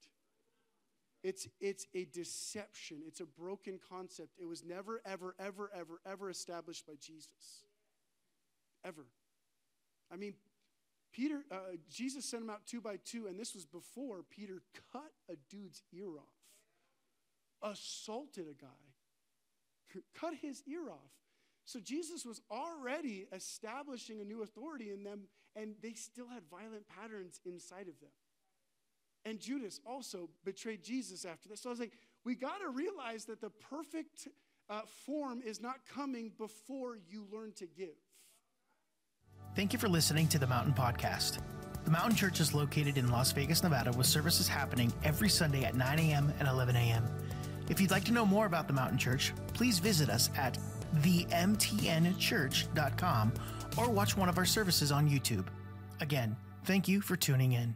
It's, 1.24 1.48
it's 1.60 1.88
a 1.96 2.06
deception, 2.06 2.98
it's 3.08 3.22
a 3.22 3.26
broken 3.26 3.80
concept. 3.90 4.30
It 4.40 4.46
was 4.46 4.64
never, 4.64 5.02
ever, 5.06 5.36
ever, 5.40 5.72
ever, 5.74 6.00
ever 6.06 6.30
established 6.30 6.86
by 6.86 6.94
Jesus. 7.02 7.66
Ever. 8.86 9.06
I 10.12 10.18
mean, 10.18 10.36
Peter, 11.12 11.44
uh, 11.52 11.78
Jesus 11.90 12.26
sent 12.26 12.44
him 12.44 12.50
out 12.50 12.66
two 12.68 12.80
by 12.80 12.98
two, 13.04 13.28
and 13.28 13.40
this 13.40 13.56
was 13.56 13.66
before 13.66 14.24
Peter 14.30 14.62
cut 14.92 15.12
a 15.30 15.36
dude's 15.50 15.82
ear 15.92 16.10
off 16.18 16.37
assaulted 17.62 18.46
a 18.50 18.54
guy, 18.54 20.02
cut 20.20 20.34
his 20.42 20.64
ear 20.68 20.90
off. 20.90 21.12
So 21.66 21.80
Jesus 21.80 22.26
was 22.26 22.42
already 22.50 23.28
establishing 23.34 24.22
a 24.22 24.24
new 24.24 24.42
authority 24.42 24.92
in 24.92 25.04
them, 25.04 25.24
and 25.56 25.76
they 25.82 25.94
still 25.94 26.28
had 26.28 26.44
violent 26.50 26.88
patterns 26.88 27.42
inside 27.46 27.88
of 27.88 28.00
them. 28.00 28.12
And 29.26 29.40
Judas 29.40 29.82
also 29.86 30.30
betrayed 30.46 30.82
Jesus 30.82 31.26
after 31.26 31.50
this. 31.50 31.62
So 31.62 31.70
I 31.70 31.72
was 31.72 31.80
like, 31.80 31.92
we 32.24 32.36
got 32.36 32.60
to 32.60 32.70
realize 32.70 33.26
that 33.26 33.42
the 33.42 33.50
perfect 33.50 34.30
uh, 34.70 34.82
form 35.06 35.42
is 35.46 35.60
not 35.62 35.80
coming 35.94 36.32
before 36.38 37.00
you 37.10 37.26
learn 37.32 37.52
to 37.58 37.66
give. 37.66 37.98
Thank 39.56 39.74
you 39.74 39.80
for 39.80 39.90
listening 39.90 40.28
to 40.30 40.40
the 40.40 40.48
Mountain 40.48 40.74
Podcast. 40.74 41.40
The 41.84 41.92
Mountain 41.92 42.16
Church 42.16 42.40
is 42.40 42.54
located 42.54 42.98
in 42.98 43.10
Las 43.10 43.32
Vegas, 43.32 43.64
Nevada, 43.64 43.92
with 43.92 44.08
services 44.08 44.48
happening 44.48 44.94
every 45.04 45.30
Sunday 45.30 45.64
at 45.64 45.76
9 45.76 46.00
a.m. 46.00 46.34
and 46.40 46.48
11 46.48 46.76
a.m. 46.76 47.06
If 47.70 47.82
you'd 47.82 47.92
like 47.92 48.06
to 48.06 48.14
know 48.14 48.26
more 48.26 48.46
about 48.46 48.68
the 48.68 48.74
Mountain 48.74 48.98
Church, 48.98 49.34
please 49.54 49.80
visit 49.80 50.10
us 50.10 50.30
at 50.38 50.58
themtnchurch.com 50.98 53.34
or 53.78 53.90
watch 53.90 54.18
one 54.18 54.30
of 54.30 54.38
our 54.38 54.46
services 54.46 54.92
on 54.92 55.10
YouTube. 55.10 55.48
Again, 56.00 56.36
thank 56.64 56.88
you 56.88 57.02
for 57.02 57.16
tuning 57.16 57.54
in. 57.54 57.76